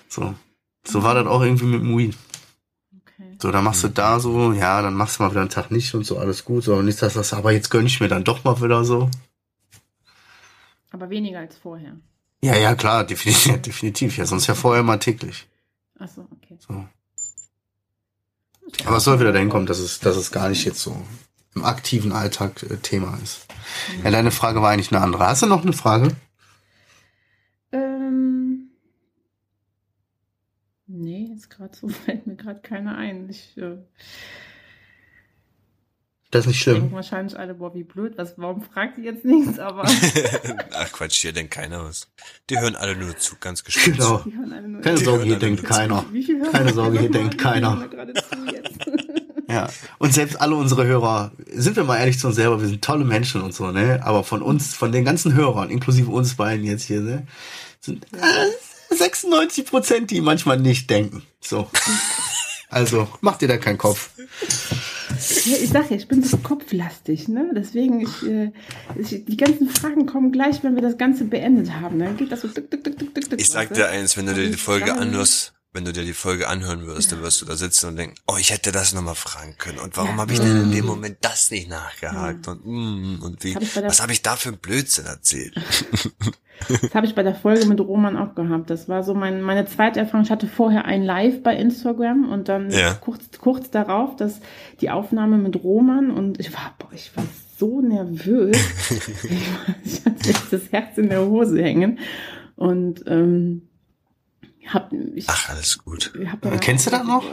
[0.08, 0.34] So.
[0.86, 2.16] So war das auch irgendwie mit dem Weed.
[3.18, 3.36] Okay.
[3.40, 5.94] So, dann machst du da so, ja, dann machst du mal wieder einen Tag nicht
[5.94, 6.64] und so, alles gut.
[6.64, 9.10] So, und nicht, dass das, aber jetzt gönn ich mir dann doch mal wieder so.
[10.90, 11.96] Aber weniger als vorher.
[12.42, 14.16] Ja, ja, klar, definitiv, definitiv.
[14.16, 15.48] Ja, sonst ja vorher mal täglich.
[15.98, 16.56] Ach so, okay.
[16.58, 16.84] So.
[18.84, 21.00] Aber es soll wieder dahin kommen, dass es, dass es gar nicht jetzt so
[21.54, 23.46] im aktiven Alltag äh, Thema ist.
[24.02, 25.26] Ja, deine Frage war eigentlich eine andere.
[25.26, 26.16] Hast du noch eine Frage?
[27.72, 28.70] Ähm,
[30.86, 33.28] nee, jetzt gerade so fällt mir gerade keiner ein.
[33.28, 33.76] Ich äh,
[36.30, 36.92] Das ist nicht denken schlimm.
[36.92, 39.58] wahrscheinlich alle, boah, wie blöd, was, warum fragt ihr jetzt nichts?
[39.58, 39.82] Aber
[40.72, 42.08] Ach Quatsch, hier denkt keiner was.
[42.50, 43.96] Die hören alle nur zu, ganz gespannt.
[43.96, 44.80] Genau.
[44.82, 46.04] Keine Sorge, hier denkt keiner.
[46.52, 46.72] Keine?
[46.72, 47.88] Sorge, hier denkt keiner.
[49.48, 49.68] Ja.
[49.98, 53.04] Und selbst alle unsere Hörer, sind wir mal ehrlich zu uns selber, wir sind tolle
[53.04, 54.00] Menschen und so, ne?
[54.02, 57.26] Aber von uns, von den ganzen Hörern, inklusive uns beiden jetzt hier, ne?
[57.80, 58.18] Sind äh,
[58.94, 61.22] 96 Prozent, die manchmal nicht denken.
[61.40, 61.68] So.
[62.70, 64.10] Also, macht dir da keinen Kopf.
[65.44, 67.52] Ja, ich sag ja, ich bin so kopflastig, ne?
[67.54, 68.50] Deswegen, ich, äh,
[68.98, 71.98] ich, die ganzen Fragen kommen gleich, wenn wir das Ganze beendet haben.
[71.98, 74.34] Dann geht das so tık, tık, tık, tık, tık, Ich sag dir eins, wenn du
[74.34, 77.56] dir die Folge anhörst, wenn du dir die Folge anhören wirst, dann wirst du da
[77.56, 79.78] sitzen und denken, oh, ich hätte das nochmal fragen können.
[79.78, 80.22] Und warum Ja.
[80.22, 82.48] habe ich denn in dem Moment das nicht nachgehakt?
[82.48, 85.54] Und, mm, und wie, Hab was habe ich da für einen Blödsinn erzählt?
[86.82, 88.70] Das habe ich bei der Folge mit Roman auch gehabt.
[88.70, 90.24] Das war so mein, meine zweite Erfahrung.
[90.24, 92.94] Ich hatte vorher ein Live bei Instagram und dann Ja.
[92.94, 94.40] kurz, kurz darauf dass
[94.80, 97.24] die Aufnahme mit Roman und ich war, boah, ich war
[97.58, 98.56] so nervös.
[99.84, 101.98] ich, hatte jetzt das Herz in der Hose hängen
[102.56, 103.68] und ähm,
[104.66, 106.12] hab, ich, Ach, alles gut.
[106.30, 107.24] hab Kennst du das noch?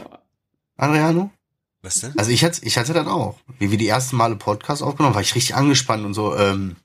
[0.76, 1.30] Adriano?
[1.82, 2.12] Was denn?
[2.16, 3.38] Also ich hatte, ich hatte das auch.
[3.58, 6.76] Wie wir die ersten Male Podcast aufgenommen, war ich richtig angespannt und so, ähm,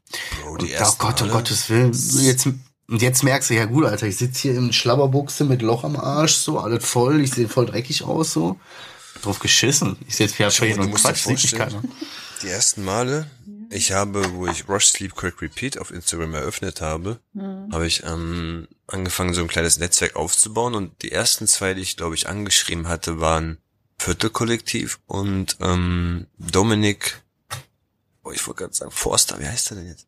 [0.42, 1.40] Bro, und, die oh ersten Gott, um Male.
[1.40, 1.94] Gottes Willen.
[1.94, 5.84] Jetzt, und jetzt merkst du, ja gut, Alter, ich sitze hier in Schlabberbuchse mit Loch
[5.84, 8.60] am Arsch, so, alles voll, ich sehe voll dreckig aus, so.
[9.22, 9.98] Drauf geschissen.
[10.08, 11.84] Ich sitze hier hin du und Quatsch, sieht mich vorstellen, keiner.
[12.42, 13.30] Die ersten Male,
[13.70, 17.68] ich habe, wo ich Rush Sleep Crack Repeat auf Instagram eröffnet habe, Ja.
[17.72, 21.98] habe ich ähm, angefangen, so ein kleines Netzwerk aufzubauen und die ersten zwei, die ich
[21.98, 23.58] glaube ich angeschrieben hatte, waren
[24.00, 27.22] Viertelkollektiv und ähm, Dominik,
[28.24, 30.08] oh, ich wollte gerade sagen, Forster, wie heißt der denn jetzt?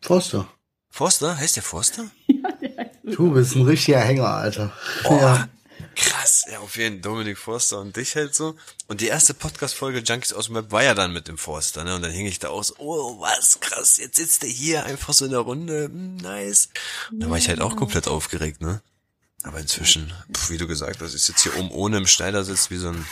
[0.00, 0.48] Forster.
[0.90, 1.36] Forster?
[1.36, 2.06] Heißt der Forster?
[2.28, 3.10] Ja, der heißt so.
[3.12, 4.72] Du bist ein richtiger Hänger, Alter.
[5.04, 5.48] Boah, Ja.
[5.94, 6.44] krass.
[6.50, 8.56] Ja, auf jeden Fall Dominik Forster und dich halt so.
[8.88, 11.94] Und die erste Podcast-Folge Junkies aus dem Web war ja dann mit dem Forster, ne?
[11.96, 15.24] Und dann hing ich da aus, oh, was krass, jetzt sitzt der hier einfach so
[15.24, 16.68] in der Runde, hm, nice.
[17.10, 18.80] Und da war ich halt auch komplett aufgeregt, ne?
[19.46, 22.76] Aber inzwischen, pf, wie du gesagt hast, ich sitze hier oben ohne im Schneidersitz wie
[22.76, 23.04] so ein...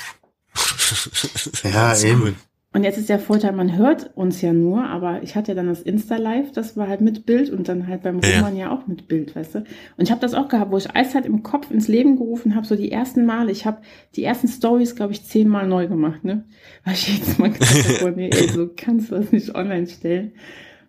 [1.65, 2.37] Ja, eben.
[2.73, 5.69] Und jetzt ist der Vorteil, man hört uns ja nur, aber ich hatte ja dann
[5.69, 8.39] das Insta-Live, das war halt mit Bild und dann halt beim Ja.
[8.39, 9.59] Roman ja auch mit Bild, weißt du.
[9.59, 12.57] Und ich habe das auch gehabt, wo ich Eis halt im Kopf ins Leben gerufen
[12.57, 13.53] habe, so die ersten Male.
[13.53, 13.83] Ich habe
[14.17, 16.47] die ersten Stories, glaube ich, zehnmal neu gemacht, ne?
[16.85, 20.33] Weil ich jetzt mal gedacht habe, nee, ey, so kannst du das nicht online stellen.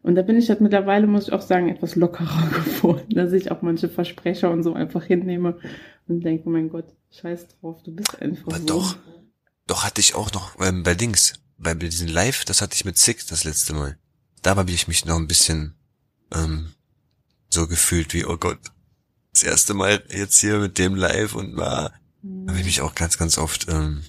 [0.05, 3.49] Und da bin ich halt mittlerweile, muss ich auch sagen, etwas lockerer geworden, dass ich
[3.49, 5.57] auch manche Versprecher und so einfach hinnehme
[6.07, 8.65] und denke, mein Gott, scheiß drauf, du bist einfach Aber so.
[8.65, 8.97] doch,
[9.65, 12.99] doch hatte ich auch noch ähm, bei Dings, bei diesem Live, das hatte ich mit
[12.99, 13.97] Sick das letzte Mal.
[14.43, 15.73] Da habe ich mich noch ein bisschen
[16.31, 16.73] ähm,
[17.49, 18.59] so gefühlt wie, oh Gott,
[19.33, 21.91] das erste Mal jetzt hier mit dem Live und war,
[22.21, 22.45] Hm.
[22.47, 24.03] habe ich mich auch ganz, ganz oft ähm,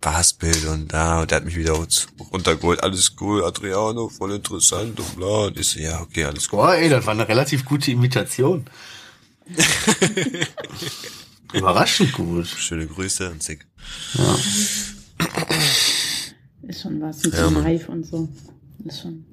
[0.00, 1.72] verhaspelt und da, und der hat mich wieder
[2.32, 5.46] runtergeholt, alles cool, Adriano, voll interessant und bla.
[5.46, 6.60] Und ich so, ja, okay, alles gut.
[6.60, 8.64] Boah, ey, das war eine relativ gute Imitation.
[11.54, 12.46] Überraschend gut.
[12.46, 13.66] Schöne Grüße und Sick.
[16.62, 17.48] Ist schon was mit Ja.
[17.48, 18.28] Live und so.
[18.84, 19.24] Ist schon.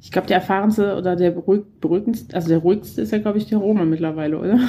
[0.00, 3.46] Ich glaube, der erfahrenste oder der beruhig, beruhigendste, also der ruhigste ist ja, glaube ich,
[3.46, 4.58] der Roman mittlerweile, oder?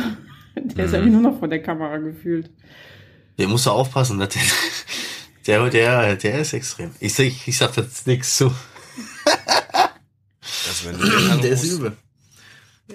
[0.56, 1.12] Der ist ja Mhm.
[1.12, 2.50] nur noch vor der Kamera gefühlt.
[3.38, 4.28] Der muss da aufpassen, der,
[5.48, 6.94] der, der, der ist extrem.
[7.00, 8.54] Ich sag, ich sag das nix zu.
[10.70, 11.98] Also wenn du Der ist übel.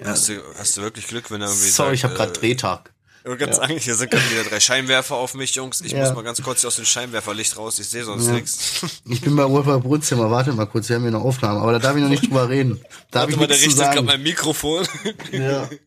[0.03, 2.49] hast du, hast du wirklich Glück, wenn er irgendwie Sorry, ich habe sagt, gerade äh,
[2.55, 2.91] Drehtag.
[3.23, 5.81] Ich wollte gerade sagen, hier sind gerade wieder drei Scheinwerfer auf mich, Jungs.
[5.81, 5.99] Ich Ja.
[6.03, 7.79] muss mal ganz kurz hier aus dem Scheinwerferlicht raus.
[7.79, 8.33] Ich sehe sonst Ja.
[8.33, 8.81] nichts.
[9.07, 11.79] Ich bin bei Wolfer Brunnzimmer, warte mal kurz, wir haben hier eine Aufnahme, aber da
[11.79, 12.79] darf ich noch nicht drüber reden.
[13.11, 14.87] Da hab Warte ich mal, der nichts zu richtet gerade mein Mikrofon.
[15.31, 15.69] Ja.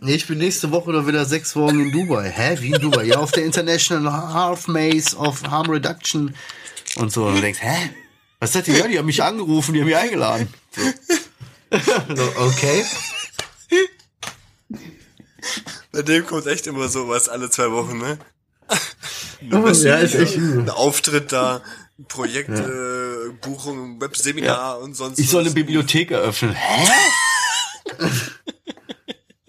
[0.00, 2.28] Nee, ich bin nächste Woche oder wieder sechs Wochen in Dubai.
[2.30, 2.56] Hä?
[2.60, 3.04] Wie in Dubai?
[3.04, 6.34] Ja, auf der International Half Maze of Harm Reduction
[6.96, 7.26] und so.
[7.26, 7.90] Und du denkst, hä?
[8.40, 8.76] Was ist das denn?
[8.76, 10.52] Ja, die haben mich angerufen, die haben mich eingeladen.
[10.74, 10.82] So.
[12.16, 12.84] so, okay.
[15.92, 18.18] Bei dem kommt echt immer sowas alle zwei Wochen, ne?
[19.42, 20.36] Nur was Ja, ist echt.
[20.36, 21.62] Ein Auftritt da,
[22.08, 25.50] Projekte, äh, Buchung, Webseminar und sonst Ich soll eine.
[25.52, 26.54] Bibliothek eröffnen.
[26.54, 26.88] Hä?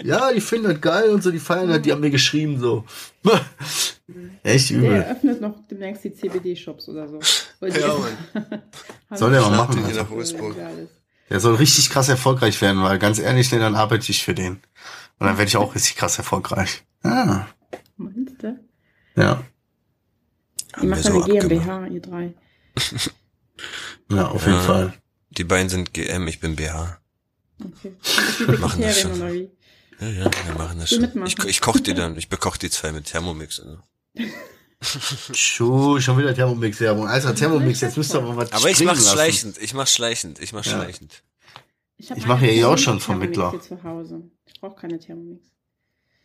[0.03, 2.85] ja, die finden das geil und so, die feiern das, die haben mir geschrieben so.
[4.43, 4.91] Echt Der übel.
[4.93, 7.19] eröffnet noch demnächst die CBD-Shops oder so.
[7.65, 8.61] Die- Ja, Mann.
[9.17, 10.03] Soll der mal machen, Alter.
[10.03, 10.55] nach Wolfsburg.
[11.29, 14.55] Der soll richtig krass erfolgreich werden, weil ganz ehrlich, ne, dann arbeite ich für den.
[15.19, 16.83] Und dann werde ich auch richtig krass erfolgreich.
[17.03, 17.45] Ah,
[17.97, 18.59] Meinst du?
[19.15, 19.41] ja.
[20.81, 21.21] Ihr macht eine so.
[21.25, 22.33] GmbH, ihr drei.
[24.09, 24.61] Ja, auf jeden Ja.
[24.63, 24.93] Fall.
[25.31, 26.99] Die beiden sind GM, ich bin BH.
[27.63, 27.93] Okay.
[28.01, 29.49] Ich bin Machen das schon.
[30.03, 31.25] Ja, ja, wir machen das schon.
[31.25, 33.59] Ich, ich koch die dann, ich bekoch die zwei mit Thermomix.
[33.61, 33.77] Also.
[35.33, 37.07] Schuh, schon wieder Thermomix-Werbung.
[37.07, 39.13] Alter, Thermomix, jetzt müsst ihr aber was Aber ich mach's lassen.
[39.13, 40.73] schleichend, ich mach's schleichend, ich mach's Ja.
[40.81, 41.23] schleichend.
[41.97, 43.51] Ich meine mache ja eh auch schon Vermittler.
[43.51, 44.21] Thermomix hier zu Hause.
[44.45, 45.47] Ich brauche keine Thermomix.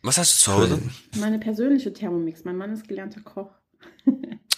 [0.01, 0.81] Was hast du zu Hause?
[1.15, 2.43] Meine persönliche Thermomix.
[2.43, 3.51] Mein Mann ist gelernter Koch.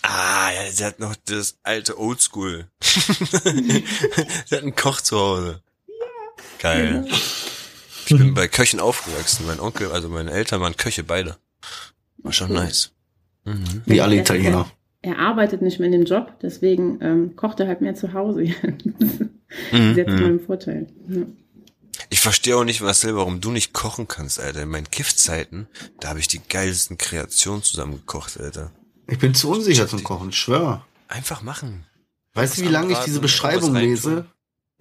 [0.03, 2.67] Ah, ja, sie hat noch das alte Oldschool.
[2.81, 3.83] sie
[4.51, 5.61] hat einen Koch zu Hause.
[6.59, 7.07] Geil.
[8.11, 9.45] Ich bin bei Köchen aufgewachsen.
[9.47, 11.37] Mein Onkel, also meine Eltern waren Köche beide.
[12.17, 12.91] War schon nice.
[13.45, 13.83] Mhm.
[13.85, 14.69] Wie alle Italiener.
[15.01, 18.43] Er arbeitet nicht mehr in dem Job, deswegen ähm, kocht er halt mehr zu Hause.
[19.71, 20.21] Mhm, zu mhm.
[20.21, 20.87] meinem Vorteil.
[21.09, 21.23] Ja.
[22.09, 24.61] Ich verstehe auch nicht, Marcel, warum du nicht kochen kannst, Alter.
[24.61, 25.67] In meinen Kiffzeiten,
[25.99, 28.71] da habe ich die geilsten Kreationen zusammengekocht, Alter.
[29.07, 30.85] Ich bin zu unsicher zum Kochen, ich schwör.
[31.07, 31.85] Einfach machen.
[32.33, 33.89] Weißt du, wie lange ich diese Beschreibung reintun.
[33.89, 34.25] lese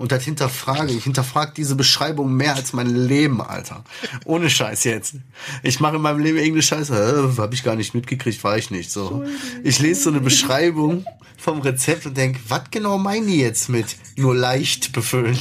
[0.00, 0.92] und das hinterfrage?
[0.94, 3.84] Ich hinterfrage diese Beschreibung mehr als mein Leben, Alter.
[4.24, 5.16] Ohne Scheiß jetzt.
[5.62, 7.32] Ich mache in meinem Leben irgendeine Scheiße.
[7.34, 8.90] Äh, hab ich gar nicht mitgekriegt, war ich nicht.
[8.90, 9.24] So.
[9.62, 11.04] Ich lese so eine Beschreibung
[11.36, 15.38] vom Rezept und denk, was genau meinen die jetzt mit nur leicht befüllen?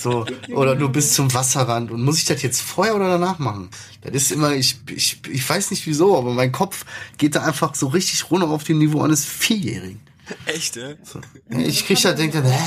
[0.00, 0.24] So,
[0.54, 1.90] oder nur bis zum Wasserrand.
[1.90, 3.68] Und muss ich das jetzt vorher oder danach machen?
[4.00, 6.86] Das ist immer, ich, ich, ich weiß nicht wieso, aber mein Kopf
[7.18, 10.00] geht da einfach so richtig runter auf dem Niveau eines Vierjährigen.
[10.46, 10.94] Echt, ja?
[11.02, 11.20] So.
[11.50, 12.58] Ich krieg da, denk dann, hä?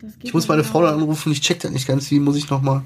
[0.00, 0.72] Geht Ich muss meine genau.
[0.72, 2.82] Frau da anrufen, ich check das nicht ganz, wie muss ich noch mal?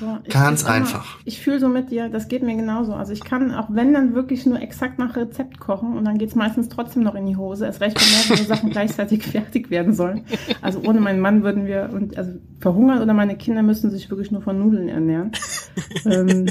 [0.00, 1.18] Boah, ich- Ganz einfach.
[1.24, 2.94] Ich fühle so mit dir, das geht mir genauso.
[2.94, 6.34] Also ich kann auch wenn dann wirklich nur exakt nach Rezept kochen und dann geht's
[6.34, 7.66] meistens trotzdem noch in die Hose.
[7.66, 10.24] Es reicht, wenn mehrere Sachen gleichzeitig fertig werden sollen.
[10.60, 14.32] Also ohne meinen Mann würden wir und also verhungern oder meine Kinder müssen sich wirklich
[14.32, 15.30] nur von Nudeln ernähren.
[16.04, 16.46] ähm,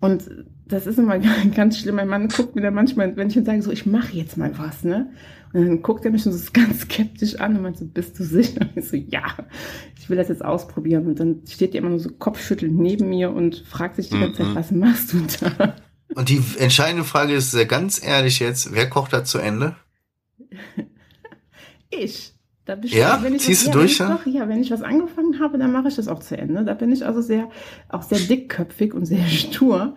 [0.00, 0.28] und
[0.66, 1.18] das ist immer
[1.54, 1.94] ganz schlimm.
[1.94, 4.50] Mein Mann guckt mir dann manchmal, wenn ich ihm sage, so, ich mache jetzt mal
[4.58, 5.10] was, ne?
[5.52, 8.24] Und dann guckt er mich schon so ganz skeptisch an und meint so, bist du
[8.24, 8.60] sicher?
[8.62, 9.22] Und ich so, ja,
[9.98, 11.06] ich will das jetzt ausprobieren.
[11.06, 14.38] Und dann steht er immer nur so kopfschüttelnd neben mir und fragt sich die ganze
[14.42, 14.54] Zeit, Mhm.
[14.54, 15.76] was machst du da?
[16.14, 19.76] Und die entscheidende Frage ist sehr ganz ehrlich jetzt, wer kocht da zu Ende?
[21.90, 22.32] Ich.
[22.64, 23.20] Da bin Ja?
[23.22, 24.14] wenn ich Ziehst was, du ja, durch, wenn ja?
[24.16, 26.64] ich, doch, ja, wenn ich was angefangen habe, dann mache ich das auch zu Ende.
[26.64, 27.48] Da bin ich also sehr,
[27.88, 29.94] auch sehr dickköpfig und sehr stur.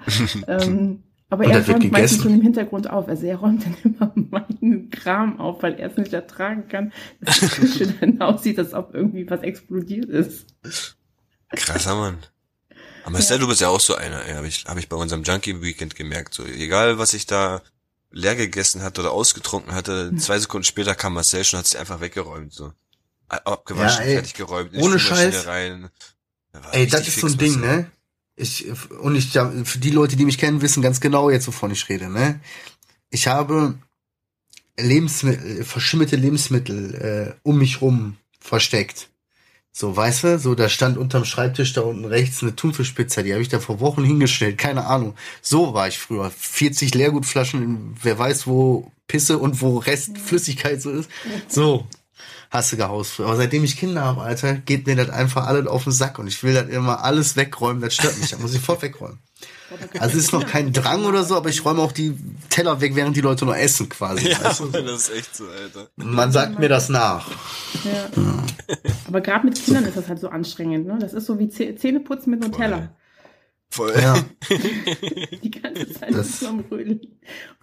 [0.48, 3.08] ähm, aber Und er räumt meistens schon im Hintergrund auf.
[3.08, 7.40] Also er räumt dann immer meinen Kram auf, weil er es nicht ertragen kann, dass
[7.40, 10.48] die Küche dann aussieht, als ob irgendwie was explodiert ist.
[11.52, 12.18] Krasser Mann.
[13.04, 15.24] Aber Marcel, du bist ja auch so einer, ey, habe ich, hab ich bei unserem
[15.24, 16.34] Junkie Weekend gemerkt.
[16.34, 17.62] So, egal was ich da
[18.12, 22.02] leer gegessen hatte oder ausgetrunken hatte, zwei Sekunden später kam Marcel schon, hat sich einfach
[22.02, 22.54] weggeräumt.
[22.54, 22.74] So.
[23.28, 25.46] Abgewaschen, Ja, ey, fertig geräumt, in die ohne Scheiß.
[25.48, 25.90] rein.
[26.52, 27.78] Da Ey, das ist so ein Ding, Marcel.
[27.78, 27.92] ne?
[28.40, 28.68] Ich,
[29.02, 32.10] und ich, für die Leute, die mich kennen, wissen ganz genau jetzt, wovon ich rede,
[32.10, 32.40] ne?
[33.10, 33.76] Ich habe
[34.80, 39.10] Lebensmittel, verschimmelte Lebensmittel äh, um mich rum versteckt.
[39.72, 43.42] So, weißt du, so, da stand unterm Schreibtisch da unten rechts eine Thunfischpizza, die habe
[43.42, 45.16] ich da vor Wochen hingestellt, keine Ahnung.
[45.42, 46.32] So war ich früher.
[46.32, 51.10] 40 Leergutflaschen, wer weiß, wo Pisse und wo Restflüssigkeit so ist.
[51.48, 51.88] So,
[52.50, 53.28] hast du gehaust früher.
[53.28, 56.28] Aber seitdem ich Kinder habe, Alter, geht mir das einfach alles auf den Sack und
[56.28, 59.20] ich will das immer alles wegräumen, das stört mich, das muss ich sofort wegräumen.
[60.00, 62.18] Also es ist noch kein Drang oder so, aber ich räume auch die
[62.50, 64.28] Teller weg, während die Leute noch essen quasi.
[64.30, 64.66] Ja, weißt du?
[64.72, 65.90] Das ist echt so, Alter.
[65.96, 67.30] Man sagt mir das nach.
[67.84, 68.10] Ja.
[69.08, 70.98] Aber gerade mit Kindern ist das halt so anstrengend, ne?
[71.00, 72.90] Das ist so wie Zäh- Zähneputzen mit Nutella.
[73.72, 73.94] Voll.
[74.02, 74.18] Ja.
[75.44, 77.02] Die ganze Zeit Das- am Rödeln.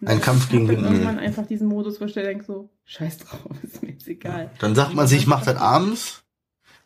[0.01, 3.19] Und Ein Kampf gegen man den irgendwann einfach diesen Modus, wo ich denke so, scheiß
[3.19, 4.51] drauf, ist mir jetzt egal.
[4.61, 6.23] Dann sagt man sich, ich mach das abends.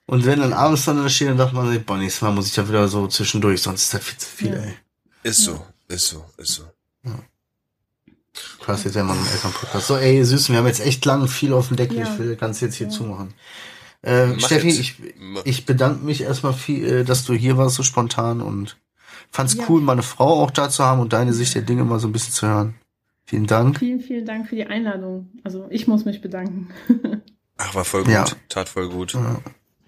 [0.06, 2.46] Und wenn dann abends dann da steht, dann sagt man sich, boah, nächstes Mal muss
[2.48, 4.54] ich da wieder so zwischendurch, sonst ist das viel zu viel, Ja.
[4.60, 4.74] ey.
[5.22, 6.64] Ist so, ist so, ist so.
[8.60, 9.86] Krass, jetzt immer noch im Elternpodcast.
[9.86, 11.98] So, ey, Süßen, wir haben jetzt echt lang viel auf dem Deckel.
[11.98, 12.10] Ja.
[12.12, 12.92] Ich will das Ganze jetzt hier Ja.
[12.92, 13.34] zumachen.
[14.02, 14.78] Äh, Steffi, jetzt.
[14.80, 14.94] ich,
[15.44, 18.78] ich bedanke mich erstmal viel, äh, dass du hier warst so spontan und
[19.30, 19.64] fand's Ja.
[19.68, 22.12] cool, meine Frau auch da zu haben und deine Sicht der Dinge mal so ein
[22.12, 22.74] bisschen zu hören.
[23.24, 23.78] Vielen Dank.
[23.78, 25.28] Vielen, vielen Dank für die Einladung.
[25.44, 26.68] Also ich muss mich bedanken.
[27.56, 28.12] Ach, war voll gut.
[28.12, 28.24] Ja.
[28.48, 29.14] Tat voll gut.
[29.14, 29.36] Ja.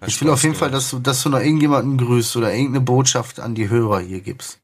[0.05, 0.83] Ich will Spaß auf jeden Fall, gemacht.
[0.83, 4.59] dass du, dass du noch irgendjemanden grüßt oder irgendeine Botschaft an die Hörer hier gibst.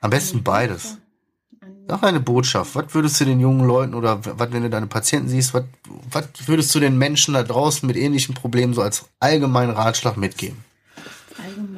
[0.00, 0.98] Am besten beides.
[1.88, 2.74] Sag eine Botschaft.
[2.74, 5.64] Was würdest du den jungen Leuten oder was, wenn du deine Patienten siehst, was,
[6.10, 10.64] was würdest du den Menschen da draußen mit ähnlichen Problemen so als allgemeinen Ratschlag mitgeben?
[11.44, 11.71] Allgemeiner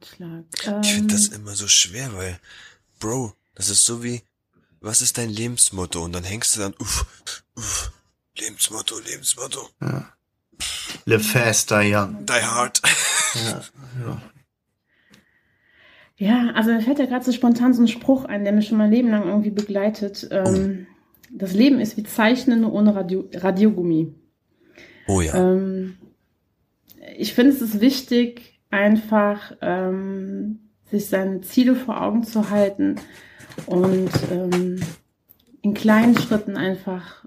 [0.00, 0.84] Ratschlag.
[0.84, 2.38] Ich finde das Ähm, immer so schwer, weil,
[3.00, 4.22] Bro, das ist so wie,
[4.80, 6.02] was ist dein Lebensmotto?
[6.02, 7.06] Und dann hängst du dann, uff,
[7.56, 7.92] uff,
[8.38, 9.68] Lebensmotto, Lebensmotto,
[11.04, 12.24] Live faster, young.
[12.26, 12.80] die hard.
[13.34, 13.62] Ja,
[14.00, 14.22] ja.
[16.16, 18.78] Ja, also mir fällt ja gerade so spontan so ein Spruch ein, der mich schon
[18.78, 20.26] mein Leben lang irgendwie begleitet.
[20.32, 20.86] Ähm,
[21.30, 24.14] das Leben ist wie Zeichnen nur ohne Radio Radiogummi.
[25.06, 25.34] Oh ja.
[25.34, 25.98] Ähm,
[27.16, 32.96] ich finde es ist wichtig, einfach ähm, sich seine Ziele vor Augen zu halten
[33.66, 34.80] und ähm,
[35.62, 37.24] in kleinen Schritten einfach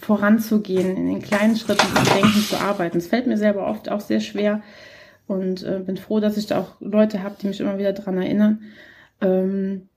[0.00, 2.98] voranzugehen, in den kleinen Schritten am Denken zu arbeiten.
[2.98, 4.62] Es fällt mir selber oft auch sehr schwer
[5.26, 8.16] und äh, bin froh, dass ich da auch Leute habe, die mich immer wieder dran
[8.16, 8.62] erinnern.
[9.20, 9.88] Ähm,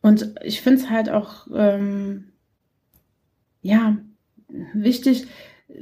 [0.00, 2.32] und ich finde es halt auch ähm,
[3.60, 3.96] ja
[4.72, 5.26] wichtig,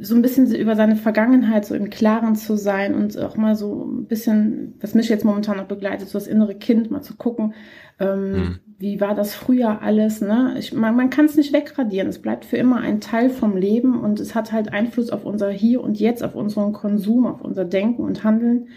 [0.01, 3.85] so ein bisschen über seine Vergangenheit so im Klaren zu sein und auch mal so
[3.85, 7.55] ein bisschen, was mich jetzt momentan noch begleitet, so das innere Kind mal zu gucken,
[7.99, 8.59] ähm, Mhm.
[8.79, 10.55] wie war das früher alles, ne?
[10.59, 14.01] Ich, man man kann es nicht wegradieren, es bleibt für immer ein Teil vom Leben
[14.01, 17.65] und es hat halt Einfluss auf unser Hier und Jetzt, auf unseren Konsum, auf unser
[17.65, 18.69] Denken und Handeln.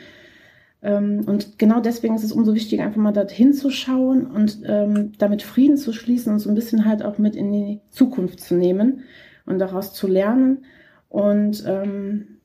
[0.81, 5.13] Ähm, und genau deswegen ist es umso wichtiger, einfach mal dorthin zu schauen und ähm,
[5.17, 8.55] damit Frieden zu schließen und so ein bisschen halt auch mit in die Zukunft zu
[8.55, 9.01] nehmen
[9.45, 10.65] und daraus zu lernen.
[11.13, 12.39] Und ähm,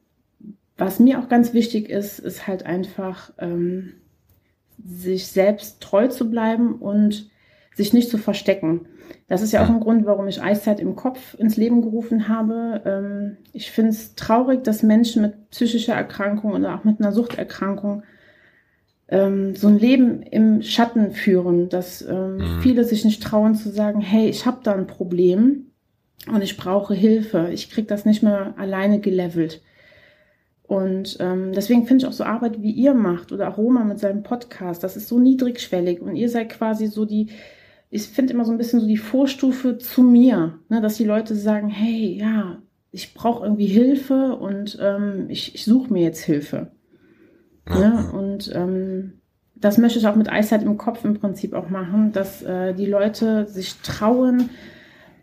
[0.77, 3.95] was mir auch ganz wichtig ist, ist halt einfach, ähm,
[4.85, 7.31] sich selbst treu zu bleiben und
[7.74, 8.82] sich nicht zu verstecken.
[9.27, 12.82] Das ist ja auch ein Grund, warum ich Eiszeit im Kopf ins Leben gerufen habe.
[12.85, 18.03] Ähm, ich finde es traurig, dass Menschen mit psychischer Erkrankung oder auch mit einer Suchterkrankung
[19.09, 22.61] ähm, so ein Leben im Schatten führen, dass ähm, Mhm.
[22.61, 25.68] viele sich nicht trauen zu sagen, hey, ich habe da ein Problem
[26.27, 27.51] und ich brauche Hilfe.
[27.53, 29.62] Ich krieg das nicht mehr alleine gelevelt.
[30.69, 33.99] Und ähm, deswegen finde ich auch so Arbeit, wie ihr macht oder auch Roma mit
[33.99, 37.28] seinem Podcast, das ist so niedrigschwellig und ihr seid quasi so die,
[37.89, 41.35] ich finde immer so ein bisschen so die Vorstufe zu mir, ne, dass die Leute
[41.35, 42.59] sagen, hey, ja,
[42.90, 46.70] ich brauche irgendwie Hilfe und ähm, ich, ich suche mir jetzt Hilfe.
[47.66, 48.11] Ne?
[48.12, 49.15] Und ähm,
[49.55, 52.86] das möchte ich auch mit Eiszeit im Kopf im Prinzip auch machen, dass äh, die
[52.86, 54.51] Leute sich trauen,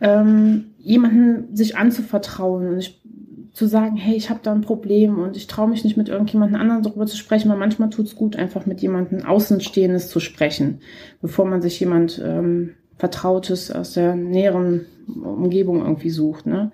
[0.02, 3.02] ähm, jemanden sich anzuvertrauen und ich,
[3.56, 6.60] zu sagen, hey, ich habe da ein Problem und ich traue mich nicht mit irgendjemandem
[6.60, 10.82] anderen darüber zu sprechen, weil manchmal tut es gut, einfach mit jemandem Außenstehendes zu sprechen,
[11.22, 16.46] bevor man sich jemand ähm, Vertrautes aus der näheren Umgebung irgendwie sucht.
[16.46, 16.74] Ne?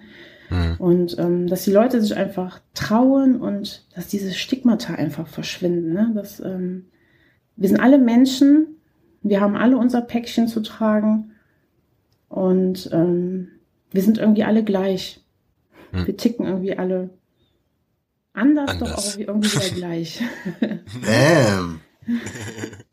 [0.50, 0.76] Mhm.
[0.80, 5.94] Und ähm, dass die Leute sich einfach trauen und dass diese Stigmata einfach verschwinden.
[5.94, 6.12] Ne?
[6.16, 6.86] Dass, ähm,
[7.56, 8.78] wir sind alle Menschen,
[9.22, 11.32] wir haben alle unser Päckchen zu tragen
[12.32, 13.50] und ähm,
[13.92, 15.20] wir sind irgendwie alle gleich.
[15.92, 16.08] Hm.
[16.08, 17.10] Wir ticken irgendwie alle
[18.34, 19.16] anders, doch Anders.
[19.16, 20.22] auch irgendwie wieder gleich.
[21.06, 21.82] Bam.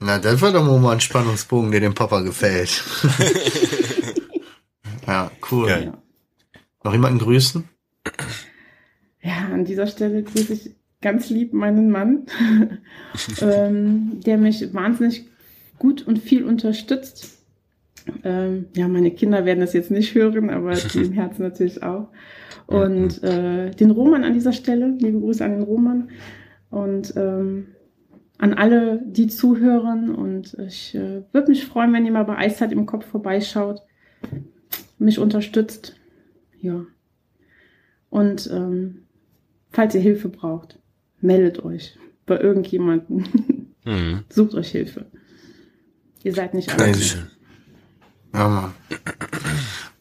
[0.01, 2.83] Na, das war doch mal ein Spannungsbogen, der dem Papa gefällt.
[5.07, 5.69] ja, cool.
[5.69, 6.03] Ja.
[6.83, 7.65] Noch jemanden grüßen?
[9.23, 10.71] Ja, an dieser Stelle grüße ich
[11.01, 12.27] ganz lieb meinen Mann,
[13.41, 15.27] ähm, der mich wahnsinnig
[15.79, 17.38] gut und viel unterstützt.
[18.25, 22.09] Ähm, ja, meine Kinder werden das jetzt nicht hören, aber die im Herzen natürlich auch.
[22.67, 26.11] Und äh, den Roman an dieser Stelle, liebe Grüße an den Roman
[26.71, 27.69] und ähm,
[28.37, 30.15] an alle, die zuhören.
[30.15, 33.83] Und ich äh, würde mich freuen, wenn ihr mal bei Eiszeit im Kopf vorbeischaut,
[34.99, 35.97] mich unterstützt.
[36.61, 36.85] Ja.
[38.11, 39.05] Und ähm,
[39.71, 40.79] falls ihr Hilfe braucht,
[41.21, 43.25] meldet euch bei irgendjemanden.
[43.85, 44.25] Mhm.
[44.29, 45.07] Sucht euch Hilfe.
[46.23, 46.93] Ihr seid nicht allein.
[46.93, 47.31] Dankeschön.
[48.35, 48.75] Ja, Mann.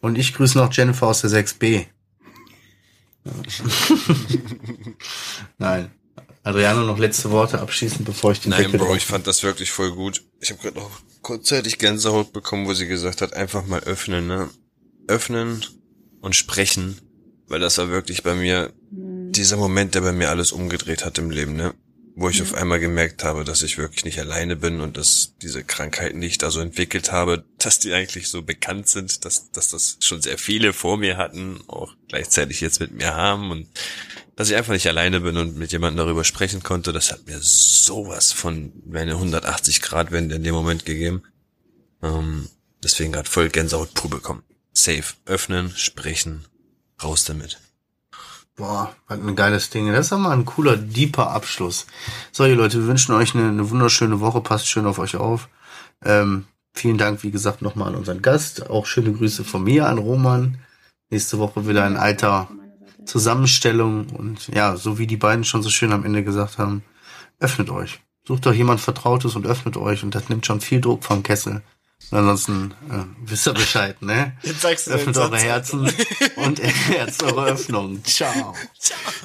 [0.00, 1.86] Und ich grüße noch Jennifer aus der 6b.
[5.58, 5.90] Nein.
[6.42, 9.70] Adriano, noch letzte Worte abschließend, bevor ich den Nein, Deckel Bro, ich fand das wirklich
[9.70, 10.24] voll gut.
[10.40, 14.48] Ich habe gerade noch kurzzeitig Gänsehaut bekommen, wo sie gesagt hat, einfach mal öffnen, ne?
[15.08, 15.64] Öffnen
[16.20, 16.98] und sprechen,
[17.48, 19.32] weil das war wirklich bei mir Hm.
[19.32, 21.74] dieser Moment, der bei mir alles umgedreht hat im Leben, ne?
[22.20, 22.42] Wo ich Ja.
[22.42, 26.26] auf einmal gemerkt habe, dass ich wirklich nicht alleine bin und dass diese Krankheiten, die
[26.26, 30.20] ich da so entwickelt habe, dass die eigentlich so bekannt sind, dass, dass das schon
[30.20, 33.68] sehr viele vor mir hatten, auch gleichzeitig jetzt mit mir haben und
[34.34, 37.38] dass ich einfach nicht alleine bin und mit jemandem darüber sprechen konnte, das hat mir
[37.40, 41.22] sowas von eine 180 Grad Wende in dem Moment gegeben.
[42.02, 42.48] Ähm,
[42.82, 44.42] deswegen gerade voll Gänsehaut pur bekommen.
[44.72, 45.04] Safe.
[45.24, 46.46] Öffnen, sprechen,
[47.02, 47.58] raus damit.
[48.58, 49.86] Boah, was ein geiles Ding.
[49.86, 51.86] Das ist doch mal ein cooler, deeper Abschluss.
[52.32, 54.40] So, ihr Leute, wir wünschen euch eine, eine wunderschöne Woche.
[54.40, 55.48] Passt schön auf euch auf.
[56.04, 56.44] Ähm,
[56.74, 58.68] vielen Dank, wie gesagt, nochmal an unseren Gast.
[58.68, 60.58] Auch schöne Grüße von mir an Roman.
[61.08, 62.48] Nächste Woche wieder ein alter
[63.04, 66.82] Zusammenstellung und ja, so wie die beiden schon so schön am Ende gesagt haben,
[67.38, 68.00] öffnet euch.
[68.26, 71.62] Sucht euch jemand Vertrautes und öffnet euch und das nimmt schon viel Druck vom Kessel.
[72.10, 74.36] Ansonsten äh, wisst ihr Bescheid, ne?
[74.42, 75.92] Jetzt sagst du Öffnet eure Herzen
[76.36, 78.02] und erklärt eure Öffnung.
[78.04, 78.54] Ciao.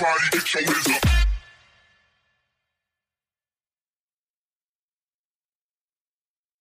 [0.00, 1.27] Everybody get your hands up.